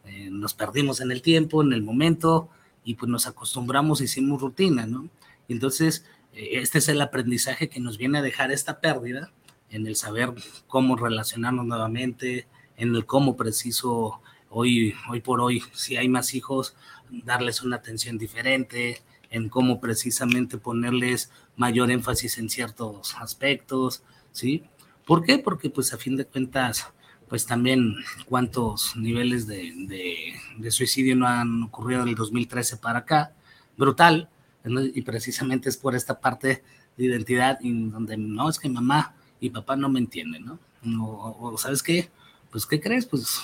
eh, 0.08 0.28
nos 0.30 0.54
perdimos 0.54 1.00
en 1.00 1.10
el 1.10 1.22
tiempo, 1.22 1.62
en 1.62 1.72
el 1.72 1.82
momento, 1.82 2.48
y 2.84 2.94
pues 2.94 3.10
nos 3.10 3.26
acostumbramos, 3.26 4.00
hicimos 4.00 4.40
rutina, 4.40 4.86
¿no? 4.86 5.08
Entonces, 5.48 6.04
eh, 6.32 6.50
este 6.52 6.78
es 6.78 6.88
el 6.88 7.00
aprendizaje 7.00 7.68
que 7.68 7.80
nos 7.80 7.98
viene 7.98 8.18
a 8.18 8.22
dejar 8.22 8.50
esta 8.50 8.80
pérdida, 8.80 9.30
en 9.70 9.86
el 9.86 9.96
saber 9.96 10.32
cómo 10.66 10.96
relacionarnos 10.96 11.66
nuevamente, 11.66 12.46
en 12.76 12.94
el 12.94 13.04
cómo 13.04 13.36
preciso 13.36 14.20
hoy, 14.50 14.94
hoy 15.10 15.20
por 15.20 15.40
hoy, 15.40 15.62
si 15.72 15.96
hay 15.96 16.08
más 16.08 16.34
hijos, 16.34 16.74
darles 17.10 17.62
una 17.62 17.76
atención 17.76 18.16
diferente, 18.18 19.02
en 19.30 19.48
cómo 19.48 19.80
precisamente 19.80 20.58
ponerles 20.58 21.30
mayor 21.56 21.90
énfasis 21.90 22.38
en 22.38 22.48
ciertos 22.48 23.14
aspectos, 23.16 24.02
¿sí? 24.32 24.64
¿Por 25.06 25.22
qué? 25.22 25.38
Porque 25.38 25.70
pues 25.70 25.92
a 25.92 25.98
fin 25.98 26.16
de 26.16 26.24
cuentas 26.24 26.86
pues 27.28 27.46
también 27.46 27.96
cuántos 28.26 28.96
niveles 28.96 29.46
de, 29.46 30.34
suicidio 30.70 31.16
no 31.16 31.26
han 31.26 31.64
ocurrido 31.64 32.04
del 32.04 32.14
2013 32.14 32.76
para 32.78 33.00
acá. 33.00 33.32
Brutal. 33.76 34.28
Y 34.64 35.02
precisamente 35.02 35.68
es 35.68 35.76
por 35.76 35.94
esta 35.94 36.18
parte 36.20 36.62
de 36.96 37.04
identidad 37.04 37.58
en 37.62 37.90
donde 37.90 38.16
no 38.16 38.48
es 38.50 38.58
que 38.58 38.68
mamá 38.68 39.14
y 39.40 39.50
papá 39.50 39.76
no 39.76 39.88
me 39.88 40.00
entienden, 40.00 40.44
¿no? 40.44 40.58
O, 41.00 41.56
sabes 41.56 41.82
qué, 41.82 42.10
pues 42.50 42.66
¿qué 42.66 42.80
crees? 42.80 43.06
Pues 43.06 43.40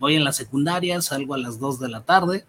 voy 0.00 0.16
en 0.16 0.24
la 0.24 0.32
secundaria, 0.32 1.00
salgo 1.00 1.34
a 1.34 1.38
las 1.38 1.58
2 1.58 1.80
de 1.80 1.88
la 1.88 2.00
tarde, 2.02 2.44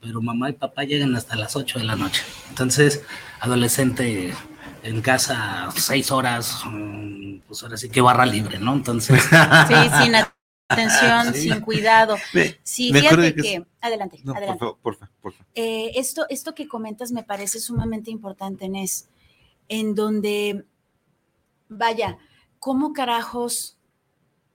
pero 0.00 0.20
mamá 0.22 0.50
y 0.50 0.54
papá 0.54 0.84
llegan 0.84 1.14
hasta 1.14 1.36
las 1.36 1.56
8 1.56 1.78
de 1.78 1.84
la 1.84 1.96
noche. 1.96 2.22
Entonces, 2.48 3.02
adolescente 3.40 4.32
en 4.82 5.00
casa 5.02 5.68
seis 5.76 6.10
horas, 6.10 6.62
mm, 6.66 7.38
pues 7.46 7.62
ahora 7.62 7.76
sí 7.76 7.88
que 7.88 8.00
barra 8.00 8.26
libre, 8.26 8.58
¿no? 8.58 8.72
Entonces. 8.74 9.22
Sí, 9.68 9.74
sin 10.04 10.14
atención, 10.68 11.34
Sí. 11.34 11.40
sin 11.50 11.60
cuidado. 11.60 12.16
Me- 12.34 12.58
Sí, 12.62 12.92
me 12.92 12.98
acuerdo 13.00 13.22
fíjate 13.24 13.42
que- 13.42 13.42
que, 13.42 13.66
adelante, 13.80 14.18
No, 14.22 14.32
por 14.32 14.36
adelante. 14.36 14.58
favor, 14.58 14.78
por 14.82 14.96
favor, 14.96 15.14
por 15.22 15.32
favor. 15.32 15.46
Eh, 15.54 15.92
esto, 15.94 16.26
esto 16.28 16.54
que 16.54 16.68
comentas 16.68 17.10
me 17.12 17.22
parece 17.22 17.58
sumamente 17.60 18.10
importante, 18.10 18.68
Nes, 18.68 19.08
en 19.68 19.94
donde, 19.94 20.64
vaya, 21.68 22.18
¿cómo 22.58 22.92
carajos 22.92 23.77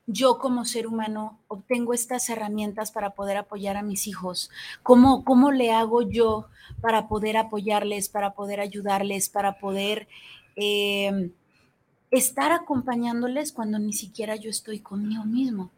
yo 0.06 0.38
como 0.38 0.66
ser 0.66 0.88
humano 0.88 1.40
obtengo 1.48 1.94
estas 1.94 2.30
herramientas 2.30 2.92
para 2.92 3.12
poder 3.12 3.38
apoyar 3.38 3.78
a 3.78 3.84
mis 3.84 4.08
hijos? 4.08 4.50
¿Cómo, 4.82 5.24
cómo 5.24 5.52
le 5.52 5.72
hago 5.72 6.02
yo 6.02 6.48
para 6.82 7.08
poder 7.08 7.38
apoyarles, 7.38 8.10
para 8.10 8.34
poder 8.34 8.60
ayudarles, 8.60 9.30
para 9.30 9.60
poder 9.60 10.08
eh, 10.56 11.32
estar 12.12 12.52
acompañándoles 12.52 13.52
cuando 13.52 13.80
ni 13.80 13.94
siquiera 13.94 14.36
yo 14.36 14.50
estoy 14.50 14.80
conmigo 14.80 15.24
mismo? 15.24 15.72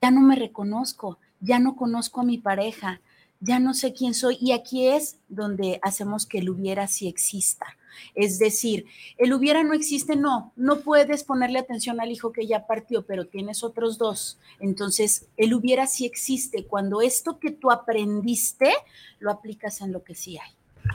Ya 0.00 0.10
no 0.10 0.20
me 0.20 0.36
reconozco, 0.36 1.18
ya 1.40 1.58
no 1.58 1.76
conozco 1.76 2.20
a 2.20 2.24
mi 2.24 2.38
pareja, 2.38 3.00
ya 3.40 3.58
no 3.58 3.74
sé 3.74 3.92
quién 3.92 4.14
soy. 4.14 4.38
Y 4.40 4.52
aquí 4.52 4.86
es 4.86 5.18
donde 5.28 5.78
hacemos 5.82 6.26
que 6.26 6.38
el 6.38 6.50
hubiera 6.50 6.86
sí 6.86 7.08
exista. 7.08 7.76
Es 8.14 8.38
decir, 8.38 8.86
el 9.18 9.32
hubiera 9.32 9.62
no 9.62 9.74
existe, 9.74 10.16
no, 10.16 10.52
no 10.56 10.80
puedes 10.80 11.24
ponerle 11.24 11.58
atención 11.58 12.00
al 12.00 12.10
hijo 12.10 12.32
que 12.32 12.46
ya 12.46 12.66
partió, 12.66 13.04
pero 13.04 13.26
tienes 13.26 13.62
otros 13.62 13.98
dos. 13.98 14.38
Entonces, 14.60 15.26
el 15.36 15.54
hubiera 15.54 15.86
sí 15.86 16.06
existe 16.06 16.64
cuando 16.64 17.02
esto 17.02 17.38
que 17.38 17.50
tú 17.50 17.70
aprendiste 17.70 18.72
lo 19.18 19.30
aplicas 19.30 19.80
en 19.80 19.92
lo 19.92 20.02
que 20.02 20.14
sí 20.14 20.38
hay. 20.38 20.50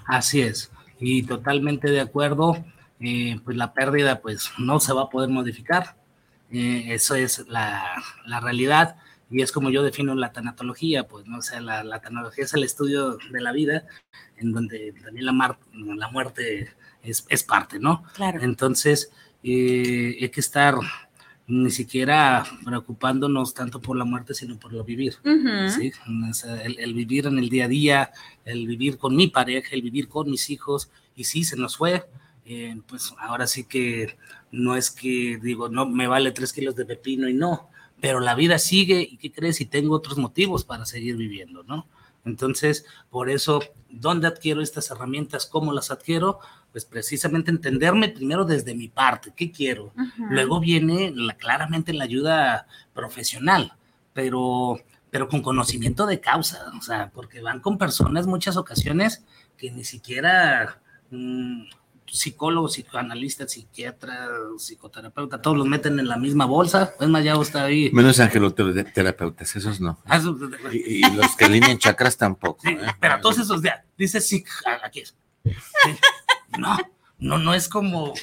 Así 0.06 0.42
es, 0.42 0.72
y 1.00 1.24
totalmente 1.24 1.90
de 1.90 2.02
acuerdo. 2.02 2.64
eh, 3.00 3.40
pues 3.46 3.56
la 3.56 3.74
pérdida, 3.74 4.22
pues 4.22 4.50
no 4.58 4.80
se 4.80 4.92
va 4.92 5.04
a 5.04 5.10
poder 5.10 5.30
modificar. 5.30 5.96
Eh, 6.52 6.86
eso 6.88 7.14
es 7.14 7.48
la, 7.48 7.84
la 8.26 8.40
realidad 8.40 8.96
y 9.30 9.42
es 9.42 9.52
como 9.52 9.70
yo 9.70 9.84
defino 9.84 10.16
la 10.16 10.32
tanatología, 10.32 11.08
pues 11.08 11.26
no 11.28 11.40
o 11.40 11.42
sea, 11.42 11.60
la, 11.60 11.84
la 11.84 12.00
tanatología 12.00 12.46
es 12.46 12.54
el 12.54 12.64
estudio 12.64 13.18
de 13.32 13.42
la 13.42 13.52
vida, 13.52 13.86
en 14.38 14.54
donde 14.54 14.94
también 15.04 15.26
la, 15.26 16.10
muerte 16.12 16.70
es, 17.04 17.26
es 17.30 17.44
parte, 17.44 17.80
¿no? 17.80 18.04
Claro. 18.14 18.42
Entonces, 18.42 19.12
eh, 19.44 20.18
hay 20.20 20.30
que 20.30 20.40
estar 20.40 20.76
ni 21.50 21.72
siquiera 21.72 22.46
preocupándonos 22.66 23.54
tanto 23.54 23.80
por 23.80 23.96
la 23.96 24.04
muerte, 24.04 24.34
sino 24.34 24.60
por 24.60 24.74
lo 24.74 24.84
vivir. 24.84 25.16
¿sí? 25.70 25.94
El 26.64 26.94
vivir 26.94 27.28
en 27.28 27.40
el 27.40 27.50
día 27.50 27.66
a 27.66 27.70
día, 27.70 28.12
el 28.44 28.68
vivir 28.68 28.98
con 28.98 29.16
mi 29.16 29.28
pareja, 29.28 29.70
el 29.72 29.82
vivir 29.82 30.10
con 30.10 30.30
mis 30.30 30.50
hijos, 30.50 30.92
y 31.16 31.24
sí, 31.24 31.44
se 31.46 31.56
nos 31.56 31.78
fue. 31.78 32.06
eh, 32.46 32.80
pues 32.88 33.14
ahora 33.20 33.46
sí 33.46 33.66
que 33.66 34.18
no 34.52 34.76
es 34.76 34.90
que 34.92 35.38
digo, 35.42 35.68
no, 35.70 35.86
me 35.86 36.08
vale 36.08 36.32
tres 36.32 36.54
kilos 36.54 36.76
de 36.76 36.86
pepino 36.86 37.28
y 37.28 37.34
no, 37.34 37.70
pero 38.00 38.20
la 38.20 38.36
vida 38.36 38.58
sigue 38.58 39.02
y 39.10 39.18
¿qué 39.18 39.32
crees? 39.32 39.60
Y 39.60 39.66
tengo 39.66 39.96
otros 39.96 40.18
motivos 40.18 40.64
para 40.64 40.86
seguir 40.86 41.18
viviendo, 41.18 41.64
¿no? 41.64 41.88
Entonces, 42.26 42.86
por 43.10 43.30
eso, 43.30 43.62
¿dónde 43.90 44.28
adquiero 44.28 44.62
estas 44.62 44.92
herramientas? 44.92 45.46
¿Cómo 45.46 45.74
las 45.74 45.92
adquiero? 45.92 46.40
Pues 46.72 46.86
precisamente 46.86 47.50
entenderme 47.50 48.10
primero 48.10 48.46
desde 48.46 48.76
mi 48.76 48.88
parte, 48.88 49.34
¿qué 49.36 49.52
quiero? 49.52 49.94
Luego 50.30 50.60
viene 50.60 51.12
la, 51.16 51.34
claramente 51.36 51.92
la 51.94 52.04
ayuda 52.04 52.68
profesional, 52.94 53.74
pero, 54.14 54.80
pero 55.10 55.28
con 55.28 55.42
conocimiento 55.42 56.06
de 56.06 56.20
causa, 56.20 56.66
o 56.78 56.82
sea, 56.82 57.10
porque 57.14 57.42
van 57.42 57.62
con 57.62 57.78
personas 57.78 58.28
muchas 58.28 58.58
ocasiones 58.58 59.24
que 59.58 59.72
ni 59.72 59.84
siquiera 59.86 60.80
mm, 61.10 61.64
psicólogos, 62.06 62.74
psicoanalistas, 62.74 63.52
psiquiatra, 63.52 64.28
psicoterapeuta, 64.58 65.42
todos 65.42 65.58
los 65.58 65.66
meten 65.68 66.00
en 66.00 66.08
la 66.08 66.18
misma 66.18 66.46
bolsa. 66.46 66.94
Es 67.00 67.08
más, 67.08 67.24
ya 67.24 67.34
está 67.42 67.64
ahí. 67.64 67.90
Menos 67.92 68.20
angeloterapeutas, 68.20 69.56
esos 69.56 69.80
no. 69.82 70.00
Ah, 70.06 70.18
eso- 70.18 70.38
Y, 70.72 71.06
y 71.06 71.12
los 71.16 71.36
que 71.36 71.46
alinean 71.46 71.78
chakras 71.80 72.18
tampoco. 72.18 72.60
Sí, 72.64 72.70
¿eh? 72.70 72.80
pero 73.00 73.20
todos 73.20 73.40
esos, 73.40 73.62
ya, 73.64 73.84
dice 73.98 74.22
sí, 74.22 74.44
aquí 74.84 75.00
es. 75.00 75.16
Sí. 75.44 75.52
No, 76.58 76.78
no, 77.20 77.38
no 77.38 77.54
es 77.54 77.68
como, 77.70 78.14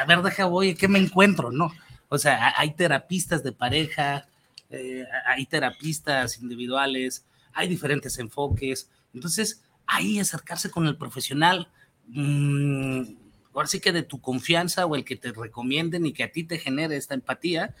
a 0.00 0.04
ver, 0.06 0.22
deja 0.22 0.46
voy, 0.46 0.74
¿qué 0.74 0.88
me 0.88 0.98
encuentro? 0.98 1.50
No. 1.50 1.72
O 2.08 2.18
sea, 2.18 2.48
ha- 2.48 2.60
hay 2.60 2.74
terapistas 2.74 3.42
de 3.42 3.52
pareja, 3.52 4.26
eh, 4.70 5.04
hay 5.26 5.46
terapistas 5.46 6.38
individuales, 6.38 7.24
hay 7.52 7.68
diferentes 7.68 8.18
enfoques. 8.18 8.88
Entonces, 9.12 9.62
ahí 9.86 10.18
acercarse 10.20 10.70
con 10.70 10.86
el 10.86 10.96
profesional, 10.96 11.68
mm, 12.08 13.02
ahora 13.52 13.68
que 13.80 13.92
de 13.92 14.02
tu 14.02 14.20
confianza 14.20 14.86
o 14.86 14.94
el 14.96 15.04
que 15.04 15.16
te 15.16 15.32
recomienden 15.32 16.06
y 16.06 16.12
que 16.12 16.24
a 16.24 16.32
ti 16.32 16.44
te 16.44 16.58
genere 16.58 16.96
esta 16.96 17.14
empatía, 17.14 17.74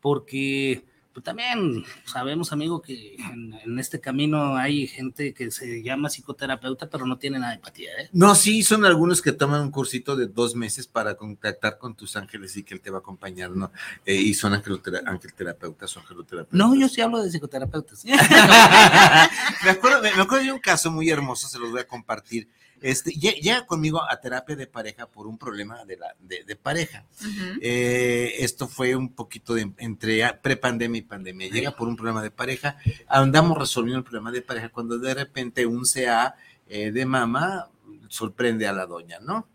porque 0.00 0.84
pues, 1.16 1.24
también 1.24 1.82
sabemos, 2.04 2.52
amigo, 2.52 2.82
que 2.82 3.14
en, 3.14 3.54
en 3.54 3.78
este 3.78 4.00
camino 4.00 4.54
hay 4.54 4.86
gente 4.86 5.32
que 5.32 5.50
se 5.50 5.82
llama 5.82 6.10
psicoterapeuta, 6.10 6.90
pero 6.90 7.06
no 7.06 7.16
tiene 7.16 7.38
nada 7.38 7.52
de 7.52 7.56
empatía, 7.56 7.90
¿eh? 7.98 8.10
No, 8.12 8.34
sí, 8.34 8.62
son 8.62 8.84
algunos 8.84 9.22
que 9.22 9.32
toman 9.32 9.62
un 9.62 9.70
cursito 9.70 10.14
de 10.14 10.26
dos 10.26 10.54
meses 10.54 10.86
para 10.86 11.14
contactar 11.14 11.78
con 11.78 11.94
tus 11.94 12.16
ángeles 12.16 12.54
y 12.58 12.64
que 12.64 12.74
él 12.74 12.82
te 12.82 12.90
va 12.90 12.98
a 12.98 13.00
acompañar, 13.00 13.52
¿no? 13.52 13.72
Eh, 14.04 14.14
y 14.14 14.34
son 14.34 14.52
angelterapeutas 14.52 15.96
o 15.96 16.00
angeloterapeutas. 16.00 16.52
No, 16.52 16.74
yo 16.74 16.86
sí 16.86 17.00
hablo 17.00 17.22
de 17.22 17.30
psicoterapeutas. 17.30 18.04
me, 19.64 19.70
acuerdo, 19.70 20.02
me, 20.02 20.14
me 20.14 20.20
acuerdo 20.20 20.44
de 20.44 20.52
un 20.52 20.58
caso 20.58 20.90
muy 20.90 21.08
hermoso, 21.08 21.48
se 21.48 21.58
los 21.58 21.70
voy 21.70 21.80
a 21.80 21.86
compartir. 21.86 22.46
Este, 22.82 23.10
lle- 23.12 23.40
llega 23.40 23.64
conmigo 23.66 24.02
a 24.02 24.20
terapia 24.20 24.54
de 24.54 24.66
pareja 24.66 25.06
por 25.06 25.26
un 25.26 25.38
problema 25.38 25.84
de, 25.84 25.96
la, 25.96 26.14
de, 26.20 26.44
de 26.44 26.56
pareja. 26.56 27.06
Eh, 27.60 28.34
esto 28.38 28.68
fue 28.68 28.94
un 28.94 29.14
poquito 29.14 29.54
de 29.54 29.72
entre 29.78 30.32
prepandemia 30.34 30.98
y 30.98 31.02
pandemia. 31.02 31.48
Llega 31.48 31.74
por 31.74 31.88
un 31.88 31.96
problema 31.96 32.22
de 32.22 32.30
pareja, 32.30 32.76
andamos 33.08 33.56
resolviendo 33.58 33.98
el 33.98 34.04
problema 34.04 34.30
de 34.30 34.42
pareja 34.42 34.68
cuando 34.68 34.98
de 34.98 35.14
repente 35.14 35.64
un 35.66 35.84
CA 35.84 36.34
eh, 36.68 36.90
de 36.92 37.06
mamá 37.06 37.70
sorprende 38.08 38.66
a 38.68 38.72
la 38.72 38.86
doña, 38.86 39.18
¿no? 39.20 39.48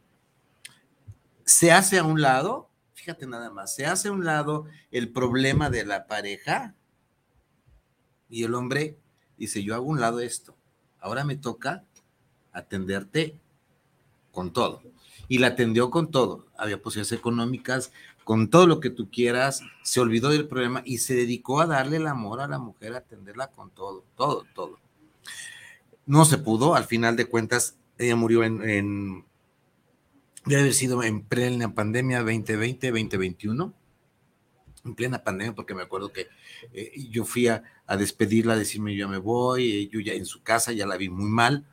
Se 1.45 1.71
hace 1.71 1.99
a 1.99 2.03
un 2.03 2.21
lado, 2.21 2.69
fíjate 2.93 3.27
nada 3.27 3.49
más, 3.49 3.75
se 3.75 3.85
hace 3.85 4.07
a 4.07 4.11
un 4.11 4.25
lado 4.25 4.65
el 4.91 5.09
problema 5.09 5.69
de 5.69 5.85
la 5.85 6.07
pareja 6.07 6.75
y 8.29 8.43
el 8.43 8.53
hombre 8.55 8.97
dice, 9.37 9.63
yo 9.63 9.75
hago 9.75 9.85
un 9.85 9.99
lado 9.99 10.19
esto, 10.21 10.55
ahora 10.99 11.23
me 11.23 11.35
toca 11.35 11.83
atenderte 12.53 13.35
con 14.31 14.51
todo. 14.51 14.81
Y 15.27 15.37
la 15.37 15.47
atendió 15.47 15.89
con 15.89 16.11
todo. 16.11 16.45
Había 16.57 16.81
posibilidades 16.81 17.17
económicas, 17.17 17.91
con 18.23 18.49
todo 18.49 18.67
lo 18.67 18.79
que 18.79 18.89
tú 18.89 19.09
quieras, 19.09 19.61
se 19.83 19.99
olvidó 19.99 20.29
del 20.29 20.47
problema 20.47 20.83
y 20.85 20.99
se 20.99 21.15
dedicó 21.15 21.61
a 21.61 21.65
darle 21.65 21.97
el 21.97 22.07
amor 22.07 22.41
a 22.41 22.47
la 22.47 22.59
mujer, 22.59 22.93
a 22.93 22.99
atenderla 22.99 23.47
con 23.47 23.71
todo, 23.71 24.03
todo, 24.15 24.45
todo. 24.53 24.79
No 26.05 26.25
se 26.25 26.37
pudo, 26.37 26.75
al 26.75 26.85
final 26.85 27.15
de 27.15 27.25
cuentas, 27.25 27.77
ella 27.97 28.15
murió 28.15 28.43
en, 28.43 28.67
en 28.67 29.25
debe 30.45 30.61
haber 30.61 30.73
sido 30.73 31.03
en 31.03 31.21
plena 31.21 31.73
pandemia 31.73 32.19
2020, 32.19 32.87
2021, 32.87 33.73
en 34.85 34.95
plena 34.95 35.23
pandemia, 35.23 35.53
porque 35.53 35.75
me 35.75 35.83
acuerdo 35.83 36.11
que 36.11 36.27
eh, 36.73 36.91
yo 37.09 37.25
fui 37.25 37.47
a, 37.47 37.63
despedirla, 37.97 38.53
a 38.53 38.57
decirme 38.57 38.95
yo 38.95 39.05
ya 39.05 39.11
me 39.11 39.17
voy, 39.17 39.71
eh, 39.71 39.89
yo 39.91 39.99
ya 39.99 40.13
en 40.13 40.25
su 40.25 40.41
casa 40.41 40.71
ya 40.71 40.87
la 40.87 40.97
vi 40.97 41.09
muy 41.09 41.29
mal, 41.29 41.65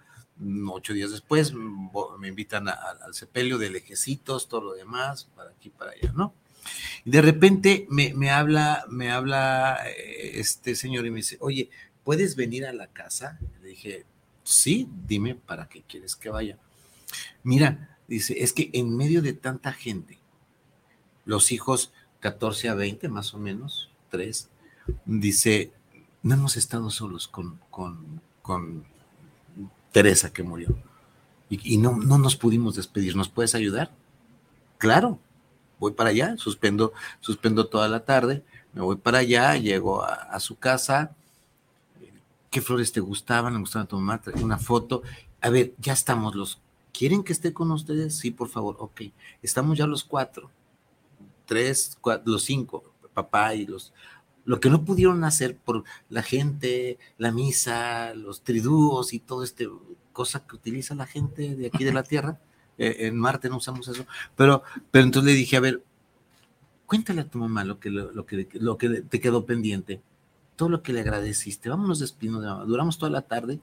ocho 0.70 0.92
días 0.92 1.10
después 1.10 1.52
mm, 1.52 1.90
me 2.18 2.28
invitan 2.28 2.68
al 2.68 3.14
sepelio 3.14 3.58
de 3.58 3.70
lejecitos, 3.70 4.48
todo 4.48 4.62
lo 4.62 4.72
demás, 4.74 5.28
para 5.34 5.50
aquí, 5.50 5.70
para 5.70 5.92
allá, 5.92 6.12
¿no? 6.12 6.34
De 7.04 7.22
repente 7.22 7.86
me, 7.90 8.12
me 8.14 8.30
habla, 8.30 8.84
me 8.88 9.10
habla 9.10 9.78
eh, 9.86 10.32
este 10.34 10.74
señor 10.74 11.06
y 11.06 11.10
me 11.10 11.16
dice, 11.18 11.38
oye, 11.40 11.70
¿puedes 12.04 12.36
venir 12.36 12.66
a 12.66 12.72
la 12.72 12.88
casa? 12.88 13.38
Le 13.62 13.68
dije, 13.68 14.06
sí, 14.44 14.88
dime 15.06 15.34
para 15.34 15.68
qué 15.68 15.82
quieres 15.82 16.16
que 16.16 16.30
vaya. 16.30 16.58
Mira, 17.42 17.98
dice, 18.06 18.42
es 18.42 18.52
que 18.52 18.70
en 18.72 18.96
medio 18.96 19.22
de 19.22 19.32
tanta 19.32 19.72
gente, 19.72 20.18
los 21.24 21.52
hijos 21.52 21.92
14 22.20 22.68
a 22.68 22.74
20 22.74 23.08
más 23.08 23.34
o 23.34 23.38
menos, 23.38 23.90
tres, 24.10 24.50
dice, 25.04 25.72
no 26.22 26.34
hemos 26.34 26.56
estado 26.56 26.90
solos 26.90 27.28
con, 27.28 27.60
con 27.70 28.20
Teresa 29.92 30.32
que 30.32 30.42
murió. 30.42 30.76
Y, 31.50 31.78
no, 31.78 31.96
no 31.96 32.18
nos 32.18 32.36
pudimos 32.36 32.76
despedir. 32.76 33.16
¿Nos 33.16 33.28
puedes 33.28 33.54
ayudar? 33.54 33.90
Claro, 34.76 35.18
voy 35.78 35.92
para 35.92 36.10
allá, 36.10 36.36
suspendo, 36.36 36.92
suspendo 37.20 37.68
toda 37.68 37.88
la 37.88 38.04
tarde, 38.04 38.44
me 38.72 38.82
voy 38.82 38.96
para 38.96 39.18
allá, 39.18 39.56
llego 39.56 40.04
a, 40.04 40.38
su 40.40 40.56
casa. 40.56 41.16
¿Qué 42.50 42.60
flores 42.60 42.92
te 42.92 43.00
gustaban? 43.00 43.54
¿Le 43.54 43.60
gustaban? 43.60 43.88
Trae 43.88 44.42
Una 44.42 44.58
foto. 44.58 45.02
A 45.40 45.50
ver, 45.50 45.74
ya 45.78 45.92
estamos 45.94 46.34
los. 46.34 46.60
¿Quieren 46.92 47.22
que 47.22 47.32
esté 47.32 47.52
con 47.52 47.70
ustedes? 47.70 48.16
Sí, 48.16 48.30
por 48.30 48.48
favor. 48.48 48.76
Ok. 48.78 49.02
Estamos 49.42 49.78
ya 49.78 49.86
los 49.86 50.04
cuatro. 50.04 50.50
Tres, 51.46 51.98
los 52.24 52.44
cinco. 52.44 52.84
Papá 53.14 53.54
y 53.54 53.66
los. 53.66 53.92
Lo 54.48 54.60
que 54.60 54.70
no 54.70 54.82
pudieron 54.82 55.24
hacer 55.24 55.58
por 55.58 55.84
la 56.08 56.22
gente, 56.22 56.98
la 57.18 57.32
misa, 57.32 58.14
los 58.14 58.40
tridúos 58.40 59.12
y 59.12 59.18
todo 59.18 59.44
este 59.44 59.68
cosa 60.14 60.46
que 60.46 60.56
utiliza 60.56 60.94
la 60.94 61.04
gente 61.04 61.54
de 61.54 61.66
aquí 61.66 61.84
de 61.84 61.92
la 61.92 62.02
Tierra. 62.10 62.40
Eh, 62.78 62.96
en 63.00 63.18
Marte 63.18 63.50
no 63.50 63.58
usamos 63.58 63.86
eso. 63.88 64.06
Pero, 64.36 64.62
pero 64.90 65.04
entonces 65.04 65.30
le 65.30 65.36
dije, 65.36 65.58
a 65.58 65.60
ver, 65.60 65.82
cuéntale 66.86 67.20
a 67.20 67.28
tu 67.28 67.36
mamá 67.36 67.62
lo 67.62 67.78
que, 67.78 67.90
lo, 67.90 68.24
que, 68.24 68.48
lo 68.54 68.78
que 68.78 68.88
te 69.02 69.20
quedó 69.20 69.44
pendiente, 69.44 70.00
todo 70.56 70.70
lo 70.70 70.82
que 70.82 70.94
le 70.94 71.00
agradeciste. 71.00 71.68
Vámonos 71.68 71.98
despidiendo 71.98 72.40
de 72.40 72.46
mamá. 72.46 72.64
Duramos 72.64 72.96
toda 72.96 73.12
la 73.12 73.20
tarde 73.20 73.60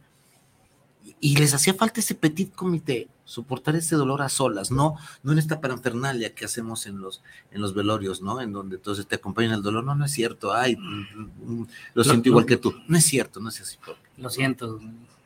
y 1.20 1.36
les 1.38 1.54
hacía 1.54 1.74
falta 1.74 2.00
ese 2.00 2.16
petit 2.16 2.54
comité, 2.54 3.08
soportar 3.26 3.76
ese 3.76 3.96
dolor 3.96 4.22
a 4.22 4.30
solas, 4.30 4.72
no, 4.72 4.96
no 5.24 5.32
en 5.32 5.38
esta 5.38 5.62
paranfernalia 5.62 6.34
que 6.34 6.46
hacemos 6.46 6.86
en 6.86 7.00
los, 7.00 7.22
en 7.52 7.62
los 7.62 7.74
velorios, 7.74 8.22
¿no? 8.22 8.42
En 8.42 8.54
donde 8.54 8.78
entonces 8.78 9.08
te 9.08 9.16
acompañan 9.16 9.54
el 9.54 9.62
dolor. 9.62 9.84
No, 9.84 9.96
no 9.96 10.06
es 10.06 10.12
cierto. 10.12 10.54
Ay, 10.54 10.76
mm, 10.76 11.62
mm, 11.62 11.68
lo 11.94 12.04
siento 12.04 12.30
igual 12.30 12.46
que 12.46 12.58
tú. 12.58 12.74
No 12.88 12.98
es 12.98 13.06
cierto, 13.06 13.40
no 13.40 13.50
es 13.50 13.62
así. 13.62 13.78
Lo 14.18 14.30
siento. 14.30 14.80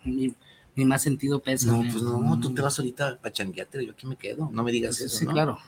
Mi, 0.03 0.33
más 0.85 1.01
sentido 1.01 1.39
pesa. 1.39 1.67
No, 1.67 1.81
pues 1.91 2.01
no, 2.01 2.39
tú 2.39 2.53
te 2.53 2.61
vas 2.61 2.79
ahorita 2.79 3.19
a 3.21 3.31
changuearte, 3.31 3.85
yo 3.85 3.91
aquí 3.91 4.07
me 4.07 4.15
quedo. 4.15 4.49
No 4.51 4.63
me 4.63 4.71
digas 4.71 5.01
eso. 5.01 5.17
Sí, 5.17 5.25
claro. 5.25 5.59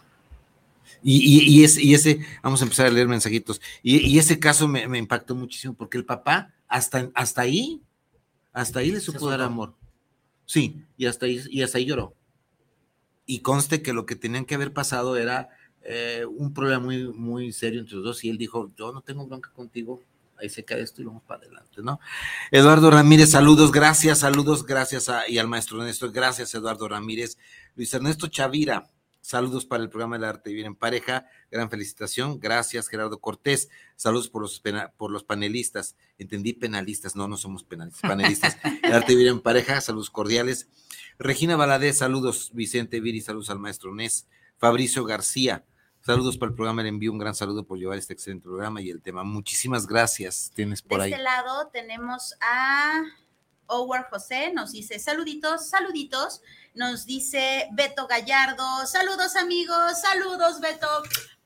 Y, 1.04 1.58
y, 1.60 1.64
ese, 1.64 1.82
y, 1.84 1.94
ese, 1.94 2.20
vamos 2.42 2.62
a 2.62 2.64
empezar 2.64 2.86
a 2.86 2.90
leer 2.90 3.08
mensajitos. 3.08 3.60
Y, 3.84 4.18
ese 4.18 4.40
caso 4.40 4.68
me, 4.68 4.88
me, 4.88 4.98
impactó 4.98 5.36
muchísimo 5.36 5.74
porque 5.74 5.98
el 5.98 6.06
papá, 6.06 6.54
hasta, 6.68 7.10
hasta 7.14 7.42
ahí, 7.42 7.82
hasta 8.54 8.80
ahí 8.80 8.92
le 8.92 9.02
supo 9.02 9.30
dar 9.30 9.42
amor. 9.42 9.74
Sí, 10.46 10.84
y 10.98 11.06
hasta 11.06 11.26
ahí, 11.26 11.42
y 11.50 11.62
hasta 11.62 11.78
ahí 11.78 11.86
lloró. 11.86 12.16
Y 13.26 13.40
conste 13.40 13.82
que 13.82 13.94
lo 13.94 14.06
que 14.06 14.16
tenían 14.16 14.46
que 14.46 14.56
haber 14.56 14.74
pasado 14.74 15.16
era 15.16 15.50
eh, 15.84 16.26
un 16.26 16.54
problema 16.54 16.84
muy, 16.84 17.08
muy 17.14 17.52
serio 17.52 17.80
entre 17.80 17.96
los 17.96 18.04
dos. 18.04 18.24
Y 18.24 18.30
él 18.30 18.38
dijo: 18.38 18.72
Yo 18.78 18.92
no 18.92 19.02
tengo 19.02 19.26
bronca 19.26 19.52
contigo, 19.54 20.02
ahí 20.42 20.50
se 20.50 20.66
cae 20.66 20.82
esto 20.82 21.02
y 21.02 21.06
vamos 21.06 21.24
para 21.24 21.44
adelante, 21.44 21.82
¿no? 21.82 22.00
Eduardo 22.52 22.92
Ramírez, 22.92 23.30
saludos, 23.32 23.72
gracias, 23.72 24.20
saludos, 24.20 24.66
gracias 24.66 25.10
a, 25.10 25.30
y 25.30 25.38
al 25.38 25.48
maestro 25.48 25.80
Ernesto, 25.80 26.12
gracias 26.12 26.54
Eduardo 26.54 26.88
Ramírez. 26.88 27.38
Luis 27.76 27.94
Ernesto 27.94 28.28
Chavira, 28.28 28.90
saludos 29.22 29.66
para 29.66 29.84
el 29.84 29.90
programa 29.90 30.18
del 30.18 30.26
arte 30.26 30.50
vivir 30.50 30.66
en 30.66 30.76
pareja, 30.76 31.28
gran 31.50 31.70
felicitación, 31.70 32.40
gracias 32.40 32.88
Gerardo 32.88 33.20
Cortés, 33.20 33.70
saludos 33.96 34.30
por 34.30 34.42
los, 34.42 34.62
por 34.98 35.12
los 35.12 35.24
panelistas, 35.24 35.96
entendí 36.18 36.54
penalistas, 36.54 37.16
no, 37.16 37.28
no 37.28 37.38
somos 37.38 37.64
penalistas, 37.64 38.02
panelistas, 38.02 38.58
el 38.84 38.94
arte 38.94 39.14
vivir 39.14 39.28
en 39.28 39.40
pareja, 39.40 39.80
saludos 39.82 40.10
cordiales. 40.10 40.68
Regina 41.20 41.56
Valadez, 41.56 42.00
saludos, 42.00 42.52
Vicente 42.54 43.00
Viri, 43.00 43.22
saludos 43.22 43.50
al 43.52 43.60
maestro 43.60 43.94
Nes, 43.94 44.28
Fabricio 44.58 45.06
García, 45.06 45.66
Saludos 46.04 46.36
para 46.36 46.50
el 46.50 46.56
programa, 46.56 46.82
le 46.82 46.90
envío 46.90 47.12
un 47.12 47.20
gran 47.20 47.36
saludo 47.36 47.64
por 47.64 47.78
llevar 47.78 48.00
este 48.00 48.14
excelente 48.14 48.44
programa 48.44 48.82
y 48.82 48.90
el 48.90 49.04
tema. 49.04 49.24
Muchísimas 49.24 49.86
gracias. 49.86 50.52
Tienes 50.56 50.82
por 50.82 51.00
ahí. 51.00 51.12
De 51.12 51.18
este 51.18 51.24
lado 51.24 51.68
tenemos 51.68 52.34
a 52.42 53.04
Howard 53.72 54.10
José, 54.10 54.52
nos 54.54 54.74
dice 54.74 55.00
saluditos, 55.00 55.70
saluditos. 55.70 56.42
Nos 56.74 57.06
dice 57.06 57.68
Beto 57.74 58.08
Gallardo, 58.08 58.64
saludos 58.86 59.36
amigos, 59.36 60.00
saludos 60.00 60.62
Beto 60.62 60.88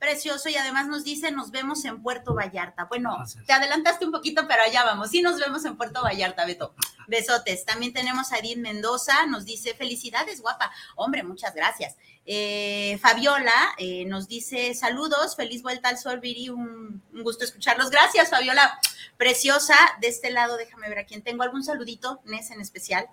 precioso 0.05 0.49
y 0.49 0.55
además 0.55 0.87
nos 0.87 1.03
dice 1.03 1.31
nos 1.31 1.49
vemos 1.49 1.83
en 1.83 2.03
Puerto 2.03 2.35
Vallarta. 2.35 2.85
Bueno, 2.85 3.17
te 3.47 3.53
adelantaste 3.53 4.05
un 4.05 4.11
poquito, 4.11 4.47
pero 4.47 4.61
allá 4.61 4.83
vamos. 4.83 5.09
Sí, 5.09 5.23
nos 5.23 5.39
vemos 5.39 5.65
en 5.65 5.77
Puerto 5.77 6.03
Vallarta, 6.03 6.45
Beto. 6.45 6.75
Besotes. 7.07 7.65
También 7.65 7.91
tenemos 7.91 8.31
a 8.31 8.37
Edith 8.37 8.59
Mendoza, 8.59 9.25
nos 9.25 9.45
dice 9.45 9.73
felicidades, 9.73 10.41
guapa. 10.41 10.71
Hombre, 10.95 11.23
muchas 11.23 11.55
gracias. 11.55 11.95
Eh, 12.27 12.99
Fabiola 13.01 13.53
eh, 13.77 14.05
nos 14.05 14.27
dice 14.27 14.73
saludos, 14.75 15.35
feliz 15.35 15.61
vuelta 15.63 15.89
al 15.89 15.97
sol, 15.97 16.19
Viri, 16.19 16.49
un, 16.49 17.01
gusto 17.23 17.43
escucharlos. 17.43 17.89
Gracias, 17.89 18.29
Fabiola, 18.29 18.79
preciosa. 19.17 19.75
De 20.01 20.07
este 20.07 20.29
lado, 20.29 20.55
déjame 20.55 20.87
ver 20.87 20.99
a 20.99 21.05
quién 21.05 21.23
tengo 21.23 21.41
algún 21.41 21.63
saludito, 21.63 22.21
Nes 22.25 22.51
en 22.51 22.61
especial. 22.61 23.07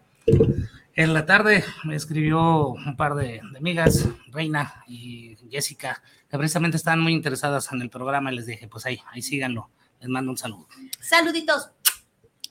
En 0.94 1.14
la 1.14 1.24
tarde 1.24 1.64
me 1.84 1.96
escribió 1.96 2.68
un 2.68 2.96
par 2.98 3.14
de, 3.14 3.40
amigas, 3.56 4.06
Reina 4.30 4.84
y 4.86 5.38
Jessica, 5.50 6.02
que 6.32 6.38
precisamente 6.38 6.78
estaban 6.78 6.98
muy 6.98 7.12
interesadas 7.12 7.70
en 7.72 7.82
el 7.82 7.90
programa 7.90 8.32
y 8.32 8.36
les 8.36 8.46
dije, 8.46 8.66
pues 8.66 8.86
ahí, 8.86 8.98
ahí 9.10 9.20
síganlo. 9.20 9.68
Les 10.00 10.08
mando 10.08 10.30
un 10.30 10.38
saludo. 10.38 10.66
Saluditos. 10.98 11.68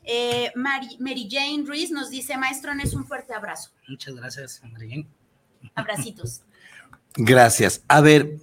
Eh, 0.04 0.52
Mary, 0.56 1.28
Jane 1.28 1.64
Ruiz 1.66 1.90
nos 1.90 2.12
dice, 2.12 2.38
maestro, 2.38 2.72
es 2.74 2.94
un 2.94 3.08
fuerte 3.08 3.34
abrazo. 3.34 3.72
Muchas 3.88 4.14
gracias, 4.14 4.62
Mary 4.72 4.88
Jane. 4.88 5.08
Abracitos. 5.74 6.44
Gracias. 7.16 7.84
A 7.88 8.00
ver, 8.02 8.38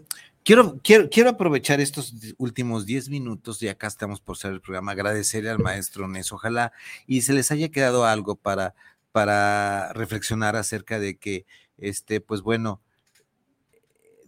quiero, 0.45 0.79
quiero, 0.83 1.09
quiero 1.09 1.31
aprovechar 1.31 1.81
estos 1.81 2.13
últimos 2.37 2.85
10 2.85 3.09
minutos, 3.09 3.63
y 3.63 3.69
acá 3.69 3.87
estamos 3.87 4.21
por 4.21 4.37
ser 4.37 4.53
el 4.53 4.61
programa, 4.61 4.93
agradecerle 4.93 5.49
al 5.49 5.59
maestro 5.59 6.07
Nes. 6.07 6.33
Ojalá 6.33 6.73
y 7.07 7.23
se 7.23 7.33
les 7.33 7.51
haya 7.51 7.71
quedado 7.71 8.05
algo 8.05 8.35
para 8.35 8.75
para 9.13 9.93
reflexionar 9.95 10.55
acerca 10.55 10.99
de 10.99 11.17
que, 11.17 11.47
este, 11.79 12.21
pues 12.21 12.43
bueno, 12.43 12.83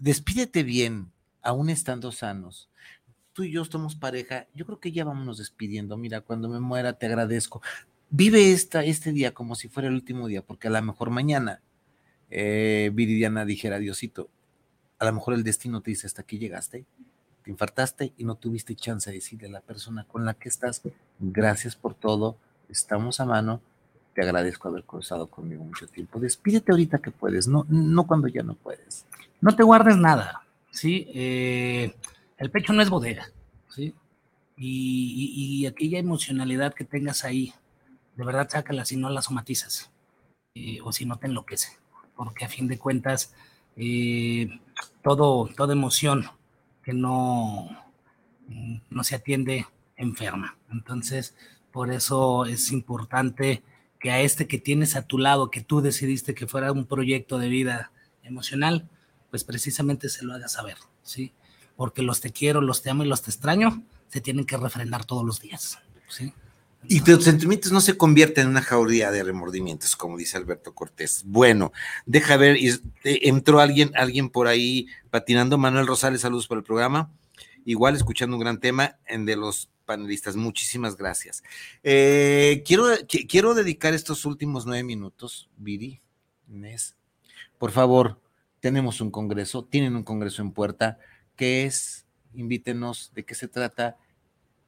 despídete 0.01 0.65
bien, 0.65 1.13
aún 1.43 1.71
estando 1.71 2.11
sanos. 2.11 2.69
Tú 3.33 3.45
y 3.45 3.53
yo 3.53 3.65
somos 3.65 3.95
pareja, 3.95 4.49
yo 4.55 4.67
creo 4.67 4.81
que 4.81 4.91
ya 4.91 5.05
vámonos 5.05 5.39
despidiendo. 5.39 5.97
Mira, 5.97 6.21
cuando 6.21 6.49
me 6.49 6.59
muera 6.59 6.95
te 6.95 7.07
agradezco. 7.07 7.63
Vive 8.11 8.53
esta, 8.53 8.85
este 8.85 9.13
día 9.13 9.33
como 9.33 9.55
si 9.55 9.69
fuera 9.69 9.89
el 9.89 9.95
último 9.95 10.27
día, 10.27 10.43
porque 10.43 10.67
a 10.67 10.71
lo 10.71 10.83
mejor 10.83 11.11
mañana 11.11 11.61
eh, 12.31 12.91
Viridiana 12.93 13.45
dijera, 13.45 13.79
Diosito, 13.79 14.29
a 14.99 15.05
lo 15.05 15.13
mejor 15.13 15.35
el 15.35 15.45
destino 15.45 15.81
te 15.81 15.93
dice, 15.93 16.09
hasta 16.09 16.23
aquí 16.23 16.39
llegaste, 16.39 16.85
te 17.45 17.51
infartaste 17.51 18.13
y 18.17 18.25
no 18.25 18.35
tuviste 18.35 18.75
chance 18.75 19.11
de 19.11 19.17
decirle 19.17 19.47
a 19.47 19.53
la 19.53 19.61
persona 19.61 20.05
con 20.05 20.25
la 20.25 20.35
que 20.35 20.49
estás, 20.49 20.83
gracias 21.21 21.77
por 21.77 21.95
todo, 21.95 22.37
estamos 22.69 23.21
a 23.21 23.27
mano, 23.27 23.63
te 24.21 24.27
agradezco 24.27 24.69
haber 24.69 24.85
cruzado 24.85 25.29
conmigo 25.29 25.65
mucho 25.65 25.87
tiempo. 25.87 26.21
Despídete 26.21 26.73
ahorita 26.73 26.99
que 26.99 27.11
puedes, 27.11 27.49
no, 27.49 27.65
no 27.71 28.07
cuando 28.07 28.29
ya 28.29 28.43
no 28.43 28.55
puedes. 28.55 29.07
No 29.41 29.57
te 29.57 29.63
guardes 29.63 29.97
nada, 29.97 30.43
¿sí? 30.71 31.09
Eh, 31.15 31.95
el 32.37 32.51
pecho 32.51 32.75
no 32.75 32.83
es 32.83 32.91
bodega, 32.91 33.31
¿sí? 33.69 33.95
Y, 34.59 35.65
aquella 35.65 35.99
emocionalidad 35.99 36.75
que 36.75 36.85
tengas 36.85 37.25
ahí, 37.25 37.55
de 38.17 38.25
verdad 38.25 38.47
sácala 38.51 38.85
si 38.85 38.99
no 38.99 39.09
la 39.09 39.23
somatizas 39.23 39.91
eh, 40.55 40.81
o 40.85 40.93
si 40.93 41.07
no 41.07 41.17
te 41.17 41.27
enloquece, 41.27 41.79
porque 42.15 42.45
a 42.45 42.49
fin 42.49 42.69
de 42.69 42.79
cuentas, 42.79 43.35
eh, 43.77 44.51
todo, 45.03 45.49
toda 45.57 45.73
emoción 45.73 46.27
que 46.83 46.93
no, 46.93 47.71
no 48.91 49.03
se 49.03 49.15
atiende 49.15 49.67
enferma. 49.97 50.59
Entonces, 50.71 51.35
por 51.73 51.91
eso 51.91 52.45
es 52.45 52.71
importante 52.71 53.63
que 54.01 54.11
a 54.11 54.21
este 54.21 54.49
que 54.49 54.59
tienes 54.59 54.97
a 54.97 55.03
tu 55.03 55.19
lado, 55.19 55.51
que 55.51 55.61
tú 55.61 55.81
decidiste 55.83 56.35
que 56.35 56.47
fuera 56.47 56.73
un 56.73 56.87
proyecto 56.87 57.39
de 57.39 57.49
vida 57.49 57.93
emocional, 58.25 58.89
pues 59.31 59.45
precisamente 59.45 60.09
se 60.09 60.25
lo 60.25 60.35
hagas 60.35 60.53
saber, 60.53 60.79
¿sí? 61.03 61.33
Porque 61.77 62.03
los 62.03 62.21
te 62.21 62.31
quiero, 62.31 62.61
los 62.61 62.83
te 62.83 62.91
amo 62.91 63.05
y 63.05 63.09
los 63.09 63.23
te 63.23 63.31
extraño 63.31 63.85
se 64.09 64.21
tienen 64.21 64.45
que 64.45 64.57
refrendar 64.57 65.05
todos 65.05 65.25
los 65.25 65.41
días, 65.41 65.79
¿sí? 66.09 66.33
Y 66.89 67.03
tus 67.03 67.25
sentimientos 67.25 67.73
no 67.73 67.83
se 67.83 67.99
convierten 67.99 68.45
en 68.45 68.51
una 68.51 68.63
jauría 68.63 69.11
de 69.11 69.23
remordimientos, 69.23 69.97
como 69.97 70.17
dice 70.17 70.39
Alberto 70.39 70.75
Cortés. 70.75 71.25
Bueno, 71.27 71.73
deja 72.07 72.39
ver, 72.39 72.57
entró 73.05 73.61
alguien, 73.61 73.93
alguien 73.95 74.31
por 74.31 74.47
ahí 74.47 74.87
patinando. 75.11 75.59
Manuel 75.59 75.87
Rosales, 75.87 76.23
saludos 76.23 76.47
por 76.47 76.57
el 76.57 76.65
programa. 76.65 77.13
Igual 77.67 77.97
escuchando 77.97 78.37
un 78.37 78.41
gran 78.41 78.61
tema 78.61 78.97
en 79.07 79.27
de 79.27 79.37
los 79.37 79.69
panelistas. 79.91 80.37
Muchísimas 80.37 80.97
gracias. 80.97 81.43
Eh, 81.83 82.63
quiero, 82.65 82.85
quiero 83.29 83.55
dedicar 83.55 83.93
estos 83.93 84.25
últimos 84.25 84.67
nueve 84.67 84.85
minutos, 84.85 85.51
Viri, 85.57 86.01
Inés, 86.49 86.97
por 87.59 87.73
favor, 87.73 88.21
tenemos 88.61 89.01
un 89.01 89.11
congreso, 89.11 89.65
tienen 89.65 89.97
un 89.97 90.05
congreso 90.05 90.43
en 90.43 90.53
puerta. 90.53 90.99
¿Qué 91.35 91.67
es? 91.67 92.07
Invítenos, 92.35 93.11
¿de 93.15 93.25
qué 93.25 93.35
se 93.35 93.49
trata? 93.49 93.97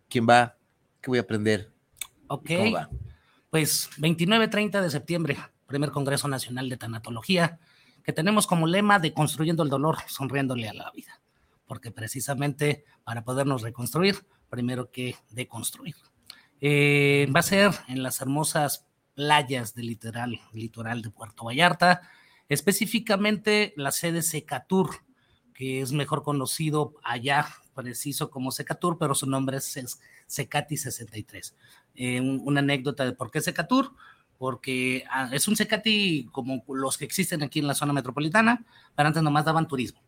¿Quién 0.09 0.27
va? 0.29 0.57
¿Qué 1.01 1.09
voy 1.09 1.19
a 1.19 1.23
aprender? 1.23 1.73
Ok. 2.27 2.51
Pues 3.49 3.91
29-30 3.99 4.81
de 4.81 4.91
septiembre, 4.91 5.39
primer 5.67 5.91
Congreso 5.93 6.27
Nacional 6.27 6.69
de 6.69 6.77
Tanatología, 6.79 7.61
que 8.03 8.13
tenemos 8.13 8.49
como 8.49 8.67
lema 8.67 8.99
de 8.99 9.15
construyendo 9.15 9.63
el 9.63 9.69
dolor, 9.69 9.99
sonriéndole 10.09 10.69
a 10.69 10.75
la 10.75 10.91
vida, 10.91 11.21
porque 11.67 11.93
precisamente 11.93 12.85
para 13.05 13.23
podernos 13.23 13.63
reconstruir 13.63 14.27
primero 14.53 14.91
que 14.91 15.17
deconstruir. 15.31 15.97
Eh, 16.61 17.27
va 17.35 17.41
a 17.41 17.43
ser 17.43 17.71
en 17.89 18.03
las 18.03 18.21
hermosas 18.21 18.87
playas 19.15 19.75
del 19.75 19.87
litoral, 19.87 20.41
litoral 20.53 21.01
de 21.01 21.09
Puerto 21.09 21.45
Vallarta, 21.47 22.03
específicamente 22.51 23.73
la 23.79 23.93
sede 23.93 24.21
Secatur, 24.21 24.91
que 25.55 25.81
es 25.81 25.93
mejor 25.93 26.23
conocido 26.23 26.93
allá, 27.03 27.49
preciso 27.75 28.29
como 28.29 28.53
Secatur, 28.53 28.99
pero 28.99 29.15
su 29.15 29.27
nombre 29.27 29.57
es 29.57 30.07
Secati 30.27 30.77
63. 30.77 31.57
Eh, 31.95 32.21
una 32.21 32.61
anécdota 32.61 33.07
de 33.07 33.13
por 33.13 33.31
qué 33.31 33.41
Secatur, 33.41 33.95
porque 34.37 35.07
ah, 35.11 35.31
es 35.33 35.49
un 35.49 35.57
Secati 35.57 36.29
como 36.31 36.63
los 36.69 36.99
que 36.99 37.07
existen 37.07 37.43
aquí 37.43 37.61
en 37.61 37.69
la 37.69 37.75
zona 37.75 37.95
metropolitana, 37.95 38.67
pero 38.95 39.07
antes 39.07 39.23
nomás 39.23 39.47
daban 39.47 39.67
turismo. 39.67 40.03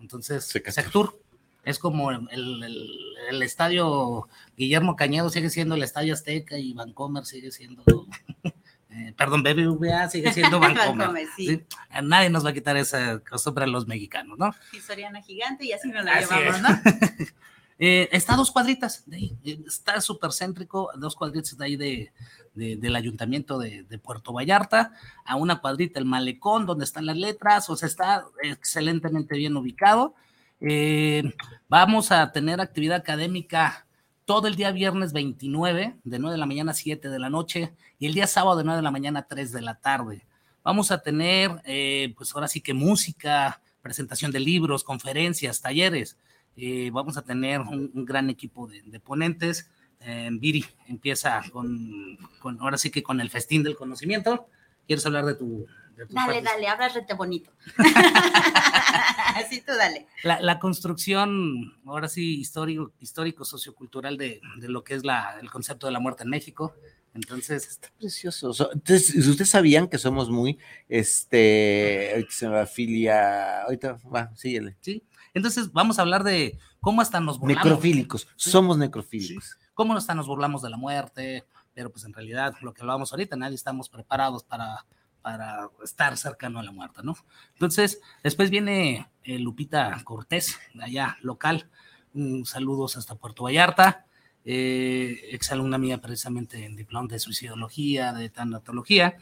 Entonces, 0.00 0.46
Secatur 0.46 1.20
es 1.64 1.78
como 1.78 2.10
el, 2.10 3.42
estadio 3.42 4.28
Guillermo 4.56 4.96
Cañedo 4.96 5.30
sigue 5.30 5.50
siendo 5.50 5.74
el 5.74 5.82
estadio 5.82 6.14
Azteca 6.14 6.58
y 6.58 6.72
Vancomer 6.72 7.24
sigue 7.24 7.50
siendo 7.50 7.82
eh, 8.90 9.14
perdón, 9.16 9.42
BBVA 9.42 10.08
sigue 10.08 10.32
siendo 10.32 10.60
sí. 11.36 11.46
¿sí? 11.48 11.64
A 11.90 12.02
Nadie 12.02 12.30
nos 12.30 12.44
va 12.44 12.50
a 12.50 12.54
quitar 12.54 12.76
esa 12.76 13.18
costumbre 13.20 13.64
a 13.64 13.68
los 13.68 13.86
mexicanos, 13.86 14.38
¿no? 14.38 14.54
Y 14.72 14.80
Soriana 14.80 15.22
gigante 15.22 15.64
y 15.66 15.72
así 15.72 15.88
nos 15.88 16.04
la 16.04 16.12
Así 16.12 16.34
llevamos, 16.34 16.56
es. 16.56 16.62
¿no? 16.62 17.26
Eh, 17.78 18.08
está 18.12 18.34
a 18.34 18.36
dos 18.36 18.52
cuadritas, 18.52 19.02
de 19.06 19.16
ahí, 19.16 19.36
eh, 19.44 19.58
está 19.66 20.00
súper 20.00 20.30
céntrico, 20.32 20.92
dos 20.96 21.16
cuadritas 21.16 21.58
de 21.58 21.64
ahí 21.64 21.76
de, 21.76 22.12
de- 22.54 22.76
del 22.76 22.94
ayuntamiento 22.94 23.58
de, 23.58 23.82
de 23.82 23.98
Puerto 23.98 24.32
Vallarta, 24.32 24.92
a 25.24 25.34
una 25.34 25.60
cuadrita 25.60 25.98
el 25.98 26.04
malecón 26.04 26.66
donde 26.66 26.84
están 26.84 27.04
las 27.04 27.16
letras, 27.16 27.68
o 27.68 27.76
sea, 27.76 27.88
está 27.88 28.26
excelentemente 28.42 29.36
bien 29.36 29.56
ubicado. 29.56 30.14
Eh, 30.60 31.22
vamos 31.68 32.12
a 32.12 32.32
tener 32.32 32.60
actividad 32.60 32.96
académica 32.98 33.86
todo 34.24 34.48
el 34.48 34.56
día 34.56 34.72
viernes 34.72 35.12
29, 35.12 35.96
de 36.02 36.18
9 36.18 36.32
de 36.32 36.38
la 36.38 36.46
mañana 36.46 36.70
a 36.72 36.74
7 36.74 37.10
de 37.10 37.18
la 37.18 37.28
noche, 37.28 37.74
y 37.98 38.06
el 38.06 38.14
día 38.14 38.26
sábado 38.26 38.56
de 38.56 38.64
9 38.64 38.76
de 38.78 38.82
la 38.82 38.90
mañana 38.90 39.20
a 39.20 39.26
3 39.26 39.52
de 39.52 39.60
la 39.60 39.74
tarde. 39.74 40.26
Vamos 40.62 40.90
a 40.90 41.02
tener, 41.02 41.50
eh, 41.66 42.14
pues 42.16 42.34
ahora 42.34 42.48
sí 42.48 42.60
que 42.62 42.72
música, 42.72 43.60
presentación 43.82 44.32
de 44.32 44.40
libros, 44.40 44.82
conferencias, 44.82 45.60
talleres. 45.60 46.16
Eh, 46.56 46.90
vamos 46.90 47.18
a 47.18 47.22
tener 47.22 47.60
un, 47.60 47.90
gran 48.06 48.30
equipo 48.30 48.66
de, 48.66 48.80
de 48.82 48.98
ponentes. 48.98 49.70
Eh, 50.00 50.30
Viri 50.32 50.64
empieza 50.86 51.42
con, 51.52 52.16
con- 52.40 52.58
ahora 52.60 52.78
sí 52.78 52.90
que 52.90 53.02
con 53.02 53.20
el 53.20 53.28
festín 53.28 53.62
del 53.62 53.76
conocimiento. 53.76 54.46
¿Quieres 54.86 55.04
hablar 55.04 55.26
de 55.26 55.34
tu... 55.34 55.66
de 55.96 56.06
tus 56.06 56.14
Dale, 56.14 56.34
partes? 56.34 56.44
dale, 56.44 56.68
habla 56.68 56.88
rete 56.88 57.14
bonito. 57.14 57.50
Así 59.36 59.60
tú 59.62 59.72
dale. 59.76 60.06
La, 60.22 60.40
la 60.40 60.58
construcción, 60.58 61.74
ahora 61.86 62.08
sí, 62.08 62.40
histórico, 62.40 62.92
histórico 63.00 63.44
sociocultural 63.44 64.16
de, 64.16 64.40
de 64.58 64.68
lo 64.68 64.84
que 64.84 64.94
es 64.94 65.04
la, 65.04 65.38
el 65.40 65.50
concepto 65.50 65.86
de 65.86 65.92
la 65.92 66.00
muerte 66.00 66.22
en 66.24 66.30
México. 66.30 66.74
Entonces, 67.14 67.78
Precioso. 67.98 68.52
So- 68.52 68.72
Entonces, 68.72 69.14
¿ustedes 69.26 69.48
sabían 69.50 69.88
que 69.88 69.98
somos 69.98 70.30
muy, 70.30 70.58
este, 70.88 72.10
ahorita 72.12 72.30
se 72.32 72.48
me 72.48 72.54
va 72.56 72.66
filia, 72.66 73.62
ahorita, 73.62 73.98
va, 74.12 74.30
síguele. 74.36 74.76
sí. 74.80 75.02
Entonces, 75.32 75.72
vamos 75.72 75.98
a 75.98 76.02
hablar 76.02 76.22
de 76.22 76.58
cómo 76.80 77.00
hasta 77.02 77.18
nos 77.18 77.40
burlamos. 77.40 77.64
Necrofílicos, 77.64 78.28
somos 78.36 78.78
necrofílicos. 78.78 79.56
cómo 79.74 79.96
hasta 79.96 80.14
nos 80.14 80.28
burlamos 80.28 80.62
de 80.62 80.70
la 80.70 80.76
muerte, 80.76 81.44
pero 81.72 81.90
pues 81.90 82.04
en 82.04 82.12
realidad 82.12 82.54
lo 82.62 82.72
que 82.72 82.82
hablábamos 82.82 83.10
ahorita, 83.12 83.34
nadie 83.36 83.56
estamos 83.56 83.88
preparados 83.88 84.44
para, 84.44 84.84
para 85.24 85.70
estar 85.82 86.18
cercano 86.18 86.58
a 86.58 86.62
la 86.62 86.70
muerte, 86.70 87.00
¿no? 87.02 87.16
Entonces, 87.54 87.98
después 88.22 88.50
viene 88.50 89.08
eh, 89.22 89.38
Lupita 89.38 89.98
Cortés, 90.04 90.58
allá 90.78 91.16
local, 91.22 91.70
un 92.12 92.44
saludos 92.44 92.98
hasta 92.98 93.14
Puerto 93.14 93.44
Vallarta, 93.44 94.04
eh, 94.44 95.30
exalumna 95.32 95.78
mía 95.78 96.02
precisamente 96.02 96.62
en 96.66 96.76
diploma 96.76 97.08
de 97.08 97.18
suicidología, 97.18 98.12
de 98.12 98.28
tanatología. 98.28 99.16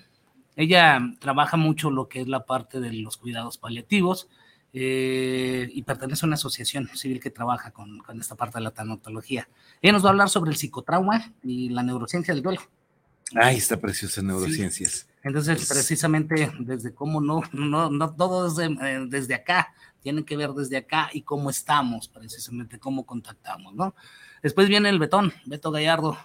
Ella 0.56 0.98
trabaja 1.20 1.56
mucho 1.56 1.88
lo 1.92 2.08
que 2.08 2.22
es 2.22 2.26
la 2.26 2.46
parte 2.46 2.80
de 2.80 2.92
los 2.94 3.16
cuidados 3.16 3.56
paliativos, 3.56 4.28
eh, 4.72 5.68
y 5.72 5.82
pertenece 5.82 6.26
a 6.26 6.28
una 6.28 6.34
asociación 6.34 6.88
civil 6.96 7.20
que 7.20 7.30
trabaja 7.30 7.70
con, 7.70 7.98
con 7.98 8.20
esta 8.20 8.34
parte 8.34 8.58
de 8.58 8.64
la 8.64 8.72
tanatología. 8.72 9.48
Ella 9.80 9.92
nos 9.92 10.02
va 10.02 10.08
a 10.08 10.10
hablar 10.10 10.30
sobre 10.30 10.50
el 10.50 10.56
psicotrauma 10.56 11.32
y 11.44 11.68
la 11.68 11.84
neurociencia 11.84 12.34
del 12.34 12.42
duelo. 12.42 12.60
Ay, 13.34 13.58
está 13.58 13.78
preciosa 13.80 14.20
neurociencias. 14.20 15.06
Entonces, 15.22 15.68
precisamente 15.68 16.52
desde 16.58 16.92
cómo 16.94 17.20
no, 17.20 17.42
no, 17.52 17.90
no 17.90 18.14
todo 18.14 18.48
desde, 18.50 18.66
eh, 18.74 19.06
desde 19.08 19.34
acá, 19.34 19.72
tiene 20.02 20.24
que 20.24 20.36
ver 20.36 20.50
desde 20.50 20.76
acá 20.78 21.10
y 21.12 21.22
cómo 21.22 21.48
estamos, 21.50 22.08
precisamente 22.08 22.78
cómo 22.78 23.06
contactamos, 23.06 23.74
¿no? 23.74 23.94
Después 24.42 24.68
viene 24.68 24.88
el 24.88 24.98
Betón, 24.98 25.32
Beto 25.46 25.70
Gallardo, 25.70 26.18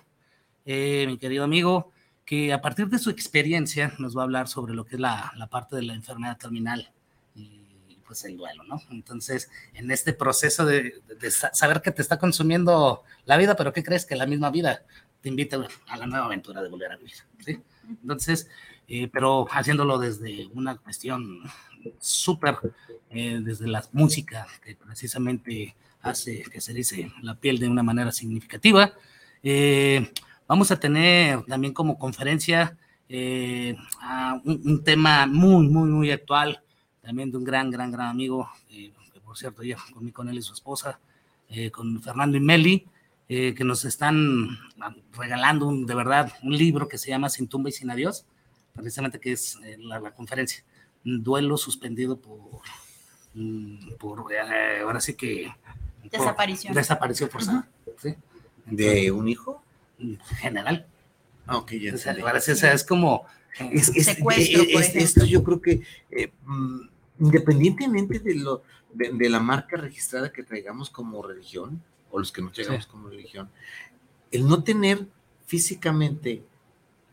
eh, 0.66 1.06
mi 1.08 1.18
querido 1.20 1.44
amigo, 1.44 1.92
que 2.26 2.52
a 2.52 2.60
partir 2.62 2.88
de 2.90 2.98
su 3.00 3.10
experiencia 3.12 3.94
nos 4.00 4.18
va 4.18 4.22
a 4.22 4.24
hablar 4.24 4.48
sobre 4.48 4.74
lo 4.74 4.84
que 4.86 4.96
es 4.96 5.00
la, 5.02 5.32
la 5.38 5.48
parte 5.48 5.76
de 5.76 5.84
la 5.84 5.94
enfermedad 5.94 6.38
terminal 6.38 6.92
y 7.36 7.98
pues 8.06 8.26
el 8.26 8.36
duelo, 8.36 8.64
¿no? 8.64 8.82
Entonces, 8.90 9.50
en 9.74 9.92
este 9.92 10.14
proceso 10.14 10.66
de, 10.66 11.02
de- 11.08 11.16
de 11.16 11.32
sa- 11.32 11.54
saber 11.54 11.82
que 11.82 11.92
te 11.92 12.02
está 12.02 12.18
consumiendo 12.18 13.04
la 13.26 13.38
vida, 13.38 13.56
pero 13.56 13.72
¿qué 13.74 13.84
crees? 13.84 14.06
Que 14.06 14.16
la 14.16 14.26
misma 14.26 14.50
vida 14.50 14.82
te 15.22 15.30
invita 15.30 15.58
a 15.88 15.98
la 15.98 16.08
nueva 16.08 16.26
aventura 16.26 16.62
de 16.64 16.70
volver 16.70 16.92
a 16.94 16.98
vivir, 16.98 17.14
¿sí? 17.46 17.60
Entonces, 18.02 18.50
eh, 18.88 19.08
pero 19.12 19.46
haciéndolo 19.52 19.98
desde 20.00 20.48
una 20.54 20.78
cuestión 20.78 21.42
súper, 22.00 22.58
eh, 23.10 23.40
desde 23.44 23.68
la 23.68 23.84
música, 23.94 24.48
que 24.64 24.76
precisamente 24.76 25.76
hace 26.02 26.44
que 26.44 26.62
se 26.62 26.74
dice 26.74 27.12
la 27.22 27.36
piel 27.36 27.60
de 27.60 27.68
una 27.68 27.84
manera 27.84 28.12
significativa. 28.12 28.94
Eh, 29.44 30.12
vamos 30.48 30.72
a 30.72 30.80
tener 30.80 31.44
también 31.44 31.74
como 31.74 31.98
conferencia 31.98 32.78
eh, 33.10 33.76
a 34.02 34.40
un, 34.44 34.62
un 34.66 34.84
tema 34.84 35.26
muy, 35.28 35.68
muy, 35.68 35.90
muy 35.90 36.12
actual, 36.12 36.62
también 37.02 37.32
de 37.32 37.38
un 37.38 37.44
gran, 37.44 37.70
gran, 37.72 37.92
gran 37.92 38.08
amigo, 38.10 38.50
eh, 38.70 38.92
que 39.14 39.20
por 39.22 39.38
cierto, 39.38 39.64
yo 39.64 39.78
comí 39.94 40.12
con 40.12 40.28
él 40.30 40.38
y 40.38 40.42
su 40.42 40.54
esposa, 40.54 41.00
eh, 41.50 41.72
con 41.72 42.02
Fernando 42.02 42.38
y 42.38 42.42
Meli, 42.42 42.86
que 43.30 43.64
nos 43.66 43.84
están 43.84 44.58
regalando 45.18 45.68
un- 45.68 45.86
de 45.86 45.94
verdad 45.94 46.32
un 46.44 46.58
libro 46.58 46.88
que 46.88 46.98
se 46.98 47.10
llama 47.10 47.28
Sin 47.28 47.50
tumba 47.50 47.68
y 47.68 47.74
sin 47.74 47.92
adiós, 47.92 48.26
precisamente 48.78 49.20
que 49.20 49.34
es 49.34 49.58
eh, 49.64 49.78
la, 49.80 50.00
la 50.00 50.12
conferencia, 50.14 50.64
un 51.06 51.24
duelo 51.24 51.58
suspendido 51.58 52.18
por, 52.20 52.40
mm, 53.34 53.94
por 54.00 54.32
eh, 54.32 54.80
ahora 54.82 55.00
sí 55.02 55.14
que... 55.16 55.52
por- 56.02 56.12
Desaparición. 56.12 56.74
desaparición 56.74 57.30
forzada, 57.30 57.68
¿sí? 58.02 58.16
¿De 58.66 59.12
un 59.12 59.28
hijo? 59.28 59.62
En 60.00 60.20
general. 60.20 60.86
Ah, 61.46 61.58
ok, 61.58 61.72
ya 61.74 61.94
O 61.94 61.98
sea, 61.98 62.16
parece, 62.22 62.52
o 62.54 62.56
sea, 62.56 62.74
es 62.74 62.84
como... 62.84 63.26
Es- 63.72 63.90
es- 63.96 64.06
Secuestro, 64.06 64.60
por 64.72 64.82
es- 64.82 64.90
ejemplo. 64.90 65.02
esto 65.02 65.26
yo 65.26 65.44
creo 65.44 65.62
que 65.62 65.82
eh, 66.12 66.32
mm, 66.46 66.80
independientemente 67.20 68.20
de 68.20 68.36
lo 68.36 68.62
de, 68.94 69.12
de 69.12 69.30
la 69.30 69.40
marca 69.40 69.76
registrada 69.78 70.32
que 70.32 70.44
traigamos 70.44 70.90
como 70.90 71.22
religión 71.24 71.82
o 72.12 72.20
los 72.20 72.32
que 72.32 72.42
no 72.42 72.52
traigamos 72.52 72.86
Sí. 72.86 72.90
como 72.92 73.10
religión, 73.10 73.50
el 74.32 74.48
no 74.48 74.64
tener 74.64 75.08
físicamente 75.46 76.44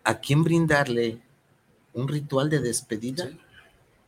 a 0.04 0.18
quien 0.20 0.44
brindarle 0.44 1.20
un 1.94 2.06
ritual 2.08 2.50
de 2.50 2.60
despedida, 2.60 3.28
Sí. 3.28 3.38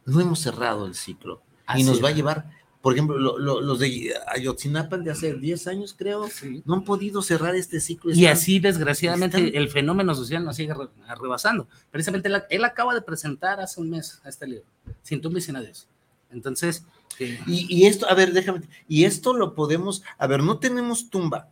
no 0.05 0.21
hemos 0.21 0.41
cerrado 0.41 0.87
el 0.87 0.95
ciclo 0.95 1.41
así 1.67 1.81
y 1.81 1.85
nos 1.85 2.03
va 2.05 2.09
a 2.11 2.13
llevar, 2.13 2.51
por 2.83 2.93
ejemplo, 2.93 3.19
lo- 3.19 3.39
lo- 3.39 3.61
los 3.61 3.79
de 3.81 4.15
Ayotzinapa 4.29 4.99
de 4.99 5.11
hace 5.11 5.35
10 5.35 5.67
años 5.67 5.95
creo, 5.99 6.29
Sí. 6.29 6.63
no 6.65 6.75
han 6.75 6.85
podido 6.85 7.23
cerrar 7.23 7.57
este 7.57 7.81
ciclo. 7.81 8.13
Y 8.13 8.27
así, 8.27 8.61
desgraciadamente, 8.61 9.39
están- 9.39 9.55
el 9.61 9.69
fenómeno 9.71 10.15
social 10.15 10.45
nos 10.45 10.55
sigue 10.57 10.75
re- 10.75 10.89
rebasando. 11.21 11.67
Precisamente 11.91 12.29
él, 12.29 12.43
él 12.51 12.65
acaba 12.65 12.95
de 12.95 13.03
presentar 13.03 13.61
hace 13.61 13.81
un 13.81 13.91
mes 13.91 14.21
este 14.25 14.47
libro, 14.47 14.65
Sin 15.03 15.21
tumba 15.21 15.39
y 15.39 15.43
sin 15.43 15.57
adiós. 15.57 15.89
Entonces, 16.31 16.85
eh, 17.19 17.41
Y, 17.47 17.67
y 17.75 17.87
esto, 17.87 18.09
a 18.09 18.15
ver, 18.15 18.33
déjame, 18.33 18.61
y 18.89 19.05
esto 19.05 19.33
lo 19.35 19.55
podemos, 19.55 20.03
a 20.19 20.27
ver, 20.27 20.43
no 20.43 20.59
tenemos 20.59 21.09
tumba, 21.11 21.49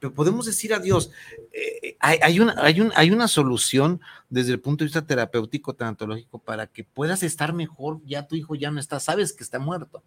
pero 0.00 0.12
podemos 0.14 0.46
decir 0.46 0.74
adiós. 0.74 1.10
Eh, 1.52 1.96
hay, 2.00 2.18
hay 2.22 2.40
una, 2.40 2.54
hay, 2.58 2.80
un- 2.80 2.92
hay 2.96 3.10
una 3.10 3.28
solución 3.28 4.00
desde 4.30 4.52
el 4.52 4.60
punto 4.60 4.82
de 4.82 4.86
vista 4.86 5.06
terapéutico, 5.06 5.74
tanatológico, 5.74 6.38
para 6.38 6.66
que 6.66 6.82
puedas 6.84 7.22
estar 7.22 7.52
mejor, 7.52 8.00
ya 8.06 8.26
tu 8.26 8.34
hijo 8.34 8.54
ya 8.56 8.70
no 8.70 8.80
está, 8.80 8.98
sabes 8.98 9.32
que 9.32 9.44
está 9.44 9.58
muerto. 9.58 10.02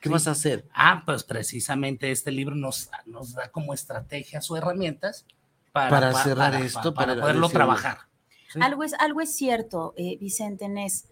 ¿Qué 0.00 0.08
Sí. 0.08 0.12
vas 0.12 0.26
a 0.28 0.30
hacer? 0.32 0.64
ah, 0.74 1.02
pues 1.04 1.24
precisamente 1.24 2.10
este 2.10 2.30
libro 2.32 2.54
nos, 2.54 2.88
nos 3.06 3.34
da 3.34 3.48
como 3.50 3.74
estrategias 3.74 4.50
o 4.50 4.56
herramientas 4.56 5.24
para, 5.72 5.90
Para 5.90 6.12
pa- 6.12 6.24
cerrar 6.24 6.52
para- 6.52 6.64
esto, 6.64 6.94
para, 6.94 7.08
para 7.12 7.20
poderlo 7.20 7.48
decirlo. 7.48 7.58
trabajar. 7.58 7.98
¿sí? 8.52 8.60
Algo 8.62 8.82
es, 8.84 8.94
algo 8.94 9.20
es 9.20 9.34
cierto, 9.34 9.92
eh, 9.96 10.16
Vicente 10.18 10.68
Nes. 10.68 11.06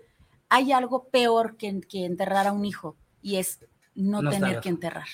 Hay 0.49 0.73
algo 0.73 1.05
peor 1.09 1.57
que, 1.57 1.81
que 1.81 2.05
enterrar 2.07 2.47
a 2.47 2.53
un 2.53 2.65
hijo 2.65 2.97
y 3.21 3.37
es 3.37 3.59
no, 3.97 4.23
No 4.23 4.31
tener 4.31 4.61
que 4.61 4.69
enterrar. 4.69 5.09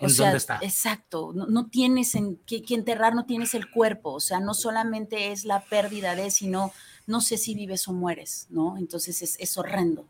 O 0.00 0.06
¿En 0.06 0.10
sea, 0.10 0.26
dónde 0.26 0.38
está? 0.38 0.58
exacto, 0.62 1.32
no, 1.34 1.46
no 1.46 1.68
tienes 1.68 2.14
en 2.14 2.36
que, 2.46 2.62
que 2.62 2.74
enterrar, 2.74 3.14
no 3.14 3.26
tienes 3.26 3.54
el 3.54 3.70
cuerpo, 3.70 4.12
o 4.14 4.20
sea, 4.20 4.40
no 4.40 4.54
solamente 4.54 5.30
es 5.30 5.44
la 5.44 5.64
pérdida 5.66 6.14
de, 6.16 6.30
sino 6.30 6.72
no 7.06 7.20
sé 7.20 7.36
si 7.36 7.54
vives 7.54 7.86
o 7.86 7.92
mueres, 7.92 8.46
¿no? 8.50 8.78
Entonces 8.78 9.20
es, 9.22 9.36
es 9.38 9.58
horrendo, 9.58 10.06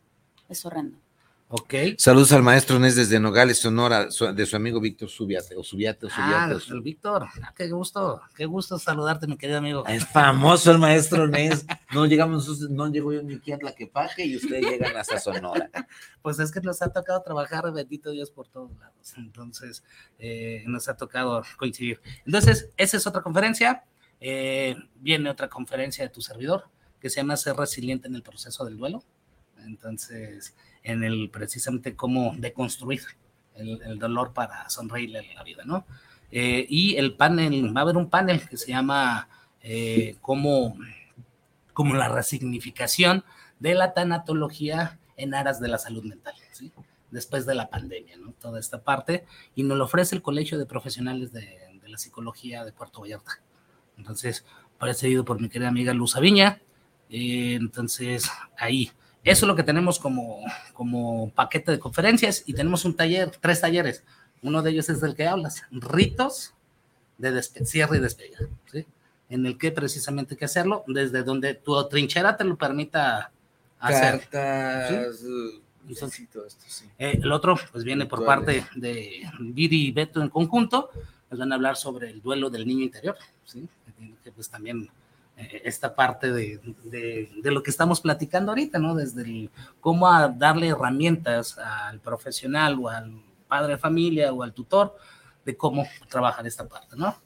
es 0.48 0.64
horrendo. 0.64 0.98
Ok. 1.52 1.74
Saludos 1.98 2.30
al 2.30 2.44
maestro 2.44 2.78
Nes 2.78 2.94
desde 2.94 3.18
Nogales, 3.18 3.58
Sonora, 3.58 4.06
de 4.06 4.46
su 4.46 4.54
amigo 4.54 4.80
Víctor 4.80 5.08
Subiate, 5.08 5.56
o 5.56 5.64
Subiate, 5.64 6.06
o 6.06 6.08
Ah, 6.12 6.14
Subiate. 6.14 6.54
o 6.54 6.60
Su- 6.60 6.74
el 6.74 6.80
Víctor, 6.80 7.26
ah, 7.42 7.52
qué 7.56 7.68
gusto, 7.68 8.20
qué 8.36 8.46
gusto 8.46 8.78
saludarte, 8.78 9.26
mi 9.26 9.36
querido 9.36 9.58
amigo. 9.58 9.84
Es 9.88 10.06
famoso 10.06 10.70
el 10.70 10.78
maestro 10.78 11.26
Nes. 11.26 11.66
No 11.92 12.06
llegamos, 12.06 12.48
no 12.70 12.86
llegó 12.88 13.12
yo 13.12 13.22
ni 13.24 13.34
aquí 13.34 13.50
a 13.50 13.58
Tlaquepaque 13.58 14.24
y 14.26 14.36
ustedes 14.36 14.64
llegan 14.64 14.96
hasta 14.96 15.18
Sonora. 15.18 15.68
Pues 16.22 16.38
es 16.38 16.52
que 16.52 16.60
nos 16.60 16.82
ha 16.82 16.92
tocado 16.92 17.20
trabajar, 17.22 17.72
bendito 17.72 18.12
Dios, 18.12 18.30
por 18.30 18.46
todos 18.46 18.70
lados. 18.78 19.14
Entonces, 19.16 19.82
eh, 20.20 20.62
nos 20.68 20.88
ha 20.88 20.96
tocado 20.96 21.42
coincidir. 21.58 22.00
Entonces, 22.26 22.68
esa 22.76 22.96
es 22.96 23.06
otra 23.08 23.22
conferencia. 23.22 23.82
Eh, 24.20 24.76
viene 25.00 25.28
otra 25.28 25.48
conferencia 25.48 26.04
de 26.04 26.10
tu 26.10 26.20
servidor 26.20 26.68
que 27.00 27.10
se 27.10 27.16
llama 27.16 27.36
Ser 27.36 27.56
resiliente 27.56 28.06
en 28.06 28.14
el 28.14 28.22
proceso 28.22 28.64
del 28.64 28.76
duelo. 28.76 29.02
Entonces, 29.66 30.54
en 30.82 31.04
el 31.04 31.30
precisamente 31.30 31.94
cómo 31.94 32.34
deconstruir 32.36 33.02
el, 33.54 33.80
el 33.82 33.98
dolor 33.98 34.32
para 34.32 34.68
sonreírle 34.70 35.18
a 35.18 35.34
la 35.34 35.42
vida, 35.42 35.64
¿no? 35.64 35.84
Eh, 36.32 36.66
y 36.68 36.96
el 36.96 37.14
panel, 37.14 37.76
va 37.76 37.80
a 37.80 37.82
haber 37.82 37.96
un 37.96 38.08
panel 38.08 38.48
que 38.48 38.56
se 38.56 38.68
llama 38.68 39.28
eh, 39.62 40.16
cómo, 40.20 40.76
como 41.72 41.94
la 41.94 42.08
resignificación 42.08 43.24
de 43.58 43.74
la 43.74 43.94
tanatología 43.94 44.98
en 45.16 45.34
aras 45.34 45.60
de 45.60 45.68
la 45.68 45.78
salud 45.78 46.04
mental, 46.04 46.34
¿sí? 46.52 46.72
después 47.10 47.44
de 47.46 47.54
la 47.56 47.68
pandemia, 47.68 48.16
¿no? 48.16 48.32
toda 48.40 48.60
esta 48.60 48.82
parte, 48.82 49.26
y 49.56 49.64
nos 49.64 49.76
lo 49.76 49.84
ofrece 49.84 50.14
el 50.14 50.22
Colegio 50.22 50.58
de 50.58 50.66
Profesionales 50.66 51.32
de, 51.32 51.58
de 51.82 51.88
la 51.88 51.98
Psicología 51.98 52.64
de 52.64 52.72
Puerto 52.72 53.00
Vallarta. 53.00 53.42
Entonces, 53.98 54.46
precedido 54.78 55.24
por 55.24 55.40
mi 55.40 55.48
querida 55.48 55.68
amiga 55.68 55.92
Luz 55.92 56.16
Aviña, 56.16 56.62
eh, 57.10 57.54
entonces 57.54 58.30
ahí, 58.56 58.92
eso 59.22 59.44
es 59.44 59.48
lo 59.48 59.56
que 59.56 59.62
tenemos 59.62 59.98
como, 59.98 60.40
como 60.72 61.30
paquete 61.30 61.72
de 61.72 61.78
conferencias 61.78 62.42
y 62.46 62.54
tenemos 62.54 62.84
un 62.84 62.94
taller, 62.94 63.30
tres 63.40 63.60
talleres, 63.60 64.02
uno 64.42 64.62
de 64.62 64.70
ellos 64.70 64.88
es 64.88 65.00
del 65.00 65.14
que 65.14 65.26
hablas, 65.26 65.62
ritos 65.70 66.54
de 67.18 67.42
cierre 67.42 67.98
y 67.98 68.00
despedida, 68.00 68.38
¿sí? 68.72 68.86
en 69.28 69.46
el 69.46 69.58
que 69.58 69.72
precisamente 69.72 70.34
hay 70.34 70.38
que 70.38 70.44
hacerlo 70.46 70.84
desde 70.86 71.22
donde 71.22 71.54
tu 71.54 71.88
trinchera 71.88 72.36
te 72.36 72.44
lo 72.44 72.56
permita 72.56 73.30
hacer. 73.78 74.26
Cartas, 74.28 75.18
¿Sí? 75.18 75.94
sí, 76.10 76.26
todo 76.26 76.46
esto, 76.46 76.64
sí. 76.66 76.86
Eh, 76.98 77.18
el 77.22 77.30
otro, 77.32 77.58
pues 77.72 77.84
viene 77.84 78.06
por 78.06 78.24
parte 78.24 78.66
de 78.74 79.30
Viri 79.38 79.88
y 79.88 79.92
Beto 79.92 80.22
en 80.22 80.30
conjunto, 80.30 80.90
nos 81.30 81.38
van 81.38 81.52
a 81.52 81.54
hablar 81.54 81.76
sobre 81.76 82.10
el 82.10 82.20
duelo 82.20 82.50
del 82.50 82.66
niño 82.66 82.84
interior, 82.84 83.16
¿sí? 83.44 83.68
Que 84.24 84.32
pues 84.32 84.48
también 84.48 84.88
esta 85.64 85.94
parte 85.94 86.32
de, 86.32 86.60
de- 86.84 87.50
lo 87.50 87.62
que 87.62 87.70
estamos 87.70 88.00
platicando 88.00 88.52
ahorita, 88.52 88.78
¿no? 88.78 88.94
Desde 88.94 89.22
el 89.22 89.50
cómo 89.80 90.08
a 90.08 90.28
darle 90.28 90.68
herramientas 90.68 91.58
al 91.58 92.00
profesional 92.00 92.78
o 92.80 92.88
al 92.88 93.22
padre 93.48 93.72
de 93.72 93.78
familia 93.78 94.32
o 94.32 94.42
al 94.42 94.52
tutor 94.52 94.96
de 95.44 95.56
cómo 95.56 95.86
trabajar 96.08 96.46
esta 96.46 96.68
parte, 96.68 96.96
¿no? 96.96 97.16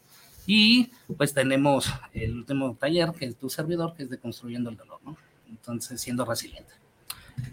Y 0.47 0.91
pues 1.17 1.33
tenemos 1.35 1.89
el 2.13 2.37
último 2.39 2.75
taller, 2.77 3.13
que 3.13 3.25
es 3.27 3.37
tu 3.37 3.49
servidor, 3.49 3.95
que 3.95 4.03
es 4.05 4.11
de 4.11 4.19
construyendo 4.19 4.71
el 4.71 4.77
dolor, 4.77 5.01
¿no? 5.05 5.17
Entonces, 5.49 6.01
siendo 6.01 6.25
resiliente. 6.25 6.73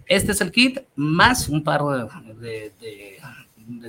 Este 0.06 0.34
es 0.34 0.42
el 0.42 0.52
kit, 0.52 0.80
más 0.96 1.48
un 1.50 1.64
par 1.64 1.82
de, 2.40 2.72
de- 2.80 3.20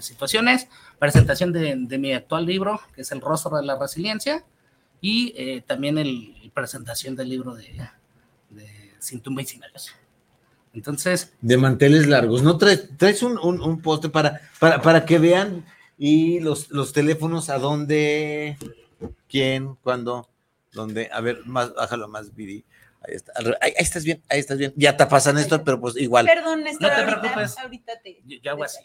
situaciones. 0.01 0.69
Presentación 0.99 1.53
de 1.53 1.99
mi 1.99 2.13
actual 2.13 2.47
libro, 2.47 2.81
que 2.95 3.01
es 3.03 3.11
El 3.13 3.21
rostro 3.21 3.57
de 3.57 3.65
la 3.65 3.79
resiliencia, 3.79 4.45
y 5.03 5.35
eh, 5.37 5.61
también 5.67 5.99
el, 5.99 6.51
presentación 6.55 7.15
del 7.17 7.29
libro 7.29 7.55
de, 7.55 7.65
de 8.51 8.93
Sin 8.99 9.21
tumba 9.21 9.43
y 9.43 9.47
sin 9.47 9.63
adiós. 9.65 9.91
Entonces, 10.75 11.35
De 11.43 11.59
manteles 11.59 12.07
largos. 12.07 12.43
¿No 12.43 12.57
traes, 12.57 12.89
traes 12.97 13.23
un, 13.23 13.37
un, 13.39 13.61
un 13.61 13.83
poste 13.83 14.09
para, 14.09 14.41
para, 14.59 14.81
para 14.81 15.05
que 15.05 15.19
vean 15.19 15.67
y 15.99 16.41
los, 16.41 16.71
los 16.71 16.93
teléfonos 16.95 17.51
a 17.51 17.59
dónde, 17.59 18.57
quién, 19.29 19.75
cuándo, 19.83 20.29
dónde? 20.73 21.11
A 21.13 21.21
ver, 21.21 21.45
más, 21.45 21.75
bájalo 21.75 22.09
más, 22.09 22.35
Viri. 22.35 22.65
Ahí 23.07 23.15
está. 23.17 23.33
Ahí, 23.37 23.53
ahí 23.61 23.73
estás 23.79 24.05
bien, 24.05 24.23
ahí 24.31 24.39
estás 24.41 24.57
bien. 24.59 24.73
Ya 24.77 24.97
te 24.97 25.05
pasan 25.07 25.37
esto, 25.37 25.63
pero 25.65 25.81
pues 25.81 25.97
igual. 25.97 26.25
Perdón, 26.27 26.63
Néstor, 26.63 26.89
No 26.89 26.95
te 26.97 27.01
ahorita- 27.03 27.21
preocupes. 27.21 27.59
Ahorita 27.59 28.01
te. 28.01 28.23
yo, 28.25 28.39
yo 28.43 28.51
hago 28.53 28.65
así. 28.65 28.79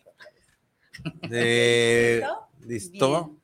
¿Listo? 1.22 2.48
¿Listo? 2.66 3.36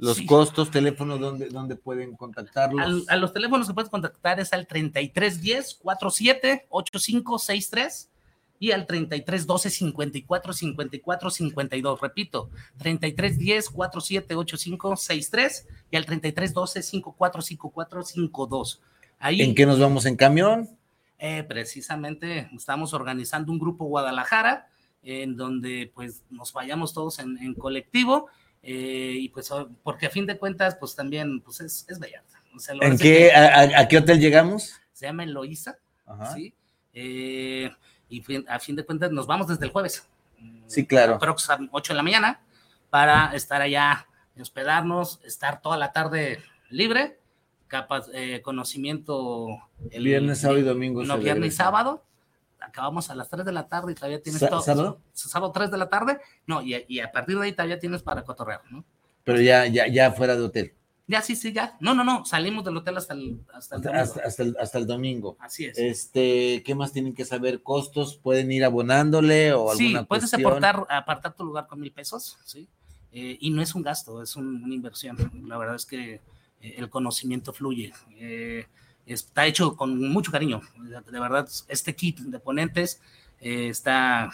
Los 0.00 0.16
Sí. 0.16 0.26
costos, 0.26 0.70
teléfonos, 0.70 1.20
¿dónde, 1.20 1.48
dónde 1.48 1.76
pueden 1.76 2.16
contactarlos? 2.16 2.80
Al- 2.84 3.04
a 3.08 3.16
los 3.16 3.32
teléfonos 3.32 3.68
que 3.68 3.74
puedes 3.74 3.90
contactar 3.90 4.40
es 4.40 4.52
al 4.52 4.66
3310 4.66 5.74
47 5.82 6.66
8563 6.70 8.08
y 8.58 8.72
al 8.72 8.86
3312 8.86 9.70
54 9.70 10.52
54 10.52 11.30
52. 11.30 12.00
Repito, 12.00 12.50
3310 12.78 13.70
47 13.70 14.34
8563 14.34 15.66
y 15.90 15.96
al 15.96 16.04
3312 16.06 16.82
54 16.82 17.42
54 17.42 18.02
52. 18.02 18.82
Ahí 19.18 19.42
¿En 19.42 19.54
qué 19.54 19.66
nos 19.66 19.78
vamos 19.78 20.06
en 20.06 20.16
camión? 20.16 20.68
eh, 21.22 21.42
precisamente 21.44 22.48
estamos 22.56 22.94
organizando 22.94 23.52
un 23.52 23.58
grupo 23.58 23.84
Guadalajara 23.84 24.68
en 25.02 25.36
donde 25.36 25.90
pues 25.94 26.22
nos 26.30 26.52
vayamos 26.54 26.94
todos 26.94 27.18
en, 27.18 27.36
en 27.38 27.52
colectivo 27.54 28.28
eh, 28.62 29.14
y 29.18 29.28
pues 29.30 29.50
o- 29.50 29.70
porque 29.82 30.06
a 30.06 30.10
fin 30.10 30.26
de 30.26 30.36
cuentas 30.38 30.76
pues 30.76 30.94
también 30.94 31.40
pues 31.40 31.60
es, 31.60 31.86
es 31.88 31.98
Vallarta. 31.98 32.42
O 32.54 32.58
sea, 32.58 32.74
lo 32.74 32.82
¿En 32.82 32.98
qué, 32.98 33.30
que 33.30 33.32
a, 33.32 33.88
qué 33.88 33.98
hotel 33.98 34.18
llegamos? 34.20 34.74
se 34.92 35.06
llama 35.06 35.24
Eloísa. 35.24 35.78
¿sí? 36.34 36.52
Eh, 36.92 37.70
y 38.08 38.22
a 38.48 38.58
fin 38.58 38.76
de 38.76 38.84
cuentas 38.84 39.10
nos 39.12 39.26
vamos 39.26 39.46
desde 39.46 39.64
el 39.64 39.70
jueves. 39.72 40.06
Sí, 40.66 40.84
claro. 40.86 41.14
Aprox 41.14 41.48
a 41.50 41.58
8 41.70 41.92
de 41.92 41.96
la 41.96 42.02
mañana 42.02 42.40
para 42.90 43.32
estar 43.34 43.62
allá, 43.62 44.06
hospedarnos, 44.38 45.20
estar 45.24 45.62
toda 45.62 45.76
la 45.76 45.92
tarde 45.92 46.42
libre, 46.70 47.18
capaz, 47.68 48.06
eh, 48.12 48.40
conocimiento 48.42 49.46
el 49.92 50.02
Viernes, 50.04 50.40
sábado 50.40 50.58
y 50.58 50.62
domingo 50.62 51.04
No, 51.04 51.18
viernes 51.18 51.54
y 51.54 51.56
sábado. 51.56 52.04
Acabamos 52.60 53.10
a 53.10 53.14
las 53.14 53.28
3 53.28 53.44
de 53.44 53.52
la 53.52 53.68
tarde 53.68 53.92
y 53.92 53.94
todavía 53.94 54.22
tienes 54.22 54.40
todo. 54.40 54.60
¿sábado? 54.62 55.00
Sábado 55.12 55.52
3 55.52 55.70
de 55.70 55.78
la 55.78 55.88
tarde. 55.88 56.18
No, 56.46 56.62
y, 56.62 56.84
y 56.88 57.00
a 57.00 57.10
partir 57.10 57.38
de 57.38 57.44
ahí 57.46 57.52
todavía 57.52 57.78
tienes 57.78 58.02
para 58.02 58.22
cotorrear, 58.22 58.62
¿no? 58.70 58.84
Pero 59.24 59.40
ya, 59.40 59.66
ya, 59.66 59.86
ya 59.88 60.12
fuera 60.12 60.36
de 60.36 60.42
hotel. 60.42 60.74
Ya, 61.06 61.20
sí, 61.22 61.34
sí, 61.34 61.52
ya. 61.52 61.76
No, 61.80 61.92
no, 61.92 62.04
no. 62.04 62.24
Salimos 62.24 62.64
del 62.64 62.76
hotel 62.76 62.96
hasta 62.96 63.14
el, 63.14 63.40
hasta 63.52 63.74
el 63.76 63.82
domingo. 63.82 64.00
hasta- 64.02 64.22
hasta 64.22 64.42
el, 64.44 64.56
hasta 64.60 64.78
el 64.78 64.86
domingo. 64.86 65.36
Así 65.40 65.64
es. 65.64 65.76
Este, 65.76 66.62
¿qué 66.64 66.74
más 66.76 66.92
tienen 66.92 67.14
que 67.14 67.24
saber? 67.24 67.62
¿Costos? 67.64 68.16
¿Pueden 68.16 68.52
ir 68.52 68.64
abonándole 68.64 69.52
o 69.52 69.74
Sí, 69.74 69.86
alguna 69.88 70.04
puedes 70.04 70.30
cuestión? 70.30 70.46
aportar, 70.46 70.86
apartar 70.88 71.34
tu 71.34 71.44
lugar 71.44 71.66
con 71.66 71.80
mil 71.80 71.90
pesos, 71.92 72.38
¿sí? 72.44 72.68
Eh, 73.12 73.36
y 73.40 73.50
no 73.50 73.60
es 73.60 73.74
un 73.74 73.82
gasto, 73.82 74.22
es 74.22 74.36
un- 74.36 74.62
una 74.62 74.72
inversión. 74.74 75.16
La 75.48 75.58
verdad 75.58 75.74
es 75.74 75.84
que 75.84 76.20
eh, 76.62 76.74
el 76.78 76.88
conocimiento 76.88 77.52
fluye. 77.52 77.92
Eh, 78.12 78.66
está 79.14 79.46
hecho 79.46 79.76
con 79.76 79.98
mucho 80.10 80.30
cariño. 80.30 80.60
De 81.10 81.20
verdad, 81.20 81.48
este 81.68 81.94
kit 81.94 82.18
de 82.20 82.38
ponentes 82.38 83.00
eh, 83.40 83.68
está 83.68 84.30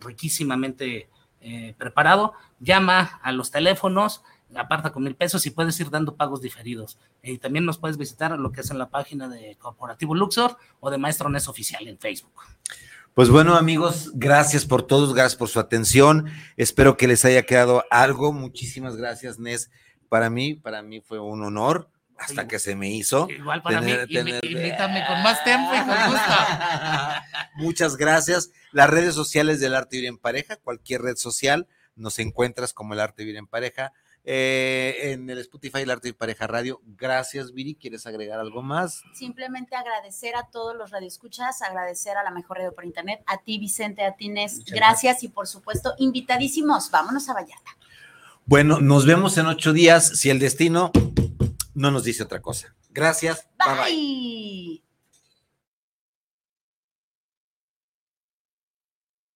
riquísimamente 0.00 1.08
eh, 1.40 1.74
preparado. 1.76 2.34
Llama 2.60 3.20
a 3.22 3.32
los 3.32 3.50
teléfonos, 3.50 4.22
aparta 4.54 4.92
con 4.92 5.02
mil 5.02 5.16
pesos 5.16 5.44
y 5.46 5.50
puedes 5.50 5.78
ir 5.80 5.90
dando 5.90 6.14
pagos 6.14 6.40
diferidos. 6.40 6.98
Y 7.22 7.38
también 7.38 7.64
nos 7.64 7.78
puedes 7.78 7.96
visitar 7.96 8.38
lo 8.38 8.52
que 8.52 8.60
es 8.60 8.70
en 8.70 8.78
la 8.78 8.90
página 8.90 9.28
de 9.28 9.56
Corporativo 9.56 10.14
Luxor 10.14 10.56
o 10.80 10.90
de 10.90 10.98
Maestro 10.98 11.28
Nes 11.28 11.48
Oficial 11.48 11.86
en 11.88 11.98
Facebook. 11.98 12.42
Pues 13.14 13.28
bueno, 13.28 13.56
amigos, 13.56 14.12
gracias 14.14 14.64
por 14.64 14.84
todos, 14.84 15.12
gracias 15.14 15.36
por 15.36 15.48
su 15.48 15.60
atención. 15.60 16.30
Espero 16.56 16.96
que 16.96 17.08
les 17.08 17.24
haya 17.24 17.42
quedado 17.42 17.84
algo. 17.90 18.32
Muchísimas 18.32 18.96
gracias, 18.96 19.38
Nes. 19.38 19.70
Para 20.08 20.30
mí, 20.30 20.54
para 20.54 20.82
mí 20.82 21.00
fue 21.00 21.18
un 21.18 21.42
honor 21.42 21.90
hasta 22.22 22.42
Sí. 22.42 22.48
que 22.48 22.58
se 22.58 22.74
me 22.76 22.90
hizo. 22.90 23.28
Igual 23.30 23.62
para 23.62 23.80
Tener- 23.80 24.06
mí, 24.08 24.14
tener- 24.14 24.44
invítame 24.44 25.04
con 25.06 25.22
más 25.22 25.42
tiempo 25.44 25.70
y 25.74 25.78
con 25.78 25.88
gusto. 26.10 26.32
Muchas 27.56 27.96
gracias. 27.96 28.50
Las 28.72 28.88
redes 28.90 29.14
sociales 29.14 29.60
del 29.60 29.74
Arte 29.74 29.96
Vivir 29.96 30.08
en 30.08 30.18
Pareja, 30.18 30.56
cualquier 30.56 31.02
red 31.02 31.16
social, 31.16 31.66
nos 31.94 32.18
encuentras 32.18 32.72
como 32.72 32.94
el 32.94 33.00
Arte 33.00 33.22
Vivir 33.24 33.36
en 33.38 33.46
Pareja. 33.46 33.92
Eh, 34.24 35.10
en 35.12 35.28
el 35.30 35.38
Spotify, 35.38 35.80
el 35.80 35.90
Arte 35.90 36.06
Vivir 36.08 36.14
en 36.14 36.18
Pareja 36.18 36.46
Radio. 36.46 36.80
Gracias, 36.86 37.52
Viri. 37.52 37.74
¿Quieres 37.74 38.06
agregar 38.06 38.38
algo 38.38 38.62
más? 38.62 39.02
Simplemente 39.14 39.74
agradecer 39.74 40.36
a 40.36 40.46
todos 40.48 40.76
los 40.76 40.90
radioescuchas, 40.92 41.60
agradecer 41.60 42.16
a 42.16 42.22
la 42.22 42.30
mejor 42.30 42.58
radio 42.58 42.72
por 42.72 42.84
internet, 42.84 43.20
a 43.26 43.38
ti 43.38 43.58
Vicente, 43.58 44.04
a 44.04 44.14
ti 44.14 44.28
Nes, 44.28 44.58
Muchas 44.58 44.74
gracias 44.76 45.22
y 45.24 45.28
por 45.28 45.48
supuesto 45.48 45.94
invitadísimos, 45.98 46.90
vámonos 46.92 47.28
a 47.28 47.34
Vallarta. 47.34 47.76
Bueno, 48.46 48.80
nos 48.80 49.06
vemos 49.06 49.36
en 49.38 49.46
ocho 49.46 49.72
días 49.72 50.18
si 50.20 50.30
el 50.30 50.38
destino 50.38 50.90
no 51.74 51.90
nos 51.90 52.04
dice 52.04 52.22
otra 52.22 52.40
cosa. 52.40 52.74
Gracias. 52.90 53.48
bye. 53.58 53.76
bye. 53.76 54.91